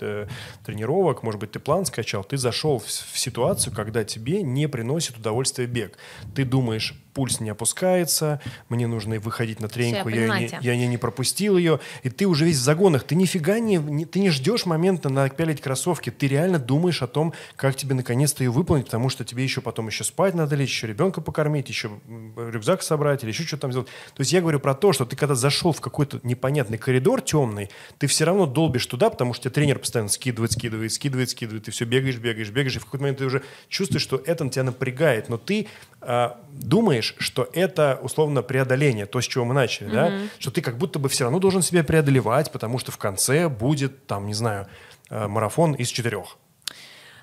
[0.65, 5.67] тренировок, может быть, ты план скачал, ты зашел в ситуацию, когда тебе не приносит удовольствия
[5.67, 5.99] бег.
[6.33, 10.87] Ты думаешь, пульс не опускается, мне нужно выходить на тренинг, я, я, не, я не,
[10.87, 14.29] не пропустил ее, и ты уже весь в загонах, ты нифига не, не ты не
[14.29, 19.09] ждешь момента напялить кроссовки, ты реально думаешь о том, как тебе наконец-то ее выполнить, потому
[19.09, 21.91] что тебе еще потом еще спать надо лечь, еще ребенка покормить, еще
[22.37, 23.87] рюкзак собрать или еще что-то там сделать.
[23.87, 27.69] То есть я говорю про то, что ты когда зашел в какой-то непонятный коридор темный,
[27.97, 31.71] ты все равно долбишь туда, потому что тебя тренер постоянно скидывает, скидывает, скидывает, скидывает, ты
[31.71, 35.29] все бегаешь, бегаешь, бегаешь, и в какой-то момент ты уже чувствуешь, что это тебя напрягает,
[35.29, 35.67] но ты
[36.01, 39.91] а, думаешь, что это условно преодоление, то, с чего мы начали, mm-hmm.
[39.91, 43.49] да, что ты как будто бы все равно должен себя преодолевать, потому что в конце
[43.49, 44.67] будет, там, не знаю,
[45.09, 46.37] э, марафон из четырех.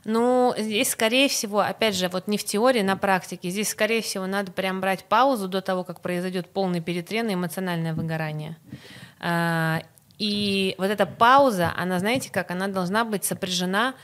[0.04, 4.26] Ну, здесь, скорее всего, опять же, вот не в теории, на практике, здесь, скорее всего,
[4.26, 8.56] надо прям брать паузу до того, как произойдет полный перетрен и эмоциональное выгорание.
[9.18, 9.82] А,
[10.18, 13.94] и вот эта пауза, она, знаете, как она должна быть сопряжена,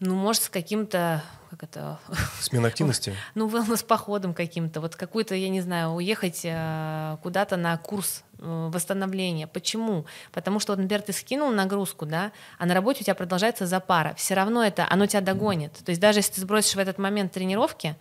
[0.00, 1.98] ну, может, с каким-то как это...
[2.40, 3.14] Смена активности?
[3.34, 8.70] ну, wellness походом каким-то, вот какую-то, я не знаю, уехать э, куда-то на курс э,
[8.72, 9.48] восстановления.
[9.48, 10.06] Почему?
[10.30, 14.14] Потому что, вот, например, ты скинул нагрузку, да, а на работе у тебя продолжается запара.
[14.16, 15.72] Все равно это, оно тебя догонит.
[15.72, 17.96] То есть даже если ты сбросишь в этот момент тренировки,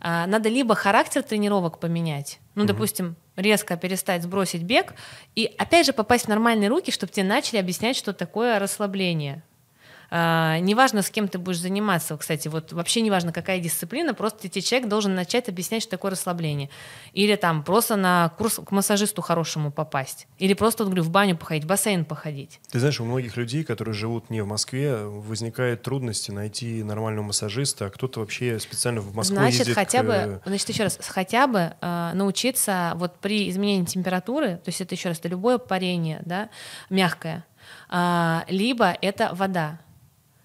[0.00, 4.92] э, надо либо характер тренировок поменять, ну, допустим, резко перестать сбросить бег,
[5.34, 9.42] и опять же попасть в нормальные руки, чтобы тебе начали объяснять, что такое расслабление.
[10.10, 14.62] А, неважно, с кем ты будешь заниматься, кстати, вот вообще неважно, какая дисциплина, просто тебе
[14.62, 16.68] человек должен начать объяснять, что такое расслабление.
[17.12, 20.26] Или там просто на курс к массажисту хорошему попасть.
[20.38, 22.60] Или просто, вот, говорю, в баню походить, в бассейн походить.
[22.70, 27.86] Ты знаешь, у многих людей, которые живут не в Москве, возникают трудности найти нормального массажиста,
[27.86, 30.06] а кто-то вообще специально в Москву Значит, ездит хотя к...
[30.06, 34.94] бы, значит, еще раз, хотя бы э, научиться вот при изменении температуры, то есть это
[34.94, 36.50] еще раз, это любое парение, да,
[36.88, 37.44] мягкое,
[37.90, 39.78] э, либо это вода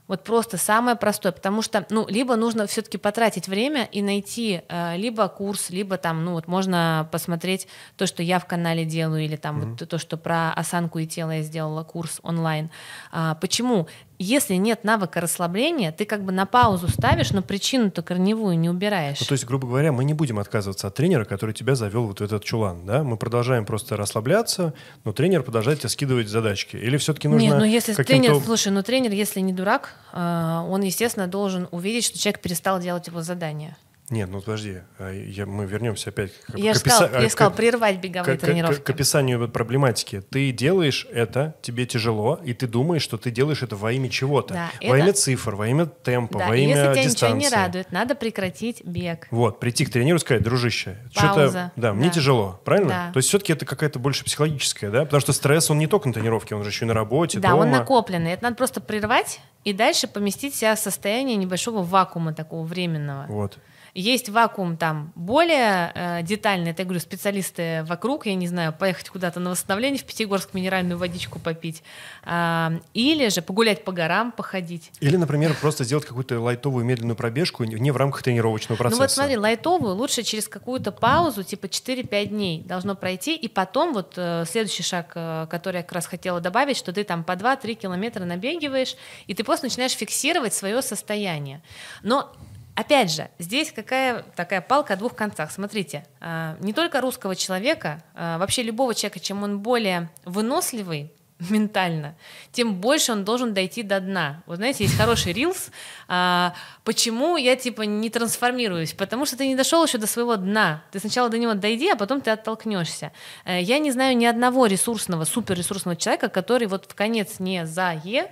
[0.08, 4.98] Вот просто самое простое, потому что, ну, либо нужно все-таки потратить время и найти э,
[4.98, 7.68] либо курс, либо там, ну, вот можно посмотреть
[7.98, 9.78] то, что я в канале делаю, или там mm-hmm.
[9.80, 12.70] вот то, что про осанку и тело я сделала курс онлайн.
[13.12, 13.88] А, почему?
[14.18, 19.20] Если нет навыка расслабления, ты как бы на паузу ставишь, но причину-то корневую не убираешь.
[19.20, 22.20] Ну, то есть, грубо говоря, мы не будем отказываться от тренера, который тебя завел вот
[22.20, 23.04] в этот чулан, да?
[23.04, 24.74] Мы продолжаем просто расслабляться,
[25.04, 26.78] но тренер продолжает тебе скидывать задачки.
[26.78, 30.82] Или все-таки нужно Нет, ну если тренер, слушай, ну тренер, если не дурак, а, он,
[30.82, 33.76] естественно, должен увидеть, что человек перестал делать его задание.
[34.12, 37.22] Нет, ну подожди, а я, мы вернемся опять к, я к, сказал, описа...
[37.22, 38.80] я сказал, к, прервать беговые к, тренировки.
[38.80, 40.22] К, к описанию проблематики.
[40.30, 44.54] Ты делаешь это, тебе тяжело, и ты думаешь, что ты делаешь это во имя чего-то.
[44.54, 45.06] Да, во это...
[45.06, 47.36] имя цифр, во имя темпа, да, во имя если тебя дистанции.
[47.36, 49.28] ничего не радует, надо прекратить бег.
[49.32, 52.14] Вот, прийти к тренеру и сказать, дружище, что-то, да, мне да.
[52.14, 52.90] тяжело, правильно?
[52.90, 53.12] Да.
[53.12, 55.06] То есть все-таки это какая-то больше психологическая, да?
[55.06, 57.50] Потому что стресс, он не только на тренировке, он же еще и на работе, Да,
[57.50, 57.62] дома.
[57.62, 58.34] он накопленный.
[58.34, 63.26] Это надо просто прервать и дальше поместить себя в состояние небольшого вакуума такого временного.
[63.28, 63.58] Вот.
[63.98, 69.08] Есть вакуум там более э, детальный, это, я говорю, специалисты вокруг, я не знаю, поехать
[69.08, 71.82] куда-то на восстановление в Пятигорск, минеральную водичку попить,
[72.26, 74.92] э, или же погулять по горам, походить.
[75.00, 78.98] Или, например, просто сделать какую-то лайтовую медленную пробежку не в рамках тренировочного процесса.
[79.00, 83.94] Ну вот смотри, лайтовую лучше через какую-то паузу, типа 4-5 дней должно пройти, и потом
[83.94, 87.32] вот э, следующий шаг, э, который я как раз хотела добавить, что ты там по
[87.32, 88.98] 2-3 километра набегиваешь,
[89.28, 91.62] и ты просто начинаешь фиксировать свое состояние.
[92.04, 92.36] Но
[92.76, 95.50] Опять же, здесь какая такая палка о двух концах.
[95.52, 101.12] Смотрите, а, не только русского человека, а, вообще любого человека, чем он более выносливый,
[101.50, 102.16] ментально,
[102.52, 104.44] тем больше он должен дойти до дна.
[104.46, 105.70] Вот знаете, есть хороший рилс.
[106.08, 106.54] А,
[106.84, 108.94] почему я типа не трансформируюсь?
[108.94, 110.84] Потому что ты не дошел еще до своего дна.
[110.92, 113.12] Ты сначала до него дойди, а потом ты оттолкнешься.
[113.44, 118.00] Э, я не знаю ни одного ресурсного, суперресурсного человека, который вот в конец не за
[118.04, 118.32] е,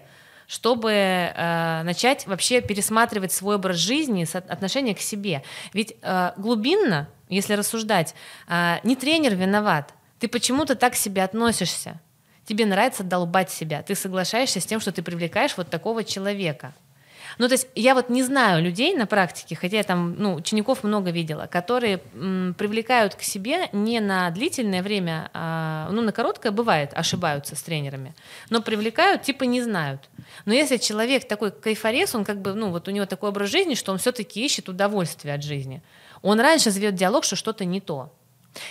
[0.54, 5.42] чтобы э, начать вообще пересматривать свой образ жизни, отношение к себе.
[5.74, 8.14] Ведь э, глубинно, если рассуждать,
[8.48, 9.96] э, не тренер виноват.
[10.20, 12.00] Ты почему-то так к себе относишься.
[12.46, 13.82] Тебе нравится долбать себя.
[13.82, 16.76] Ты соглашаешься с тем, что ты привлекаешь вот такого человека.
[17.38, 20.84] Ну, то есть я вот не знаю людей на практике, хотя я там, ну, учеников
[20.84, 26.52] много видела, которые м, привлекают к себе не на длительное время, а, ну, на короткое
[26.52, 28.14] бывает, ошибаются с тренерами,
[28.50, 30.02] но привлекают, типа не знают.
[30.45, 33.76] Но если человек такой кайфорез, он как бы, ну, вот у него такой образ жизни,
[33.76, 35.82] что он все-таки ищет удовольствие от жизни,
[36.22, 38.11] он раньше заведет диалог, что что-то не то.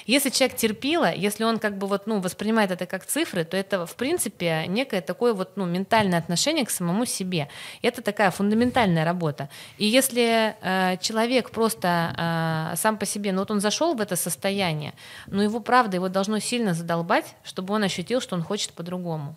[0.07, 3.86] Если человек терпила, если он как бы вот, ну, воспринимает это как цифры, то это,
[3.86, 7.49] в принципе, некое такое вот, ну, ментальное отношение к самому себе.
[7.82, 9.49] Это такая фундаментальная работа.
[9.78, 14.16] И если э, человек просто э, сам по себе, ну, вот он зашел в это
[14.16, 14.93] состояние,
[15.27, 19.35] ну, его, правда, его должно сильно задолбать, чтобы он ощутил, что он хочет по-другому.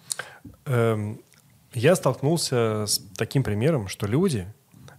[0.65, 1.19] Эм,
[1.75, 4.47] я столкнулся с таким примером, что люди,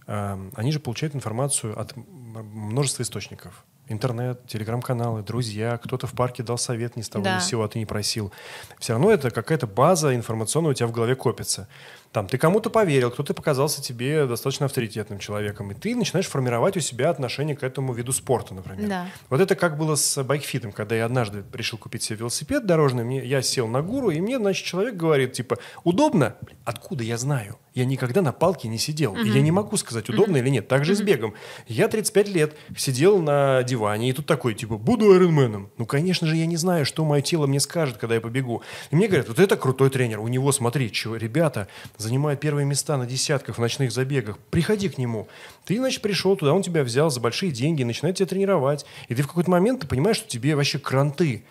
[0.05, 6.57] э, они же получают информацию от множества источников интернет, телеграм-каналы, друзья, кто-то в парке дал
[6.57, 7.35] совет ни с того да.
[7.35, 8.31] ни с сего, а ты не просил.
[8.79, 11.67] Все равно это какая-то база информационная у тебя в голове копится.
[12.11, 16.79] Там, ты кому-то поверил, кто-то показался тебе достаточно авторитетным человеком, и ты начинаешь формировать у
[16.79, 18.87] себя отношение к этому виду спорта, например.
[18.87, 19.07] Да.
[19.29, 23.25] Вот это как было с байкфитом, когда я однажды решил купить себе велосипед дорожный, мне,
[23.25, 26.35] я сел на гуру, и мне, значит, человек говорит, типа, удобно?
[26.65, 27.57] Откуда я знаю?
[27.73, 29.23] Я никогда на палке не сидел, uh-huh.
[29.23, 30.39] и я не могу сказать, удобно uh-huh.
[30.39, 30.67] или нет.
[30.67, 30.95] Так же uh-huh.
[30.95, 31.33] с бегом.
[31.67, 35.69] Я 35 лет сидел на диване, и тут такой, типа, буду айронменом.
[35.77, 38.63] Ну, конечно же, я не знаю, что мое тело мне скажет, когда я побегу.
[38.89, 41.67] И мне говорят, вот это крутой тренер, у него, смотри, чего, ребята,
[41.97, 44.37] занимает первые места на десятках в ночных забегах.
[44.51, 45.27] Приходи к нему.
[45.65, 48.85] Ты, значит, пришел туда, он тебя взял за большие деньги, начинает тебя тренировать.
[49.07, 51.43] И ты в какой-то момент ты понимаешь, что тебе вообще кранты.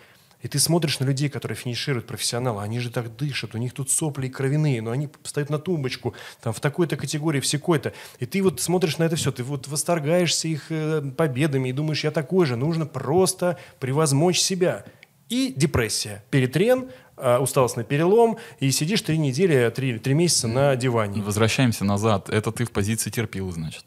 [0.43, 3.89] И ты смотришь на людей, которые финишируют профессионалы, они же так дышат, у них тут
[3.89, 7.93] сопли и кровяные, но они встают на тумбочку, там в такой-то категории, в секой-то.
[8.19, 12.03] И ты вот смотришь на это все, ты вот восторгаешься их э, победами и думаешь,
[12.03, 14.85] я такой же, нужно просто превозмочь себя.
[15.29, 21.21] И депрессия, перетрен, а, усталостный перелом, и сидишь три недели, три, три месяца на диване.
[21.21, 22.29] Возвращаемся назад.
[22.29, 23.83] Это ты в позиции терпил, значит.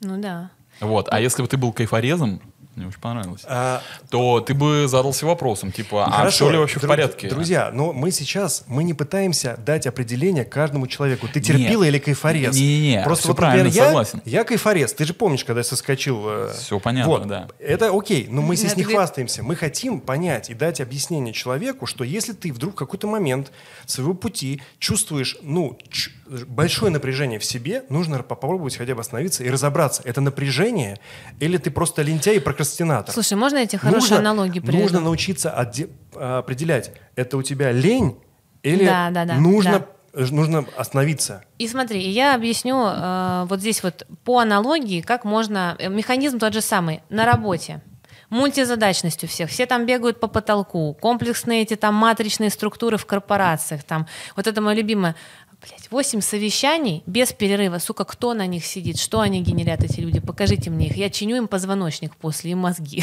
[0.00, 0.50] Ну да.
[0.80, 1.08] Вот.
[1.10, 2.40] А если бы ты был кайфорезом,
[2.76, 3.82] мне очень понравилось, а...
[4.10, 7.28] то ты бы задался вопросом, типа, а Хорошо, все ли вообще в порядке?
[7.28, 11.26] Друзья, но мы сейчас, мы не пытаемся дать определение каждому человеку.
[11.28, 12.54] Ты терпила или кайфорез?
[12.54, 14.22] Не-не-не, Просто все вот, правильно, например, согласен.
[14.24, 16.22] Я, я кайфорез, ты же помнишь, когда я соскочил.
[16.26, 17.26] Э, все понятно, вот.
[17.26, 17.48] да.
[17.58, 19.42] Это окей, но мы здесь не хвастаемся.
[19.42, 23.50] Мы хотим понять и дать объяснение человеку, что если ты вдруг в какой-то момент
[23.86, 26.12] своего пути чувствуешь, ну, ч-
[26.46, 30.98] большое напряжение в себе, нужно попробовать хотя бы остановиться и разобраться, это напряжение
[31.40, 33.12] или ты просто лентяй и прокрастинатор.
[33.12, 34.78] Слушай, можно эти хорошие нужно, аналогии приведу?
[34.82, 38.16] Нужно научиться отде- определять, это у тебя лень
[38.62, 39.86] или да, да, да, нужно да.
[40.12, 41.44] Э, Нужно остановиться.
[41.58, 45.76] И смотри, я объясню э, вот здесь вот по аналогии, как можно...
[45.78, 47.02] э, Механизм тот же самый.
[47.10, 47.80] На работе.
[48.28, 49.50] Мультизадачность у всех.
[49.50, 50.94] Все там бегают по потолку.
[51.00, 53.84] Комплексные эти там матричные структуры в корпорациях.
[53.84, 54.08] Там.
[54.34, 55.14] Вот это мое любимое.
[55.60, 57.78] Блять, 8 совещаний без перерыва.
[57.78, 58.98] Сука, кто на них сидит?
[58.98, 60.20] Что они генерят, эти люди?
[60.20, 60.96] Покажите мне их.
[60.96, 63.02] Я чиню им позвоночник после и мозги.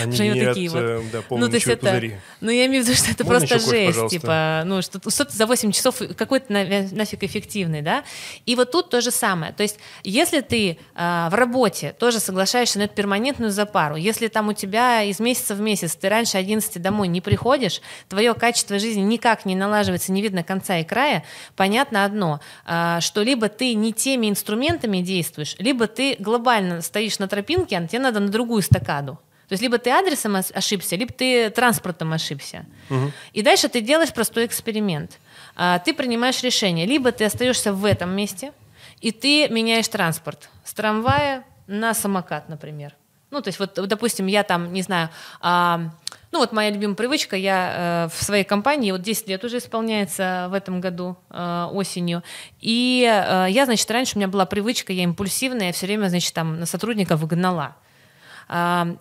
[0.00, 0.78] Они генерят, такие вот.
[0.82, 2.16] э, да, Ну, то есть это, пузыри.
[2.40, 4.18] ну, я имею в виду, что это Можно просто кофе, жесть, пожалуйста?
[4.18, 8.02] типа, ну, что, что за 8 часов какой-то на- нафиг эффективный, да?
[8.46, 9.52] И вот тут то же самое.
[9.52, 14.48] То есть, если ты а, в работе тоже соглашаешься на эту перманентную запару, если там
[14.48, 19.02] у тебя из месяца в месяц ты раньше 11 домой не приходишь, твое качество жизни
[19.02, 21.22] никак не налаживается, не видно конца и края,
[21.54, 22.15] понятно одно,
[22.64, 27.86] а, что либо ты не теми инструментами действуешь, либо ты глобально стоишь на тропинке, а
[27.86, 29.18] тебе надо на другую стакаду.
[29.48, 32.66] То есть либо ты адресом ошибся, либо ты транспортом ошибся.
[33.32, 35.18] И дальше ты делаешь простой эксперимент.
[35.54, 36.84] А, Ты принимаешь решение.
[36.84, 38.52] Либо ты остаешься в этом месте,
[39.00, 42.94] и ты меняешь транспорт с трамвая на самокат, например.
[43.30, 45.90] Ну, то есть вот, допустим, я там, не знаю, а,
[46.32, 50.46] ну вот моя любимая привычка, я э, в своей компании, вот 10 лет уже исполняется
[50.50, 52.22] в этом году э, осенью,
[52.60, 56.34] и э, я, значит, раньше у меня была привычка, я импульсивная, я все время, значит,
[56.34, 57.76] там на сотрудников гнала.
[58.48, 58.96] А,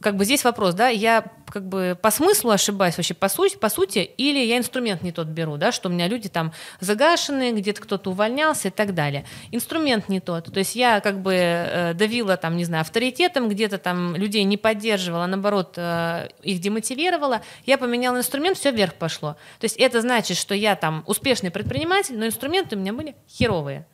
[0.00, 3.70] как бы здесь вопрос, да, я как бы по смыслу ошибаюсь вообще по сути, по
[3.70, 7.80] сути, или я инструмент не тот беру, да, что у меня люди там загашенные, где-то
[7.80, 9.24] кто-то увольнялся и так далее.
[9.52, 10.52] Инструмент не тот.
[10.52, 14.58] То есть я как бы э, давила там, не знаю, авторитетом, где-то там людей не
[14.58, 17.40] поддерживала, наоборот, э, их демотивировала.
[17.64, 19.36] Я поменяла инструмент, все вверх пошло.
[19.60, 23.86] То есть это значит, что я там успешный предприниматель, но инструменты у меня были херовые.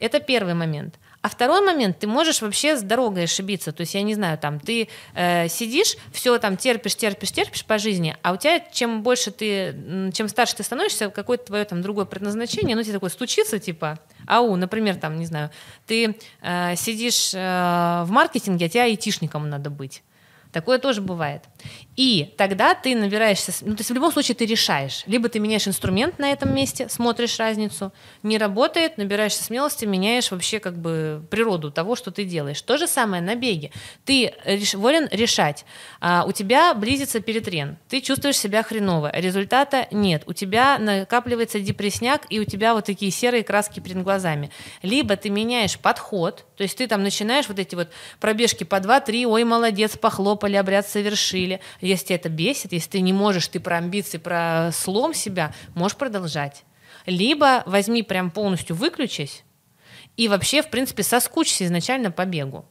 [0.00, 0.96] Это первый момент.
[1.20, 3.72] А второй момент, ты можешь вообще с дорогой ошибиться.
[3.72, 7.78] То есть, я не знаю, там ты э, сидишь, все там терпишь, терпишь, терпишь по
[7.78, 12.04] жизни, а у тебя чем больше ты, чем старше ты становишься, какое-то твое там другое
[12.04, 15.50] предназначение, ну тебе такое стучится, типа, ау, например, там, не знаю,
[15.86, 17.38] ты э, сидишь э,
[18.04, 20.04] в маркетинге, а тебе айтишником надо быть.
[20.52, 21.42] Такое тоже бывает.
[21.98, 25.02] И тогда ты набираешься, ну, то есть в любом случае ты решаешь.
[25.06, 27.92] Либо ты меняешь инструмент на этом месте, смотришь разницу,
[28.22, 32.62] не работает, набираешься смелости, меняешь вообще как бы природу того, что ты делаешь.
[32.62, 33.72] То же самое на беге.
[34.04, 35.64] Ты реш- волен решать.
[36.00, 40.22] А, у тебя близится перетрен, ты чувствуешь себя хреново, результата нет.
[40.26, 44.52] У тебя накапливается депресняк, и у тебя вот такие серые краски перед глазами.
[44.82, 47.88] Либо ты меняешь подход, то есть ты там начинаешь вот эти вот
[48.20, 51.58] пробежки по 2-3, ой, молодец, похлопали, обряд совершили.
[51.88, 56.64] Если это бесит, если ты не можешь, ты про амбиции, про слом себя, можешь продолжать.
[57.06, 59.42] Либо возьми прям полностью выключись
[60.18, 62.66] и вообще, в принципе, соскучься изначально по бегу.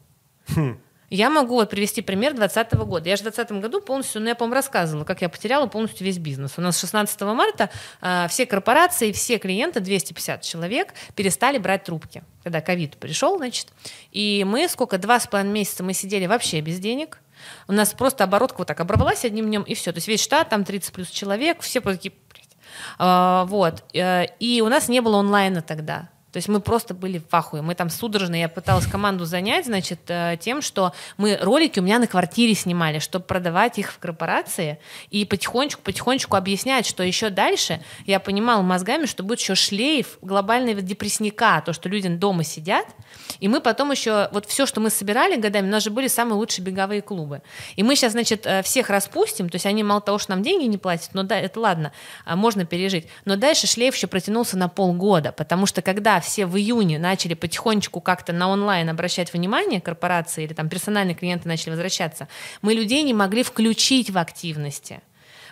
[1.10, 3.10] Я могу вот привести пример 2020 года.
[3.10, 6.18] Я же в 2020 году полностью, ну я, по-моему, рассказывала, как я потеряла полностью весь
[6.18, 6.54] бизнес.
[6.58, 7.70] У нас 16 марта
[8.02, 12.24] а, все корпорации, все клиенты, 250 человек, перестали брать трубки.
[12.44, 13.68] Когда ковид пришел, значит,
[14.12, 17.20] и мы сколько, два с половиной месяца мы сидели вообще без денег.
[17.68, 19.92] У нас просто оборотка вот так оборвалась одним днем, и все.
[19.92, 22.14] То есть весь штат, там 30 плюс человек, все такие.
[22.98, 23.84] А, вот.
[23.94, 26.10] Э, И у нас не было онлайна тогда.
[26.38, 27.64] То есть мы просто были в ахуе.
[27.64, 31.98] Мы там судорожно, я пыталась команду занять, значит, э, тем, что мы ролики у меня
[31.98, 34.78] на квартире снимали, чтобы продавать их в корпорации
[35.10, 41.60] и потихонечку-потихонечку объяснять, что еще дальше я понимала мозгами, что будет еще шлейф глобального депрессника,
[41.66, 42.86] то, что люди дома сидят,
[43.40, 46.36] и мы потом еще, вот все, что мы собирали годами, у нас же были самые
[46.36, 47.42] лучшие беговые клубы.
[47.76, 50.66] И мы сейчас, значит, э, всех распустим, то есть они мало того, что нам деньги
[50.66, 51.94] не платят, но да, это ладно,
[52.26, 53.08] а, можно пережить.
[53.26, 58.02] Но дальше шлейф еще протянулся на полгода, потому что когда все в июне начали потихонечку
[58.02, 62.28] как-то на онлайн обращать внимание корпорации или там персональные клиенты начали возвращаться,
[62.62, 65.02] мы людей не могли включить в активности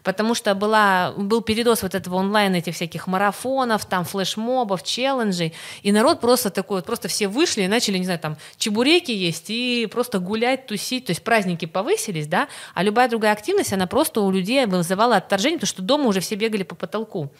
[0.06, 5.92] потому что была, был передоз вот этого онлайн этих всяких марафонов, там флешмобов, челленджей, и
[5.92, 9.88] народ просто такой, вот просто все вышли и начали, не знаю, там чебуреки есть и
[9.92, 14.32] просто гулять, тусить, то есть праздники повысились, да, а любая другая активность, она просто у
[14.32, 17.32] людей вызывала отторжение, потому что дома уже все бегали по потолку.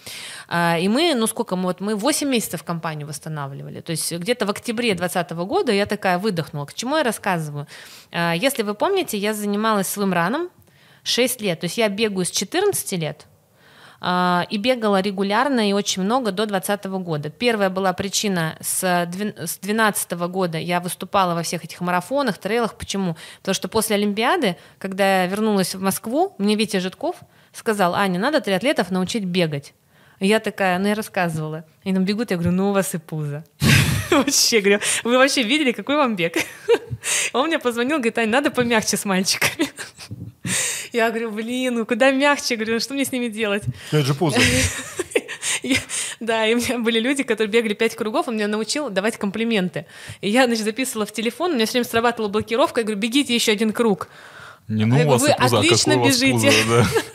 [0.48, 4.48] А, И мы, ну сколько мы, вот мы 8 месяцев компанию восстанавливали, то есть где-то
[4.48, 6.66] в октябре 2020 года я такая выдохнула.
[6.66, 7.68] К чему я рассказываю?
[8.12, 10.50] А, Если вы помните, я занималась своим раном,
[11.06, 11.62] 6 лет.
[11.62, 13.26] То есть я бегаю с 14 лет
[14.02, 17.30] а, и бегала регулярно и очень много до 2020 года.
[17.30, 22.76] Первая была причина с 2012 года я выступала во всех этих марафонах, трейлах.
[22.76, 23.16] Почему?
[23.40, 27.16] Потому что после Олимпиады, когда я вернулась в Москву, мне Витя Житков
[27.54, 29.74] сказал, Аня, надо триатлетов научить бегать.
[30.20, 31.66] И я такая, ну я рассказывала.
[31.84, 33.46] Они там бегут, я говорю, ну у вас и пузо.
[34.12, 36.38] Вообще, говорю, вы вообще видели, какой вам бег?
[37.34, 39.70] Он мне позвонил, говорит, Ань, надо помягче с мальчиками.
[40.94, 42.56] Я говорю, блин, ну куда мягче?
[42.56, 43.64] Говорю, ну что мне с ними делать?
[43.92, 44.40] Ну, это же пузо.
[46.20, 49.86] Да, и у меня были люди, которые бегали пять кругов, он меня научил давать комплименты.
[50.22, 53.36] И я, значит, записывала в телефон, у меня все время срабатывала блокировка, я говорю, бегите
[53.36, 54.08] еще один круг.
[54.68, 56.32] Не ну Я говорю, «Вы отлично бежите».
[56.32, 56.86] пузо, да.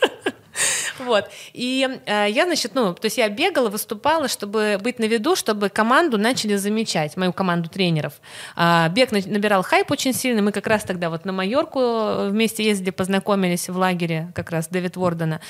[1.05, 1.29] Вот.
[1.53, 5.69] И э, я, значит, ну, то есть я бегала, выступала, чтобы быть на виду, чтобы
[5.69, 8.13] команду начали замечать, мою команду тренеров.
[8.55, 10.41] А, бег на- набирал хайп очень сильно.
[10.41, 14.67] Мы как раз тогда вот на Майорку э, вместе ездили, познакомились в лагере как раз
[14.67, 15.41] Дэвид Вордена.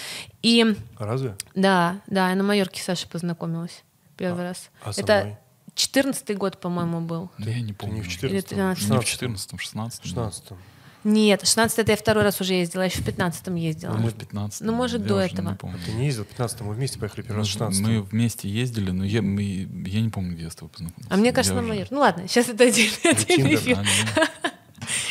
[0.41, 1.35] И Разве?
[1.55, 3.83] да, да, я на Майорке с Сашей познакомилась
[4.17, 4.69] первый раз.
[4.83, 5.37] а со Это мной?
[5.75, 7.29] четырнадцатый год, по-моему, был.
[7.37, 7.95] Я не Ты помню.
[7.95, 8.89] не в Или 14 13.
[8.89, 10.43] Не в 14 16 16
[11.03, 13.93] Нет, 16 это я второй раз уже ездила, я еще в 15 ездила.
[13.93, 15.49] А может, 15 Ну, может, я до уже этого.
[15.49, 15.79] Не помню.
[15.85, 18.47] Ты не ездил в 15 мы вместе поехали первый раз в Мы- 16 Мы вместе
[18.49, 21.11] ездили, но я, мы- я не помню, где я с тобой познакомился.
[21.13, 21.87] А мне кажется, Я на уже- Майор.
[21.89, 23.77] Ну ладно, сейчас это отдельный, отдельный Тиндер, эфир.
[24.17, 24.23] А,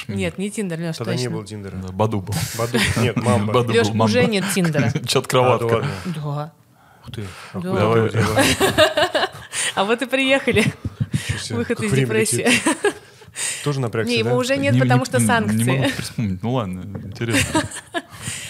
[0.12, 1.30] Нет, не Тиндер, Леш, Тогда не точно.
[1.30, 1.76] было Тиндера.
[1.76, 2.34] да, Баду был.
[2.58, 2.78] Баду.
[2.98, 3.52] Нет, мамба.
[3.52, 4.04] Баду Леш, был, мамба.
[4.04, 4.92] уже нет Тиндера.
[4.94, 5.64] А, да кроватка.
[5.64, 5.90] ладно.
[6.06, 6.52] Да.
[7.04, 7.24] Ух ты.
[7.54, 7.60] Да.
[7.60, 8.10] Давай.
[9.74, 10.64] А вот и приехали.
[11.50, 12.44] Выход из депрессии.
[12.46, 12.94] летит.
[13.64, 14.36] Тоже напрягся, Не, его да?
[14.36, 16.02] уже нет, Не- потому не- что Не могу санкции.
[16.02, 16.42] вспомнить.
[16.42, 17.62] Ну ладно, интересно.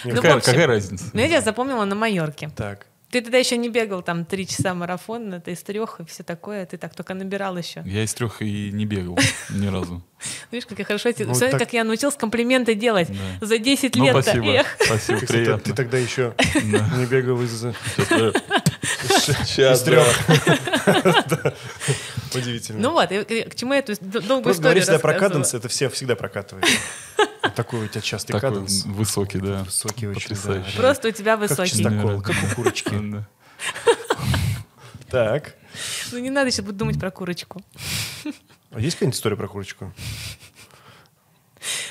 [0.05, 1.05] Ну, Какая разница?
[1.13, 2.51] Ну, я тебя запомнила на Майорке.
[2.57, 2.87] Так.
[3.11, 6.65] Ты тогда еще не бегал там три часа марафон, это из трех и все такое.
[6.65, 7.83] Ты так только набирал еще.
[7.85, 9.19] Я из трех и не бегал
[9.51, 10.03] ни разу.
[10.53, 11.27] Видишь, как я хорошо тебе...
[11.27, 13.09] Ну, Смотри, как я научилась комплименты делать
[13.41, 14.13] за 10 Ну, лет.
[14.25, 14.65] спасибо.
[14.81, 17.73] Спасибо, Ты, тогда еще не бегал из из
[19.09, 20.07] Сейчас, трех.
[22.35, 22.81] Удивительно.
[22.81, 25.89] Ну вот, к чему я эту долгую Просто историю говоришь всегда про каденс, это все
[25.89, 26.67] всегда прокатывает.
[27.43, 28.85] Вот Такой у тебя частый каденс.
[28.85, 29.65] высокий, да.
[29.65, 30.37] Высокий очень.
[30.77, 31.71] Просто у тебя Как высокий.
[31.71, 32.91] чистокол, как у курочки.
[35.11, 35.55] Так.
[36.13, 37.61] Ну не надо сейчас думать про курочку.
[38.71, 39.93] А есть какая-нибудь история про курочку?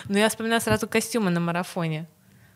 [0.05, 2.07] Но я вспоминаю сразу костюмы на марафоне.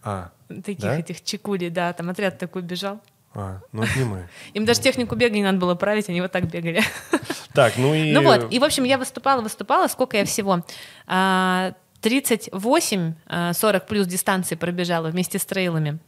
[0.04, 0.98] А, Таких Да?
[0.98, 3.02] этих чекулей, да, там отряд такой бежал.
[3.36, 4.28] А, ну это не мы.
[4.54, 6.84] Им даже технику бега не надо было править, они вот так бегали.
[7.54, 8.12] Так, ну и...
[8.12, 10.66] Ну вот, и, в общем, я выступала, выступала, сколько я всего?
[11.06, 16.00] А, 38, а, 40 плюс дистанции пробежала вместе с трейлами.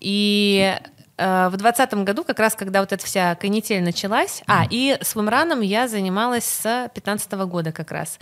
[0.00, 0.78] И
[1.16, 5.62] э, в двадцатом году, как раз когда вот эта вся канитель началась, а, и свымраном
[5.62, 8.18] я занималась с 15 года как раз.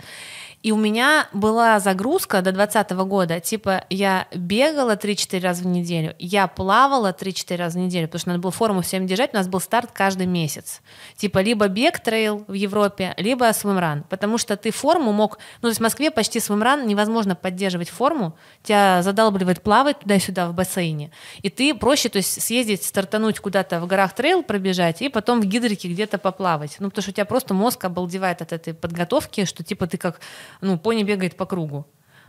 [0.63, 6.15] И у меня была загрузка до 2020 года, типа я бегала 3-4 раза в неделю,
[6.17, 9.47] я плавала 3-4 раза в неделю, потому что надо было форму всем держать, у нас
[9.47, 10.81] был старт каждый месяц.
[11.15, 15.67] Типа либо бег трейл в Европе, либо свымран, потому что ты форму мог, ну то
[15.67, 21.11] есть в Москве почти свымран невозможно поддерживать форму, тебя задалбливает плавать туда-сюда в бассейне,
[21.43, 25.45] и ты проще, то есть съездить, стартануть куда-то в горах трейл пробежать, и потом в
[25.45, 29.63] гидрике где-то поплавать, ну потому что у тебя просто мозг обалдевает от этой подготовки, что
[29.63, 30.19] типа ты как,
[30.61, 31.87] ну пони бегает по кругу.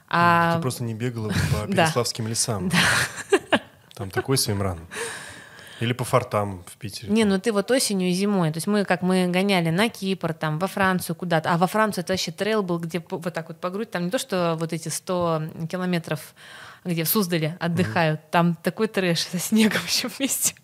[0.09, 1.66] А Ты просто не бегала по.
[1.72, 2.70] Переславским лесам.
[3.94, 4.78] Там такой swimrun.
[5.80, 7.12] Или по фортам в Питере.
[7.12, 8.50] Не, ну ты вот осенью и зимой.
[8.50, 11.52] То есть мы как мы гоняли на Кипр, там, во Францию куда-то.
[11.52, 13.90] А во Францию это вообще трейл был, где вот так вот по грудь.
[13.90, 16.34] Там не то, что вот эти 100 километров,
[16.84, 18.28] где в Суздале отдыхают.
[18.30, 20.55] Там такой трэш со снегом еще вместе.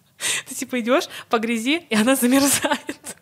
[0.48, 3.16] Ты типа идешь по грязи, и она замерзает.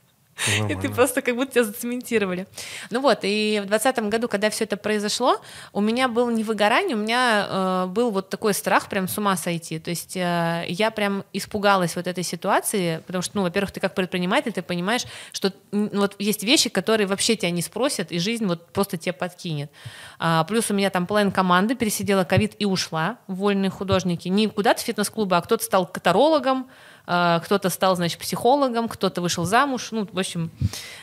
[0.68, 2.46] И ты просто как будто тебя зацементировали.
[2.90, 5.40] Ну вот, и в двадцатом году, когда все это произошло,
[5.72, 9.36] у меня был не выгорание, у меня э, был вот такой страх прям с ума
[9.36, 9.78] сойти.
[9.78, 13.94] То есть э, я прям испугалась вот этой ситуации, потому что, ну, во-первых, ты как
[13.94, 18.46] предприниматель, ты понимаешь, что м, вот есть вещи, которые вообще тебя не спросят, и жизнь
[18.46, 19.70] вот просто тебя подкинет.
[20.18, 24.28] А, плюс у меня там половина команды пересидела ковид и ушла, вольные художники.
[24.28, 26.68] Не куда-то в фитнес-клубы, а кто-то стал катарологом,
[27.04, 30.50] кто-то стал, значит, психологом, кто-то вышел замуж, ну, в общем.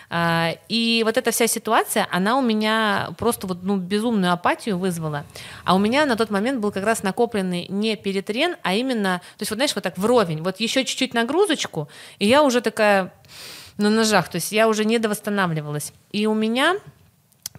[0.10, 5.26] а, И вот эта вся ситуация, она у меня просто вот, ну, безумную апатию вызвала.
[5.66, 9.42] А у меня на тот момент был как раз накопленный не перетрен, а именно, то
[9.42, 13.14] есть вот, знаешь, вот так вровень, вот еще чуть-чуть нагрузочку, и я уже такая
[13.78, 15.94] на ножах, то есть я уже не довосстанавливалась.
[16.12, 16.76] И у меня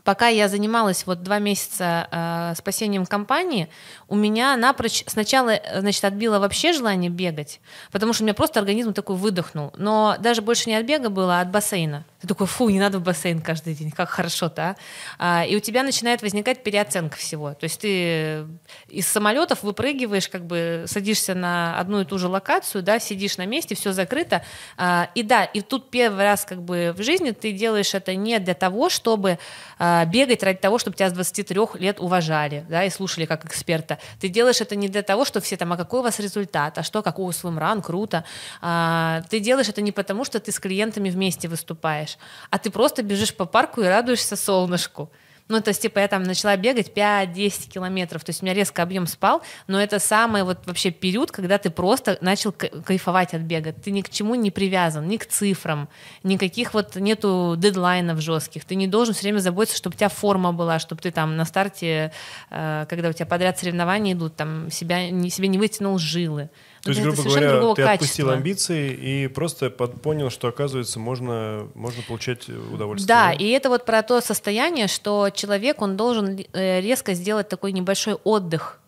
[0.04, 3.68] Пока я занималась вот два месяца э, спасением компании,
[4.08, 7.60] у меня напрочь сначала, значит, отбило вообще желание бегать,
[7.92, 9.72] потому что у меня просто организм такой выдохнул.
[9.76, 12.04] Но даже больше не от бега было, а от бассейна.
[12.20, 14.76] Ты такой, фу, не надо в бассейн каждый день, как хорошо-то, а?
[15.18, 17.54] А, И у тебя начинает возникать переоценка всего.
[17.54, 18.46] То есть ты
[18.88, 23.46] из самолетов выпрыгиваешь, как бы садишься на одну и ту же локацию, да, сидишь на
[23.46, 24.42] месте, все закрыто.
[24.76, 28.38] А, И да, и тут первый раз как бы в жизни ты делаешь это не
[28.38, 29.38] для того, чтобы
[29.78, 33.98] а, бегать ради того, чтобы тебя с 23 лет уважали, да, и слушали как эксперта.
[34.20, 36.82] Ты делаешь это не для того, что все там, а какой у вас результат, а
[36.82, 38.24] что, какой у ран, круто.
[38.60, 42.18] А, Ты делаешь это не потому, что ты с клиентами вместе выступаешь,
[42.50, 45.10] а ты просто бежишь по парку и радуешься солнышку.
[45.50, 48.82] Ну, то есть, типа, я там начала бегать 5-10 километров, то есть у меня резко
[48.82, 53.72] объем спал, но это самый вот вообще период, когда ты просто начал кайфовать от бега.
[53.72, 55.88] Ты ни к чему не привязан, ни к цифрам,
[56.22, 58.64] никаких вот нету дедлайнов жестких.
[58.64, 61.44] Ты не должен все время заботиться, чтобы у тебя форма была, чтобы ты там на
[61.44, 62.12] старте,
[62.50, 66.48] э, когда у тебя подряд соревнования идут, там себя, себе не вытянул жилы.
[66.82, 67.92] То есть, грубо говоря, ты качества.
[67.92, 73.06] отпустил амбиции и просто понял, что, оказывается, можно, можно получать удовольствие.
[73.06, 77.72] Да, и это вот про то состояние, что человек, он должен э, резко сделать такой
[77.72, 78.79] небольшой отдых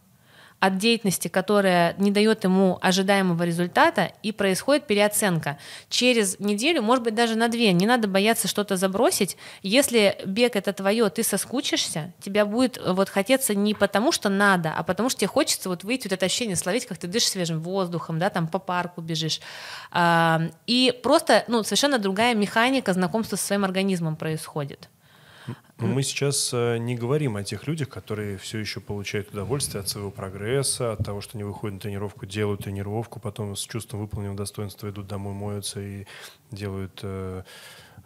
[0.62, 5.58] от деятельности, которая не дает ему ожидаемого результата, и происходит переоценка.
[5.88, 9.36] Через неделю, может быть, даже на две, не надо бояться что-то забросить.
[9.62, 14.84] Если бег это твое, ты соскучишься, тебя будет вот хотеться не потому, что надо, а
[14.84, 18.20] потому что тебе хочется вот выйти, вот это ощущение словить, как ты дышишь свежим воздухом,
[18.20, 19.40] да, там по парку бежишь.
[20.68, 24.88] И просто, ну, совершенно другая механика знакомства со своим организмом происходит.
[25.78, 29.88] Но мы сейчас э, не говорим о тех людях, которые все еще получают удовольствие от
[29.88, 34.36] своего прогресса, от того, что они выходят на тренировку, делают тренировку, потом с чувством выполненного
[34.36, 36.06] достоинства идут домой, моются и
[36.50, 37.42] делают э,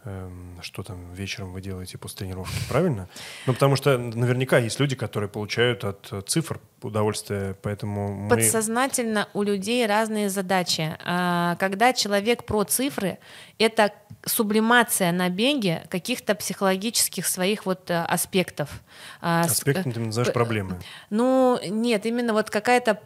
[0.06, 3.08] Эм, что там вечером вы делаете после тренировки, правильно?
[3.44, 8.28] Ну, потому что наверняка есть люди, которые получают от цифр удовольствие, поэтому мы...
[8.28, 10.96] Подсознательно у людей разные задачи.
[11.04, 13.18] А, когда человек про цифры,
[13.58, 13.92] это
[14.27, 18.82] сублимация на беге каких-то психологических своих вот э, аспектов.
[19.20, 20.81] А, Аспектом ты называешь проблемы?
[21.11, 23.01] Ну, нет, именно вот какая-то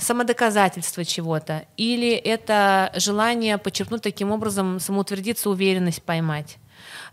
[0.00, 1.66] самодоказательство чего-то.
[1.76, 6.56] Или это желание почерпнуть таким образом самоутвердиться, уверенность поймать.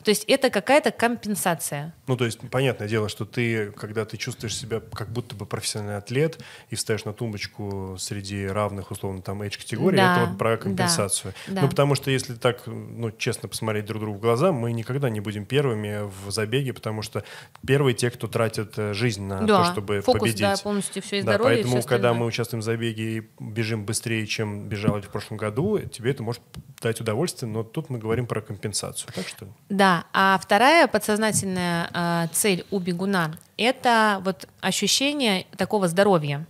[0.10, 1.94] То есть это какая-то компенсация.
[2.08, 5.98] Ну, то есть, понятное дело, что ты, когда ты чувствуешь себя как будто бы профессиональный
[5.98, 11.36] атлет и вставишь на тумбочку среди равных, условно, там, H-категории, да, это вот про компенсацию.
[11.48, 15.12] Да, ну, потому что если так, ну, честно посмотреть друг другу в глаза, мы никогда
[15.12, 17.24] не будем первыми в забеге, потому что
[17.64, 20.42] первые те, кто тратят э, жизнь на да, то, чтобы фокус, победить.
[20.42, 24.70] Да, полностью все и да, поэтому, когда мы участвуем в забеге и бежим быстрее, чем
[24.70, 26.42] бежали в прошлом году, тебе это может
[26.82, 29.12] дать удовольствие, но тут мы говорим про компенсацию.
[29.14, 29.48] Так что...
[29.70, 36.46] Да, а вторая подсознательная э, цель у бегуна— это вот ощущение такого здоровья.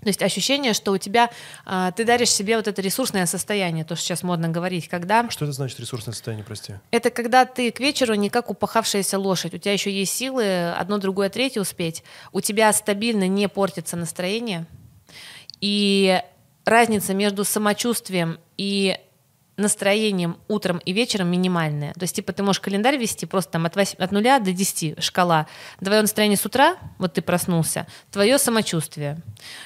[0.00, 1.30] То есть ощущение, что у тебя,
[1.64, 5.28] э, ты даришь себе вот это ресурсное состояние, то, что сейчас модно говорить, когда...
[5.30, 6.74] Что это значит ресурсное состояние, прости?
[6.90, 10.98] Это когда ты к вечеру не как упахавшаяся лошадь, у тебя еще есть силы одно,
[10.98, 12.02] другое, третье успеть,
[12.32, 14.66] у тебя стабильно не портится настроение,
[15.60, 16.20] и
[16.64, 18.96] разница между самочувствием и
[19.56, 21.92] настроением утром и вечером минимальное.
[21.92, 25.02] То есть, типа, ты можешь календарь вести просто там от, 8, от 0 до 10
[25.02, 25.46] шкала.
[25.78, 29.20] Твое настроение с утра, вот ты проснулся, твое самочувствие.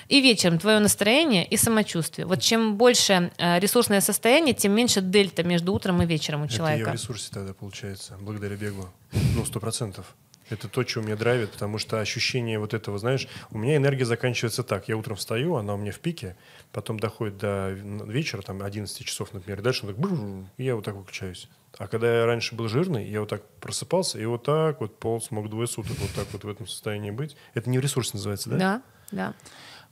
[0.08, 2.26] И вечером твое настроение и самочувствие.
[2.26, 6.82] Вот чем больше э, ресурсное состояние, тем меньше дельта между утром и вечером у человека.
[6.82, 8.88] Это я в ресурсе тогда получается, благодаря бегу.
[9.34, 10.14] Ну, сто процентов.
[10.48, 14.62] Это то, что меня драйвит, потому что ощущение вот этого, знаешь, у меня энергия заканчивается
[14.62, 14.88] так.
[14.88, 16.36] Я утром встаю, она у меня в пике,
[16.72, 20.84] потом доходит до вечера, там, 11 часов, например, и дальше он так, и я вот
[20.84, 21.48] так выключаюсь.
[21.78, 25.30] А когда я раньше был жирный, я вот так просыпался, и вот так вот полз,
[25.30, 27.36] мог двое суток вот так вот в этом состоянии быть.
[27.54, 28.56] Это не ресурс называется, да?
[28.56, 29.34] Да, да.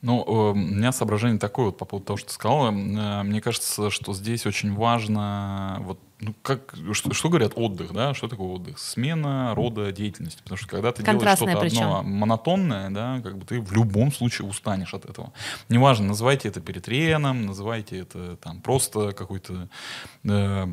[0.00, 2.70] Ну, э, у меня соображение такое вот по поводу того, что ты сказала.
[2.70, 8.14] Э, мне кажется, что здесь очень важно, вот, ну, как, что, что говорят отдых, да?
[8.14, 8.78] Что такое отдых?
[8.78, 10.40] Смена рода деятельности.
[10.42, 14.48] Потому что когда ты делаешь что-то одно монотонное, да, как бы ты в любом случае
[14.48, 15.32] устанешь от этого.
[15.68, 19.68] Неважно, называйте это перетреном, называйте это там просто какой-то
[20.24, 20.66] э,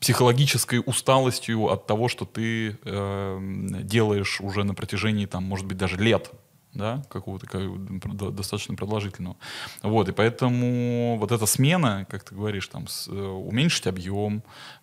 [0.00, 5.96] психологической усталостью от того, что ты э, делаешь уже на протяжении, там, может быть, даже
[5.96, 6.30] лет
[6.74, 7.46] да, какого-то
[8.30, 9.36] достаточно продолжительного.
[9.82, 14.42] Вот, и поэтому вот эта смена, как ты говоришь, там, с, э, уменьшить объем,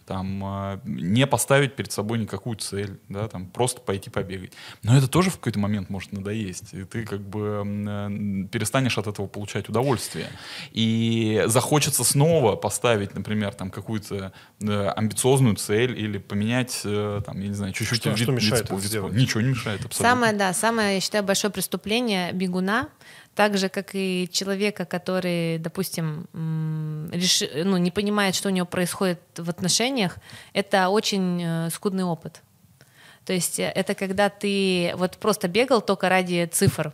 [0.10, 4.53] там, а, не поставить перед собой никакую цель, да, там, просто пойти побегать.
[4.81, 9.06] Но это тоже в какой-то момент может надоесть, и ты как бы э, перестанешь от
[9.06, 10.31] этого получать удовольствие.
[10.72, 17.48] И захочется снова поставить, например, там, какую-то э, амбициозную цель или поменять, э, там, я
[17.48, 20.10] не знаю, чуть-чуть что, вид, что мешает вид, вид, Ничего не мешает, абсолютно.
[20.10, 22.90] Самое, да, самое, я считаю, большое преступление бегуна—
[23.40, 26.28] так же, как и человека, который, допустим,
[27.14, 27.44] реш...
[27.64, 30.18] ну, не понимает, что у него происходит в отношениях,
[30.52, 32.41] это очень э, скудный опыт.
[33.24, 36.91] То есть э, это когда ты вот просто бегал только ради цифр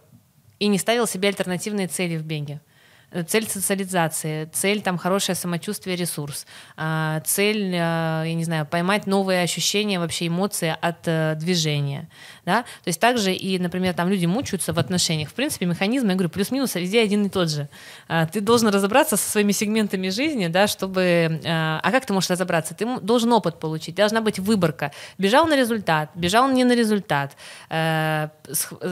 [0.60, 2.62] и не ставил себе альтернативные цели в беге.
[3.28, 6.46] цель социализации, цель там хорошее самочувствие, ресурс,
[6.78, 12.08] а, цель, я не знаю, поймать новые ощущения, вообще эмоции от э, движения,
[12.46, 16.14] да, то есть также и, например, там люди мучаются в отношениях, в принципе, механизм, я
[16.14, 17.68] говорю, плюс-минус везде один и тот же.
[18.08, 22.76] А, ты должен разобраться со своими сегментами жизни, да, чтобы, а как ты можешь разобраться?
[22.76, 24.92] Ты должен опыт получить, должна быть выборка.
[25.18, 27.36] Бежал на результат, бежал не на результат,
[27.70, 28.30] э,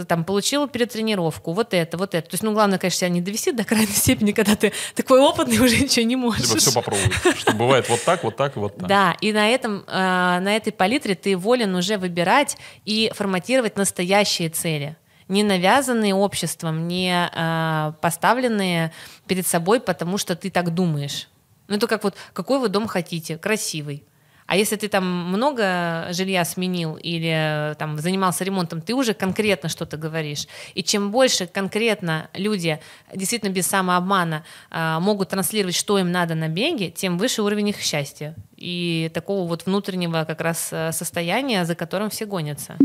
[0.08, 2.30] там, получил перетренировку, вот это, вот это.
[2.30, 5.60] То есть, ну, главное, конечно, себя не довести до крайней степени, когда ты такой опытный
[5.64, 6.48] уже ничего не можешь.
[6.48, 8.88] Либо все попробовать, что бывает вот так, вот так вот так.
[8.88, 13.43] Да, и на, этом, на этой палитре ты волен уже выбирать и форматировать
[13.78, 14.98] настоящие цели
[15.28, 18.92] не навязанные обществом, не э, поставленные
[19.28, 21.30] перед собой, потому что ты так думаешь.
[21.68, 23.38] Ну, это как вот, какой вы дом хотите?
[23.38, 24.04] Красивый.
[24.46, 29.98] А если ты там много жилья сменил или там занимался ремонтом, ты уже конкретно что-то
[29.98, 30.48] говоришь.
[30.74, 32.80] И чем больше конкретно люди
[33.14, 37.80] действительно без самообмана э, могут транслировать, что им надо на беге, тем выше уровень их
[37.80, 42.78] счастья и такого вот внутреннего как раз э, состояния, за которым все гонятся.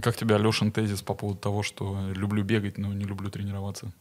[0.00, 3.92] Как тебе, Алешин, тезис по поводу того, что люблю бегать, но не люблю тренироваться?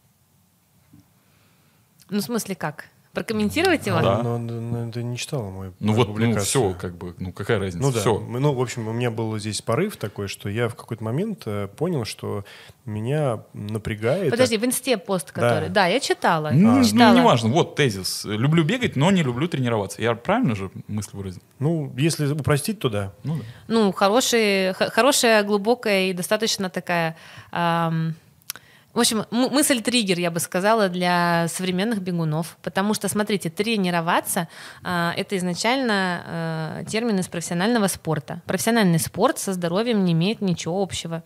[2.10, 2.86] Ну, в смысле, как?
[3.18, 3.99] Прокомментировать его?
[3.99, 4.22] Да.
[4.22, 7.57] Но, но, но ты не читала мою Ну вот, ну все, как бы, ну какая
[7.57, 7.84] разница?
[7.84, 7.99] Ну да.
[7.99, 8.19] Все.
[8.19, 11.68] Ну, в общем, у меня был здесь порыв такой, что я в какой-то момент э,
[11.68, 12.45] понял, что
[12.85, 14.30] меня напрягает.
[14.30, 15.69] Подожди, в инсте пост, который...
[15.69, 16.52] Да, я читала.
[16.53, 17.14] Ну, читала.
[17.14, 18.23] ну, неважно, вот тезис.
[18.23, 19.99] Люблю бегать, но не люблю тренироваться.
[19.99, 21.41] Я правильно же мысль выразил?
[21.57, 23.14] Ну, если упростить, то да.
[23.23, 23.44] Ну да.
[23.68, 27.18] Ну, хороший, хорошая, глубокая и достаточно такая...
[27.49, 28.14] ам,
[28.98, 32.57] в общем, м- мысль-триггер, я бы сказала, для современных бегунов.
[32.64, 34.48] Потому что, смотрите, тренироваться
[34.84, 38.41] а, это изначально а, термин из профессионального спорта.
[38.48, 41.24] Профессиональный спорт со здоровьем не имеет ничего общего.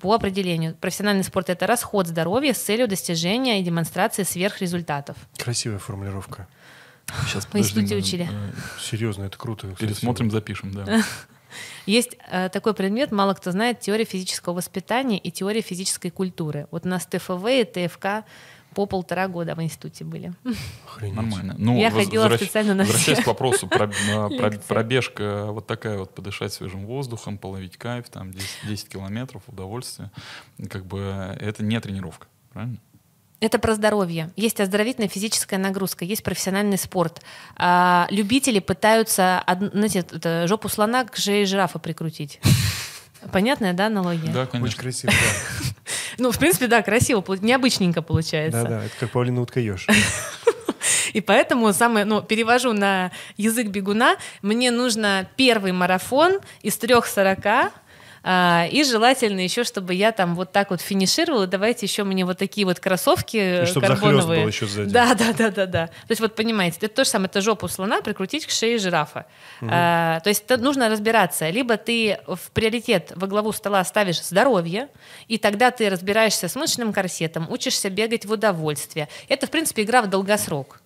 [0.00, 5.16] По определению, профессиональный спорт это расход здоровья с целью достижения и демонстрации сверхрезультатов.
[5.38, 6.48] Красивая формулировка.
[7.28, 8.28] Сейчас, В институте учили.
[8.80, 9.68] Серьезно, это круто.
[9.68, 9.90] кстати.
[9.90, 11.02] Пересмотрим, запишем, да.
[11.86, 16.66] Есть э, такой предмет, мало кто знает, теория физического воспитания и теория физической культуры.
[16.70, 18.24] Вот у нас ТФВ и ТФК
[18.74, 20.32] по полтора года в институте были.
[20.86, 21.16] Охренеть.
[21.16, 21.54] Нормально.
[21.58, 25.66] Ну, Я воз- ходила специально на Возвращаясь все к вопросу, про- а, про- пробежка вот
[25.66, 30.10] такая вот, подышать свежим воздухом, половить кайф, там 10, 10 километров, удовольствие,
[30.70, 32.78] как бы это не тренировка, правильно?
[33.42, 34.30] Это про здоровье.
[34.36, 37.22] Есть оздоровительная физическая нагрузка, есть профессиональный спорт.
[37.56, 42.40] А, любители пытаются, од- знаете, это жопу слона к шее жирафа прикрутить.
[43.32, 44.30] Понятная, да, аналогия?
[44.32, 44.80] Да, Очень конечно.
[44.82, 45.72] красиво, да.
[46.18, 48.62] Ну, в принципе, да, красиво, необычненько получается.
[48.62, 49.88] Да-да, это как Павлина Уткаёж.
[51.14, 57.70] И поэтому самое, ну, перевожу на язык бегуна, мне нужно первый марафон из трех сорока,
[58.24, 61.46] и желательно еще, чтобы я там вот так вот финишировала.
[61.46, 64.42] Давайте еще мне вот такие вот кроссовки И чтобы карбоновые.
[64.42, 64.90] был еще сзади.
[64.90, 65.86] Да, да, да, да, да.
[65.86, 69.26] То есть вот понимаете, это то же самое, это жопу слона прикрутить к шее жирафа.
[69.62, 71.50] А, то есть нужно разбираться.
[71.50, 74.88] Либо ты в приоритет во главу стола ставишь здоровье,
[75.26, 79.08] и тогда ты разбираешься с мышечным корсетом, учишься бегать в удовольствие.
[79.28, 80.80] Это, в принципе, игра в долгосрок.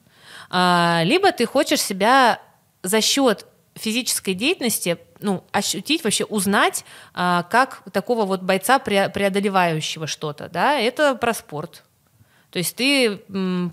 [0.48, 2.40] А, либо ты хочешь себя
[2.82, 3.46] за счет
[3.76, 6.84] физической деятельности ну, ощутить, вообще узнать,
[7.14, 11.84] а, как такого вот бойца пре- преодолевающего что-то, да, это про спорт.
[12.50, 13.70] То есть ты ну,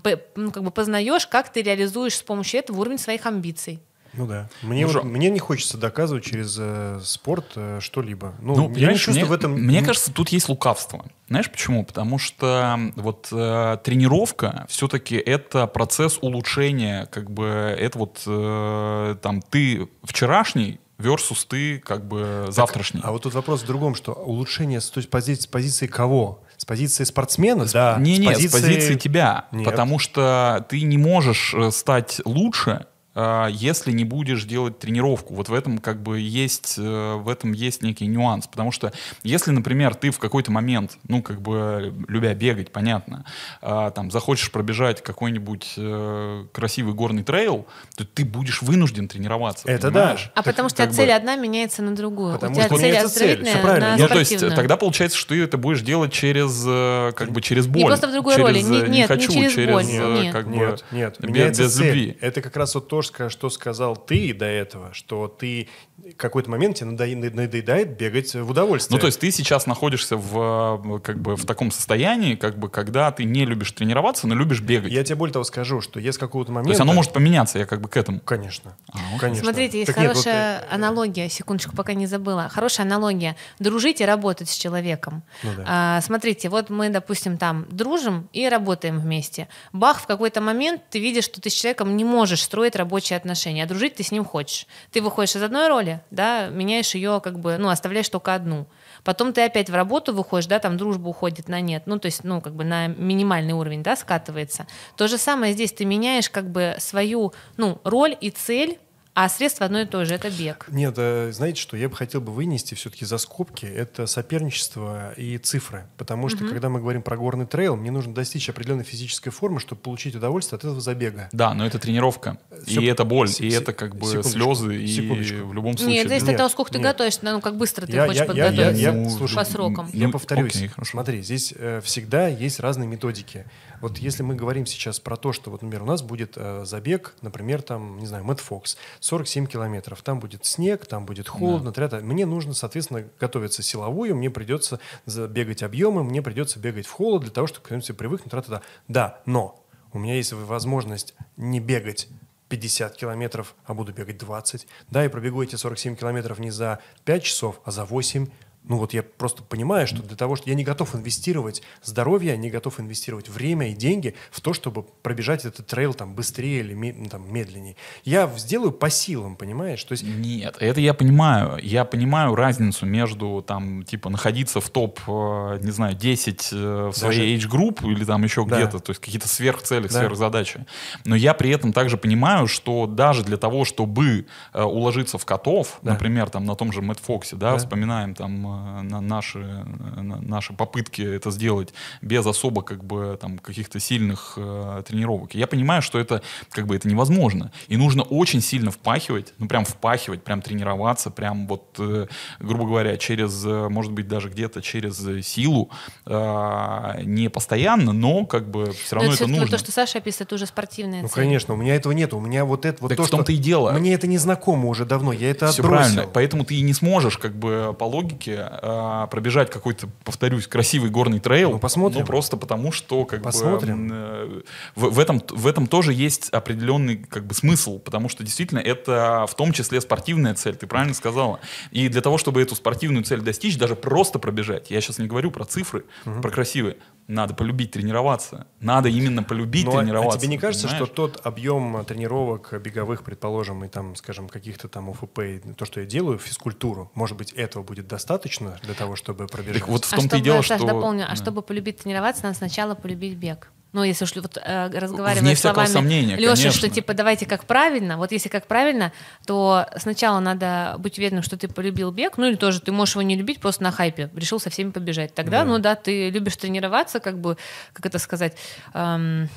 [0.52, 3.80] как бы познаешь, как ты реализуешь с помощью этого уровень своих амбиций.
[4.16, 4.48] Ну да.
[4.62, 8.34] Мне, Ну, вот- мне не хочется доказывать через э, спорт э, что-либо.
[8.40, 9.52] Ну, Ну, я не чувствую мне, в этом...
[9.52, 11.04] Мне кажется, тут есть лукавство.
[11.28, 11.84] Знаешь почему?
[11.84, 19.42] Потому что вот э, тренировка все-таки это процесс улучшения, как бы это вот э, там
[19.42, 23.00] ты вчерашний versus ты как бы завтрашний.
[23.02, 26.40] А вот тут вопрос в другом, что улучшение с, то есть пози- с позиции кого?
[26.56, 27.66] С позиции спортсмена?
[27.72, 27.96] Да.
[27.98, 29.64] не, с не, с позиции тебя, Нет.
[29.64, 32.86] потому что ты не можешь э, стать лучше,
[33.16, 35.34] если не будешь делать тренировку.
[35.34, 38.92] Вот в этом как бы есть, э, в этом есть некий нюанс, потому что
[39.22, 43.24] если, например, ты в какой-то момент, ну как бы любя бегать, понятно,
[43.62, 47.66] э, там захочешь пробежать какой-нибудь э, красивый горный трейл,
[47.96, 49.68] то ты будешь вынужден тренироваться.
[49.68, 50.30] Это понимаешь?
[50.34, 52.34] А Так потому что у как тебя цель бы- одна меняется на другую.
[52.34, 53.90] Потому у тебя что цель оздоровительная правильно.
[53.90, 57.40] на Ну, то есть тогда получается, что ты это будешь делать через, э, как бы
[57.42, 57.82] через боль.
[57.82, 58.60] Не просто в другой через, роли.
[58.60, 59.84] Не- нет, не хочу, через боль.
[59.88, 60.32] э, Нет.
[60.32, 61.86] как бы Нет, нет, без, без цель.
[61.86, 62.18] любви.
[62.20, 65.68] Это как раз вот то, немножко, что сказал ты до этого, что ты
[66.16, 68.96] какой-то момент тебе надоедает, бегать в удовольствие.
[68.96, 73.10] Ну, то есть ты сейчас находишься в, как бы, в таком состоянии, как бы, когда
[73.12, 74.92] ты не любишь тренироваться, но любишь бегать.
[74.92, 76.68] Я тебе более того скажу, что если какого-то момента...
[76.68, 78.20] То есть оно может поменяться, я как бы к этому.
[78.20, 78.76] Конечно.
[78.92, 79.18] А, окей.
[79.20, 79.44] Конечно.
[79.44, 82.48] Смотрите, есть Так нет, вот, хорошая э, аналогия, секундочку, пока не забыла.
[82.48, 83.36] Хорошая аналогия.
[83.58, 85.22] Дружить и работать с человеком.
[85.42, 85.64] Ну да.
[85.66, 89.48] А, смотрите, вот мы, допустим, там дружим и работаем вместе.
[89.72, 93.64] Бах, в какой-то момент ты видишь, что ты с человеком не можешь строить рабочие отношения,
[93.64, 94.68] а дружить ты с ним хочешь.
[94.92, 98.66] Ты выходишь из одной роли, да, меняешь ее, как бы, ну, оставляешь только одну.
[99.02, 102.22] Потом ты опять в работу выходишь, да, там дружба уходит на нет, ну, то есть,
[102.22, 104.68] ну, как бы на минимальный уровень, да, скатывается.
[104.96, 108.78] То же самое здесь, ты меняешь, как бы, свою, ну, роль и цель,
[109.14, 110.66] а средство одно и то же, это бег.
[110.68, 115.38] Нет, э, знаете что, я бы хотел бы вынести все-таки за скобки, это соперничество и
[115.38, 115.86] цифры.
[115.96, 119.80] Потому что, когда мы говорим про горный трейл, мне нужно достичь определенной физической формы, чтобы
[119.80, 121.28] получить удовольствие от этого забега.
[121.32, 122.38] Да, но это тренировка.
[122.66, 125.46] Всё- и это боль, и это как бы секундочку, слезы, и секундочку.
[125.46, 125.94] в любом случае...
[125.98, 126.88] Нет, зависит от того, сколько ты нет.
[126.88, 129.44] готовишься, ну, как быстро ты Я- хочешь я- я- я- подготовиться я- Ну, слушай, по
[129.44, 129.88] срокам.
[129.92, 130.56] Я повторюсь.
[130.56, 130.90] окей, хорошо.
[130.92, 133.44] Смотри, здесь э, всегда есть разные методики.
[133.84, 137.14] Вот если мы говорим сейчас про то, что, вот, например, у нас будет э, забег,
[137.20, 142.00] например, там, не знаю, Мэтт Фокс, 47 километров, там будет снег, там будет холодно, тря-та.
[142.00, 147.30] мне нужно, соответственно, готовиться силовую, мне придется бегать объемы, мне придется бегать в холод для
[147.30, 148.62] того, чтобы к этому привыкнуть, тра-та-та.
[148.88, 149.62] Да, но
[149.92, 152.08] у меня есть возможность не бегать
[152.48, 154.66] 50 километров, а буду бегать 20.
[154.88, 158.28] Да, я пробегу эти 47 километров не за 5 часов, а за 8.
[158.66, 162.48] Ну вот я просто понимаю, что для того, что я не готов инвестировать здоровье, не
[162.48, 167.08] готов инвестировать время и деньги в то, чтобы пробежать этот трейл там быстрее или ну,
[167.10, 167.76] там, медленнее.
[168.04, 169.84] Я сделаю по силам, понимаешь?
[169.84, 171.58] То есть Нет, это я понимаю.
[171.62, 176.96] Я понимаю разницу между там, типа, находиться в топ, э, не знаю, 10 э, в
[176.96, 178.56] своей age group или там еще Да.
[178.56, 179.98] где-то, то есть какие-то сверхцели, Да.
[179.98, 180.64] сверхзадачи.
[181.04, 185.80] Но я при этом также понимаю, что даже для того, чтобы э, уложиться в котов,
[185.82, 185.92] Да.
[185.92, 187.58] например, там на том же Мэтт Фоксе, да, Да.
[187.58, 191.72] вспоминаем там на наши, э, на- наши попытки это сделать
[192.02, 195.34] без особо как бы там каких-то сильных э, тренировок.
[195.34, 197.50] Я понимаю, что это как бы это невозможно.
[197.68, 202.06] И нужно очень сильно впахивать, ну прям впахивать, прям тренироваться, прям вот, э,
[202.40, 205.70] грубо говоря, через, э, может быть, даже где-то через э, силу,
[206.06, 209.48] э, не постоянно, но как бы все Но равно Ну, это это нужно.
[209.48, 211.14] то, что Саша описывает, это уже спортивная Ну, цель.
[211.24, 212.12] конечно, у меня этого нет.
[212.14, 213.32] У меня вот это вот Так то, в том-то что...
[213.32, 213.72] и дело.
[213.72, 215.94] Мне это не знакомо уже давно, я это Все отбросил.
[215.94, 216.12] правильно.
[216.12, 221.20] Поэтому ты и не сможешь, как бы, по логике, э, пробежать какой-то, повторюсь, красивый горный
[221.20, 221.52] трейл.
[221.52, 222.00] Ну, посмотрим.
[222.00, 223.88] Ну, просто потому, что, как Посмотрим.
[223.88, 224.42] бы, э,
[224.74, 227.78] в, в этом, в этом тоже есть определенный, как бы, смысл.
[227.78, 231.40] Потому что, действительно, это в том числе спортивная цель, ты правильно сказала.
[231.70, 235.30] И для того, чтобы эту спортивную цель достичь, даже просто пробежать, я сейчас не говорю
[235.30, 236.76] про цифры, про красивые,
[237.06, 238.46] надо полюбить тренироваться.
[238.60, 240.18] Надо именно полюбить Ну, а- тренироваться.
[240.18, 240.86] а тебе не кажется, понимаешь?
[240.86, 245.64] что тот объем э, тренировок беговых, предположим, и там, скажем, каких-то там УФП, и то,
[245.66, 249.60] что я делаю, физкультуру, может быть, этого будет достаточно для того, чтобы пробежать?
[249.60, 250.66] Так вот в а том-то и чтобы, дело, Саш, что...
[250.66, 251.16] дополню, а Да.
[251.16, 253.50] чтобы полюбить тренироваться, надо сначала полюбить бег.
[253.74, 256.52] Ну, если уж вот э, Вне всякого словами сомнения, Леши, конечно.
[256.52, 258.92] что типа давайте как правильно, вот если как правильно,
[259.26, 263.02] то сначала надо быть уверенным, что ты полюбил бег, ну или тоже ты можешь его
[263.02, 265.12] не любить, просто на хайпе решил со всеми побежать.
[265.12, 265.44] Тогда, Да.
[265.44, 267.36] ну да, ты любишь тренироваться, как бы,
[267.72, 268.36] как это сказать,
[268.74, 269.28] эм,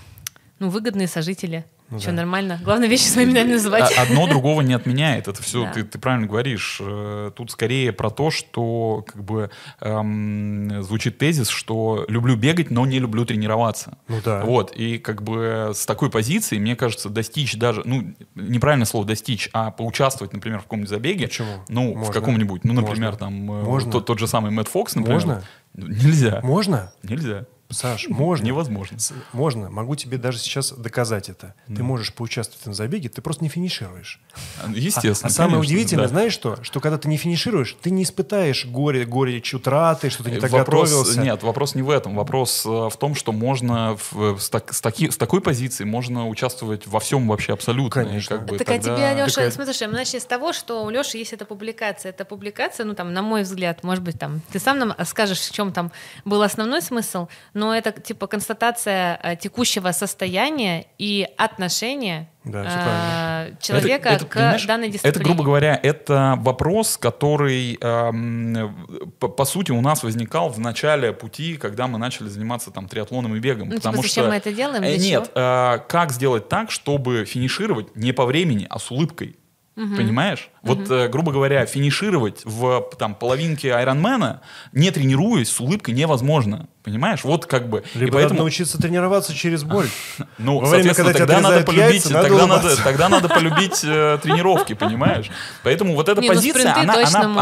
[0.60, 1.66] ну, выгодные сожители.
[1.90, 2.18] Ну Все да.
[2.18, 2.60] нормально.
[2.66, 3.94] Главное, вещи своими именами называть.
[3.98, 5.30] А- Одно другого не отменяет.
[5.30, 5.72] Это все, Да.
[5.72, 6.80] ты, ты правильно говоришь.
[6.84, 12.86] Э, Тут скорее про то, что как бы эм, звучит тезис, что люблю бегать, но
[12.86, 13.98] не люблю тренироваться.
[14.10, 14.44] Ну да.
[14.44, 14.72] Вот.
[14.76, 19.72] И как бы с такой позиции, мне кажется, достичь даже, ну, неправильное слово достичь, а
[19.72, 21.28] поучаствовать, например, в каком-нибудь забеге.
[21.28, 21.48] Почему?
[21.70, 22.04] Ну, Можно.
[22.04, 23.18] в каком-нибудь, ну, например, Можно.
[23.18, 23.92] там, э, Можно.
[23.94, 25.16] Тот, тот же самый Мэтт Фокс, например.
[25.22, 25.44] Можно?
[25.74, 26.42] Ну, Нельзя.
[26.44, 26.92] Можно?
[27.04, 27.46] Нельзя.
[27.70, 28.46] Саш, можно.
[28.46, 28.98] Невозможно.
[29.34, 29.70] Можно.
[29.70, 31.54] Могу тебе даже сейчас доказать это.
[31.68, 34.20] Ты можешь поучаствовать в забеге, ты просто не финишируешь.
[34.64, 35.28] А- Естественно.
[35.28, 36.10] А, самое конечно, удивительное, да.
[36.10, 36.64] знаешь что?
[36.64, 40.52] Что когда ты не финишируешь, ты не испытаешь горе, горе утраты, что ты не так
[40.52, 41.22] вопрос, готовился.
[41.22, 42.16] Нет, вопрос не в этом.
[42.16, 46.28] Вопрос э, в том, что можно в- с, так- с таки- с такой позиции можно
[46.28, 48.02] участвовать во всем вообще абсолютно.
[48.02, 48.38] И Конечно.
[48.38, 50.90] как бы Так а тогда- тебе, Леша, Такая- смотри, мы начали с того, что у
[50.90, 52.10] Леши есть эта публикация.
[52.12, 55.52] Эта публикация, ну там, на мой взгляд, может быть, там, ты сам нам скажешь, в
[55.52, 55.92] чем там
[56.26, 57.28] был основной смысл,
[57.58, 64.68] но это типа констатация э, текущего состояния и отношения Да, э, человека Это- это, к
[64.68, 65.16] данной дисциплине.
[65.16, 71.14] Это, грубо говоря, это вопрос, который, эм, по, по сути, у нас возникал в начале
[71.14, 73.70] пути, когда мы начали заниматься там триатлоном и бегом.
[73.70, 77.26] Ну, типа, потому зачем что, мы это делаем, Э, Нет, э, как сделать так, чтобы
[77.26, 79.36] финишировать не по времени, а с улыбкой.
[79.76, 80.50] Понимаешь?
[80.64, 84.42] Вот, э, грубо говоря, финишировать в там, половинке Айронмена,
[84.74, 86.68] не тренируясь, с улыбкой невозможно.
[86.88, 87.26] Понимаешь?
[87.26, 87.84] Вот как бы.
[87.96, 89.90] Либо и поэтому, надо научиться тренироваться через боль.
[90.38, 94.18] ну, Во время, соответственно, когда тогда надо полюбить, яйца, тогда, надо, тогда надо полюбить э,
[94.24, 95.30] тренировки, понимаешь?
[95.64, 96.94] Поэтому вот эта Не, ну, позиция, она,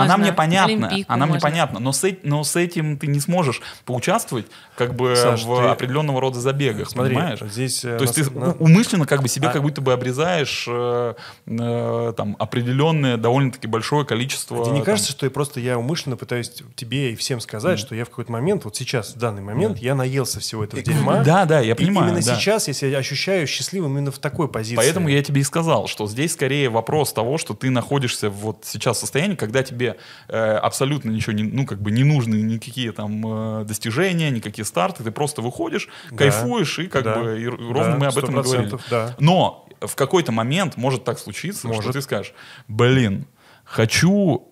[0.01, 0.73] она, мне понятна.
[0.87, 1.79] Олимпийку Она мне понятна.
[1.79, 5.67] Но с, эт- но с этим ты не сможешь поучаствовать как бы Саш, в ты-
[5.67, 7.39] определенного рода забегах, Смотри, понимаешь?
[7.41, 7.85] здесь...
[7.85, 10.65] э, То есть нас- ты на- умышленно как бы себе А- как будто бы обрезаешь
[10.67, 11.13] э,
[11.45, 14.63] э, там определенное довольно-таки большое количество.
[14.63, 17.93] Тебе не там, кажется, что я просто я умышленно пытаюсь тебе и всем сказать, что
[17.93, 21.23] я в какой-то момент, вот сейчас, в данный момент, я наелся всего этого дерьма.
[21.23, 22.09] Да, да, я И понимаю.
[22.09, 22.35] именно да.
[22.35, 24.75] сейчас я себя ощущаю счастливым именно в такой позиции.
[24.77, 28.97] Поэтому я тебе и сказал, что здесь скорее вопрос того, что ты находишься вот сейчас
[28.97, 29.97] в состоянии, когда тебе
[30.27, 35.03] э, абсолютно ничего не, ну как бы не нужны никакие там э, достижения, никакие старты,
[35.03, 36.17] ты просто выходишь, Да.
[36.17, 37.15] кайфуешь и как Да.
[37.19, 38.77] бы и ровно Да, мы об этом и 100%, говорили.
[38.89, 39.15] да.
[39.19, 41.93] Но в какой-то момент может так случиться, что Может.
[41.93, 42.33] ты скажешь,
[42.67, 43.27] блин,
[43.63, 44.47] хочу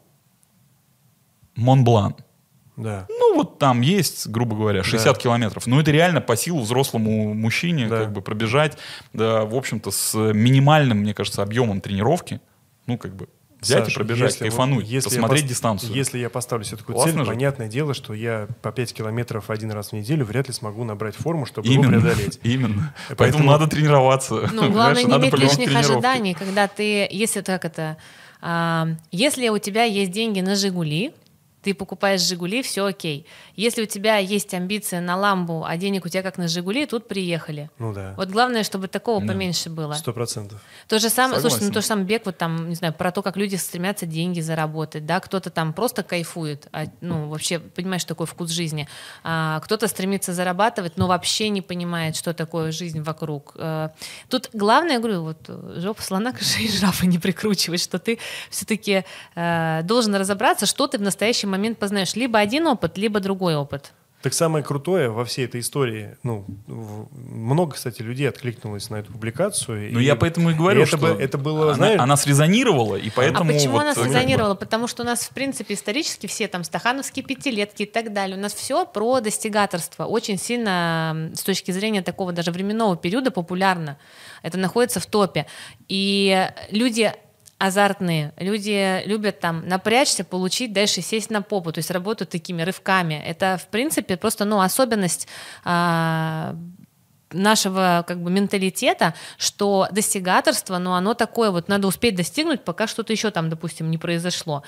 [1.55, 2.15] Монблан.
[2.76, 3.06] Да.
[3.10, 5.22] Ну, вот там есть, грубо говоря, 60 Да.
[5.22, 5.68] километров.
[5.68, 8.00] Но это реально по силу взрослому мужчине Да.
[8.00, 8.78] как бы пробежать,
[9.14, 12.41] да, в общем-то, с минимальным, мне кажется, объемом тренировки.
[12.88, 13.30] Ну, как бы
[13.62, 15.94] взять Саш, и пробежать, если вот- кайфануть, если я посмотреть пос- дистанцию.
[15.94, 17.26] Если я поставлю себе такую Классно цель, же.
[17.32, 21.16] понятное дело, что я по 5 километров один раз в неделю вряд ли смогу набрать
[21.16, 22.40] форму, чтобы его Именно, преодолеть.
[22.44, 22.94] именно.
[23.08, 24.50] Поэтому- Поэтому надо тренироваться.
[24.52, 27.95] Ну, главное не иметь лишних ожиданий, когда ты, если так это,
[28.41, 31.14] а, если у тебя есть деньги на Жигули,
[31.64, 33.26] ты покупаешь Жигули, все окей.
[33.56, 37.07] Если у тебя есть амбиции на ламбу, а денег у тебя как на Жигули, тут
[37.07, 37.69] приехали.
[37.80, 39.27] Ну да, Вот главное, чтобы такого Да.
[39.27, 39.94] поменьше было.
[39.94, 40.60] сто процентов.
[40.88, 41.73] То же самое, слушай, ну Согласен.
[41.73, 45.06] то же самое бег, вот там, не знаю, про то, как люди стремятся деньги заработать,
[45.06, 48.88] да, кто-то там просто кайфует, а, ну, вообще понимаешь такой вкус жизни,
[49.23, 53.53] а, кто-то стремится зарабатывать, но вообще не понимает, что такое жизнь вокруг.
[53.56, 53.90] Э,
[54.30, 58.19] Тут главное, я говорю, вот жопа слона шее жирафа не прикручивать, что ты
[58.49, 63.93] все-таки должен разобраться, что ты в настоящий момент познаешь, либо один опыт, либо другой опыт.
[64.21, 69.91] Так самое крутое во всей этой истории, ну, много, кстати, людей откликнулось на эту публикацию.
[69.91, 73.09] Ну, я поэтому и говорю, это что бы- это было, она, знаешь- она срезонировала, и
[73.09, 73.49] поэтому...
[73.51, 74.55] а почему вот, она как бы- срезонировала?
[74.55, 78.38] Потому что у нас, в принципе, исторически все там стахановские пятилетки и так далее.
[78.38, 80.05] У нас все про достигаторство.
[80.05, 83.97] Очень сильно с точки зрения такого даже временного периода популярно.
[84.41, 85.47] Это находится в топе.
[85.89, 87.11] И люди
[87.57, 93.15] азартные, люди любят там напрячься, получить, дальше сесть на попу, то есть работают такими рывками.
[93.25, 95.27] Это, в принципе, просто, ну, особенность
[95.63, 96.55] а,
[97.34, 103.13] нашего как бы менталитета, что достигаторство, но оно такое вот, надо успеть достигнуть, пока что-то
[103.13, 104.63] еще там, допустим, не произошло.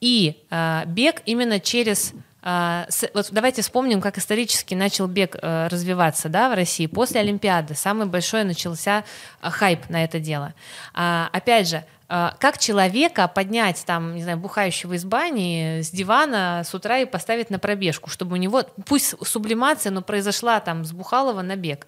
[0.00, 2.12] И э, бег именно через
[2.44, 7.74] вот давайте вспомним, как исторически начал бег э, развиваться да, в России после Олимпиады.
[7.74, 9.04] Самый большой начался
[9.40, 10.52] э, хайп на это дело.
[10.92, 16.74] А, опять же, как человека поднять там, не знаю, бухающего из бани с дивана с
[16.74, 21.40] утра и поставить на пробежку, чтобы у него, пусть сублимация, но произошла там с Бухалова
[21.40, 21.86] на бег.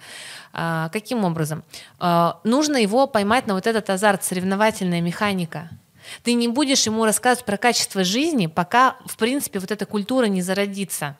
[0.54, 1.64] А, каким образом?
[1.98, 5.68] А, нужно его поймать на вот этот азарт, соревновательная механика.
[6.22, 10.42] Ты не будешь ему рассказывать про качество жизни, пока, в принципе, вот эта культура не
[10.42, 11.16] зародится.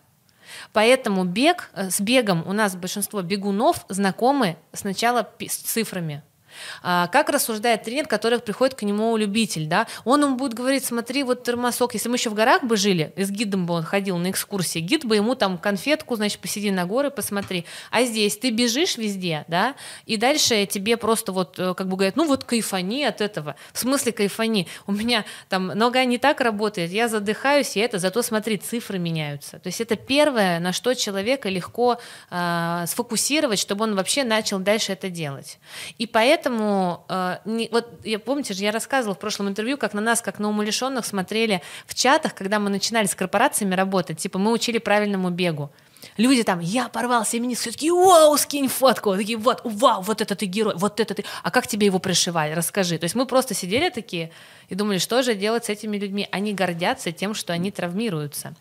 [0.73, 6.23] Поэтому бег, э, с бегом у нас большинство бегунов знакомы сначала с цифрами.
[6.83, 9.87] А, Как рассуждает тренер, который приходит к нему любитель, да?
[10.05, 13.25] Он ему будет говорить, смотри, вот термосок, если мы еще в горах бы жили, и
[13.25, 16.87] с гидом бы он ходил на экскурсии, гид бы ему там конфетку, значит, посиди на
[16.87, 17.65] горы, посмотри.
[17.91, 19.75] А здесь ты бежишь везде, да,
[20.07, 23.57] и дальше тебе просто вот э, как бы говорят, ну вот кайфани от этого.
[23.73, 24.69] В смысле кайфани?
[24.87, 29.59] У меня там нога не так работает, я задыхаюсь, и это, зато смотри, цифры меняются.
[29.59, 31.99] То есть это первое, на что человека легко
[32.31, 35.59] э, сфокусировать, чтобы он вообще начал дальше это делать.
[35.99, 36.46] И поэтому,
[37.09, 40.39] э, не- вот я помните же, я рассказывала в прошлом интервью, как на нас, как
[40.39, 45.31] на умалишенных смотрели в чатах, когда мы начинали с корпорациями работать, типа мы учили правильному
[45.31, 45.71] бегу.
[46.17, 50.35] Люди там, я порвал семениск, все такие, вау, скинь фотку, такие, вот, вау, вот это
[50.35, 52.99] ты герой, вот это ты, а как тебе его пришивали, расскажи.
[52.99, 54.31] То есть мы просто сидели такие
[54.69, 56.29] и думали, что же делать с этими людьми.
[56.31, 58.55] Они гордятся тем, что они травмируются.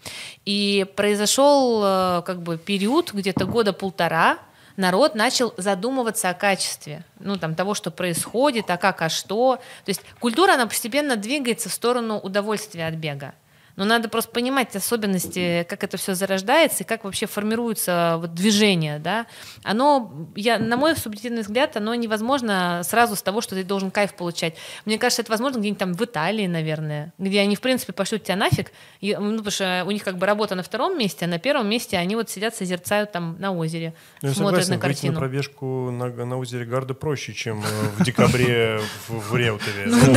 [0.46, 4.40] И произошел э, как бы период, где-то года полтора,
[4.78, 9.56] народ начал задумываться о качестве, ну, там, того, что происходит, а как, а что.
[9.86, 13.34] То есть культура, она постепенно двигается в сторону удовольствия от бега.
[13.76, 19.00] Но надо просто понимать особенности, как это все зарождается и как вообще формируется вот движение,
[19.00, 19.26] да.
[19.64, 24.14] Оно, я, на мой субъективный взгляд, оно невозможно сразу с того, что ты должен кайф
[24.16, 24.56] получать.
[24.86, 28.36] Мне кажется, это возможно где-нибудь там в Италии, наверное, где они, в принципе, пошлют тебя
[28.38, 28.72] нафиг,
[29.02, 31.68] и, ну, потому что у них как бы работа на втором месте, а на первом
[31.70, 35.14] месте они вот сидят, созерцают там на озере, Ну, я смотрят согласен, на выйти на
[35.14, 35.20] картину.
[35.20, 37.64] пробежку на, на озере Гарда проще, чем э,
[37.98, 38.80] в декабре
[39.10, 39.86] в, Реутове.
[39.88, 40.16] Ну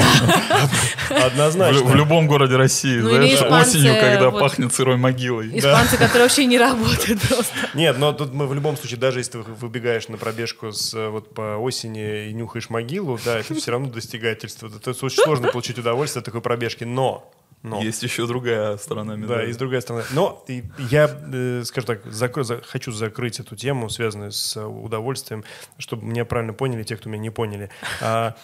[1.10, 1.84] Однозначно.
[1.84, 5.56] в любом городе России, Ну, или из осенью, когда вот, пахнет сырой могилой.
[5.58, 7.54] Испанцы, которые вообще не работают просто.
[7.74, 11.34] Нет, но тут мы в любом случае, даже если ты выбегаешь на пробежку с, вот
[11.34, 14.68] по осени и нюхаешь могилу, да, это все равно достигательство.
[14.68, 17.30] Это очень сложно получить удовольствие от такой пробежки, но...
[17.62, 19.50] но Есть еще другая сторона Да, медали.
[19.50, 20.04] и с другой стороны.
[20.12, 25.44] Но и я, э, скажем так, закро- за- хочу закрыть эту тему, связанную с удовольствием,
[25.78, 27.70] чтобы меня правильно поняли те, кто меня не поняли.
[28.00, 28.34] А,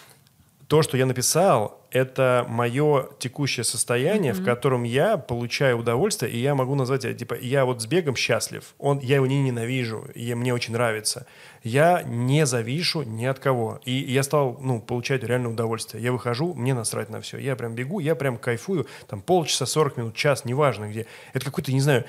[0.67, 6.55] то, что я написал, это мое текущее состояние, в котором я получаю удовольствие, и я
[6.55, 10.33] могу назвать, это, типа, я вот с бегом счастлив, он, я его не ненавижу, и
[10.33, 11.27] мне очень нравится.
[11.63, 13.79] Я не завишу ни от кого.
[13.85, 16.03] И я стал, ну, получать реальное удовольствие.
[16.03, 17.37] Я выхожу, мне насрать на все.
[17.37, 21.05] Я прям бегу, я прям кайфую, там полчаса, 40 минут, час, неважно где.
[21.33, 22.05] Это какой-то, не знаю,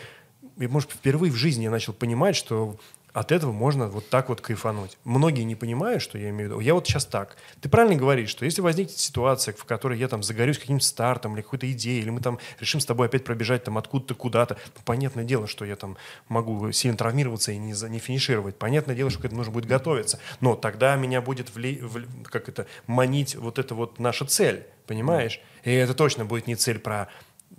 [0.56, 2.76] может, впервые в жизни я начал понимать, что
[3.16, 4.98] от этого можно вот так вот кайфануть.
[5.04, 6.60] Многие не понимают, что я имею в виду.
[6.60, 7.38] Я вот сейчас так.
[7.62, 11.40] Ты правильно говоришь, что если возникнет ситуация, в которой я там загорюсь каким-то стартом или
[11.40, 15.24] какой-то идеей, или мы там решим с тобой опять пробежать там откуда-то куда-то, ну, понятное
[15.24, 15.96] дело, что я там
[16.28, 18.58] могу сильно травмироваться и не, за- не финишировать.
[18.58, 20.20] Понятное дело, что к этому нужно будет готовиться.
[20.42, 25.40] Но тогда меня будет вли- вли- как это, манить вот это вот наша цель, понимаешь?
[25.64, 27.08] И это точно будет не цель про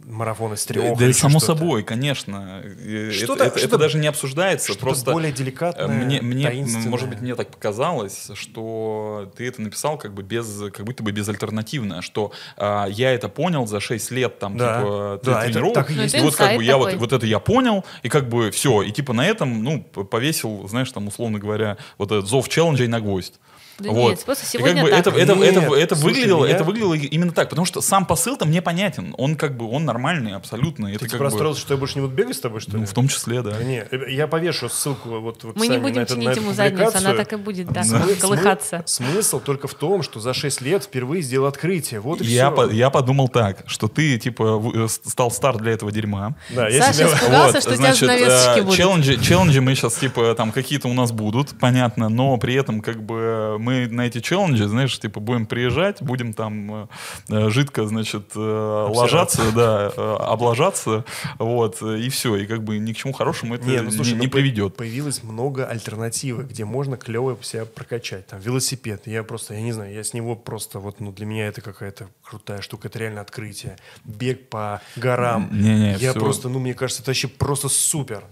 [0.08, 0.98] марафон из трех.
[0.98, 1.58] Да, и само что-то.
[1.60, 2.62] собой, конечно.
[2.64, 4.68] Э, Это, Что-то- это- это что-то- даже не обсуждается.
[4.68, 6.90] Что-то Просто более э, деликатное, мне, мне, таинственное.
[6.90, 11.12] может быть, мне так показалось, что ты это написал как бы без, как будто бы
[11.12, 14.80] безальтернативно, что а, я это понял за 6 лет там Да.
[14.80, 16.16] типа Да, это тренировок, так и Ну, есть.
[16.16, 17.00] это вот как бы я вот, такой.
[17.00, 20.92] вот это я понял, и как бы все, и типа на этом, ну, повесил, знаешь,
[20.92, 23.34] там, условно говоря, вот этот зов челленджей на гвоздь.
[23.80, 24.10] Да вот.
[24.10, 24.99] нет, просто И сегодня как бы так.
[24.99, 28.06] это, это, Нет, это, это, слушай, выглядело, меня- это выглядело именно так, потому что сам
[28.06, 30.88] посыл-то мне понятен, он как бы, он нормальный абсолютно.
[30.88, 32.72] Это Ты как типа бы, расстроился, что я больше не буду бегать с тобой, что
[32.72, 32.80] ли?
[32.80, 33.52] ну, в том числе, да.
[33.52, 36.98] Да Не, я повешу ссылку вот в Мы не будем это- на чинить ему задницу,
[36.98, 38.84] она так и будет, да, Смы- колыхаться.
[38.86, 41.99] смы- Смысл только в том, что за 6 лет впервые сделал открытие.
[41.99, 42.56] Вот и Я, все.
[42.56, 46.36] по- я подумал так, что ты, типа, э, стал стар для этого дерьма.
[46.49, 48.76] Да, я Саша себе- испугался, что у тебя занавесочки э, будут.
[48.78, 53.02] челленджи, челленджи мы сейчас, типа, там какие-то у нас будут, понятно, но при этом, как
[53.04, 56.88] бы, мы на эти челленджи, знаешь, типа, будем приезжать, будем там э,
[57.30, 61.03] э, жидко, значит, э, ложаться, да, э, облажаться,
[61.38, 64.15] вот, и все, и как бы ни к чему хорошему это Не, ну слушай, не,
[64.15, 64.76] ну, не по- приведет.
[64.77, 68.27] Появилось много альтернативы, где можно клево себя прокачать.
[68.27, 69.02] Там велосипед.
[69.06, 72.07] Я просто, я не знаю, я с него просто вот, ну для меня это какая-то
[72.23, 73.77] крутая штука, это реально открытие.
[74.06, 75.49] Бег по горам.
[75.52, 76.19] Не-не, я всё.
[76.19, 78.23] просто, ну мне кажется, это вообще просто супер.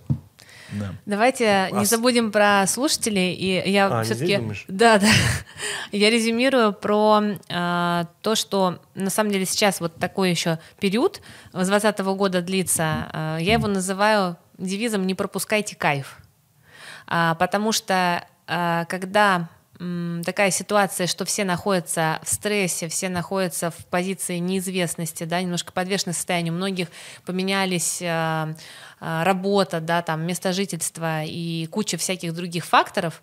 [0.71, 0.93] Да.
[1.05, 3.33] Давайте не А с- забудем про слушателей.
[3.33, 4.41] И я А, не все-таки...
[4.67, 5.07] Да, да.
[5.91, 11.21] Я резюмирую про а, то, что на самом деле сейчас вот такой еще период
[11.53, 13.07] с 2020 года длится.
[13.13, 16.17] А, я его называю девизом «Не пропускайте кайф».
[17.07, 19.49] А, потому что а, когда
[20.25, 26.13] такая ситуация, что все находятся в стрессе, все находятся в позиции неизвестности, да, немножко подвешенное
[26.13, 26.87] состояние, у многих
[27.25, 28.01] поменялись
[29.05, 33.21] работа, да, там, место жительства и куча всяких других факторов,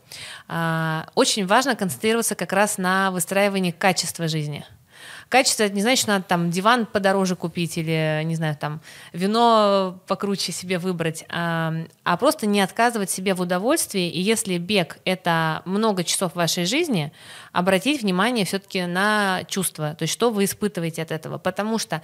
[0.48, 4.64] а, очень важно концентрироваться как раз на выстраивании качества жизни.
[5.28, 8.82] Качество это не значит, что надо там диван подороже купить или, не знаю, там
[9.14, 11.72] вино покруче себе выбрать, а,
[12.04, 14.10] а просто не отказывать себе в удовольствии.
[14.10, 17.12] И если бег это много часов вашей жизни,
[17.52, 21.38] обратить внимание все-таки на чувства, то есть что вы испытываете от этого.
[21.38, 22.02] Потому что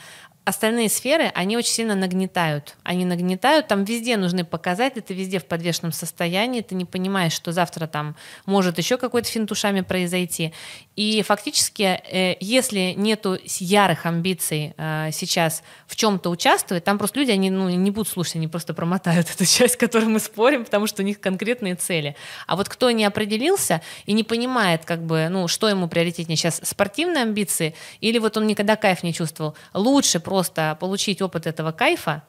[0.49, 2.77] остальные сферы, они очень сильно нагнетают.
[2.83, 7.53] Они нагнетают, там везде нужны показатели, ты везде в подвешенном состоянии, ты не понимаешь, что
[7.53, 8.16] завтра там
[8.47, 10.53] может еще какой-то финт ушами произойти.
[10.97, 17.31] И фактически, э, если нету ярых амбиций э, сейчас в чем-то участвовать, там просто люди,
[17.31, 20.87] они ну, не будут слушать, они просто промотают эту часть, в которой мы спорим, потому
[20.87, 22.16] что у них конкретные цели.
[22.47, 26.60] А вот кто не определился и не понимает, как бы, ну, что ему приоритетнее сейчас,
[26.65, 32.24] спортивные амбиции или вот он никогда кайф не чувствовал, лучше просто получить опыт этого кайфа,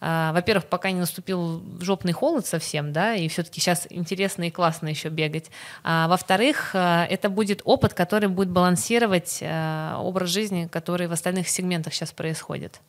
[0.00, 4.88] а, во-первых, пока не наступил жопный холод совсем, да, и все-таки сейчас интересно и классно
[4.88, 5.50] еще бегать.
[5.84, 11.48] А, во-вторых, а, это будет опыт, который будет балансировать а, образ жизни, который в остальных
[11.48, 12.80] сегментах сейчас происходит.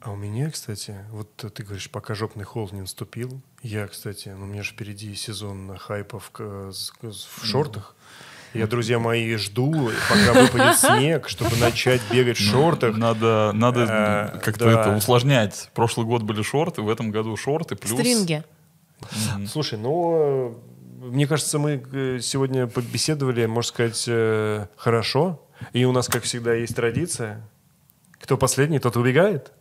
[0.00, 4.44] А у меня, кстати, вот ты говоришь, пока жопный холод не наступил, я, кстати, ну,
[4.44, 7.94] у меня же впереди сезон хайпов в шортах.
[8.54, 12.96] Я, друзья мои, жду, пока выпадет снег, чтобы начать бегать в шортах.
[12.96, 14.80] Надо, надо Э, как-то да.
[14.80, 15.70] это усложнять.
[15.74, 17.92] Прошлый год были шорты, в этом году шорты плюс.
[17.98, 18.42] Стринги.
[19.46, 20.56] Слушай, ну,
[21.02, 25.42] э, мне кажется, мы э, сегодня побеседовали, можно сказать, хорошо.
[25.72, 27.46] И у нас, как всегда, есть традиция.
[28.20, 29.52] Кто последний, тот убегает.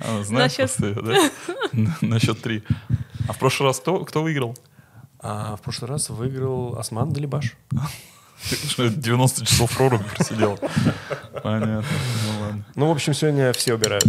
[0.00, 1.30] А, знаешь, На счет- просто, да?
[1.72, 2.62] На- На счет три.
[3.28, 4.56] А в прошлый раз кто, кто выиграл?
[5.26, 7.56] А в прошлый раз выиграл Осман Далибаш.
[8.68, 10.58] Что, 90 часов проруби просидел.
[11.42, 11.82] Понятно.
[12.26, 12.64] Ну ладно.
[12.74, 14.04] Ну, в общем, сегодня все убирают.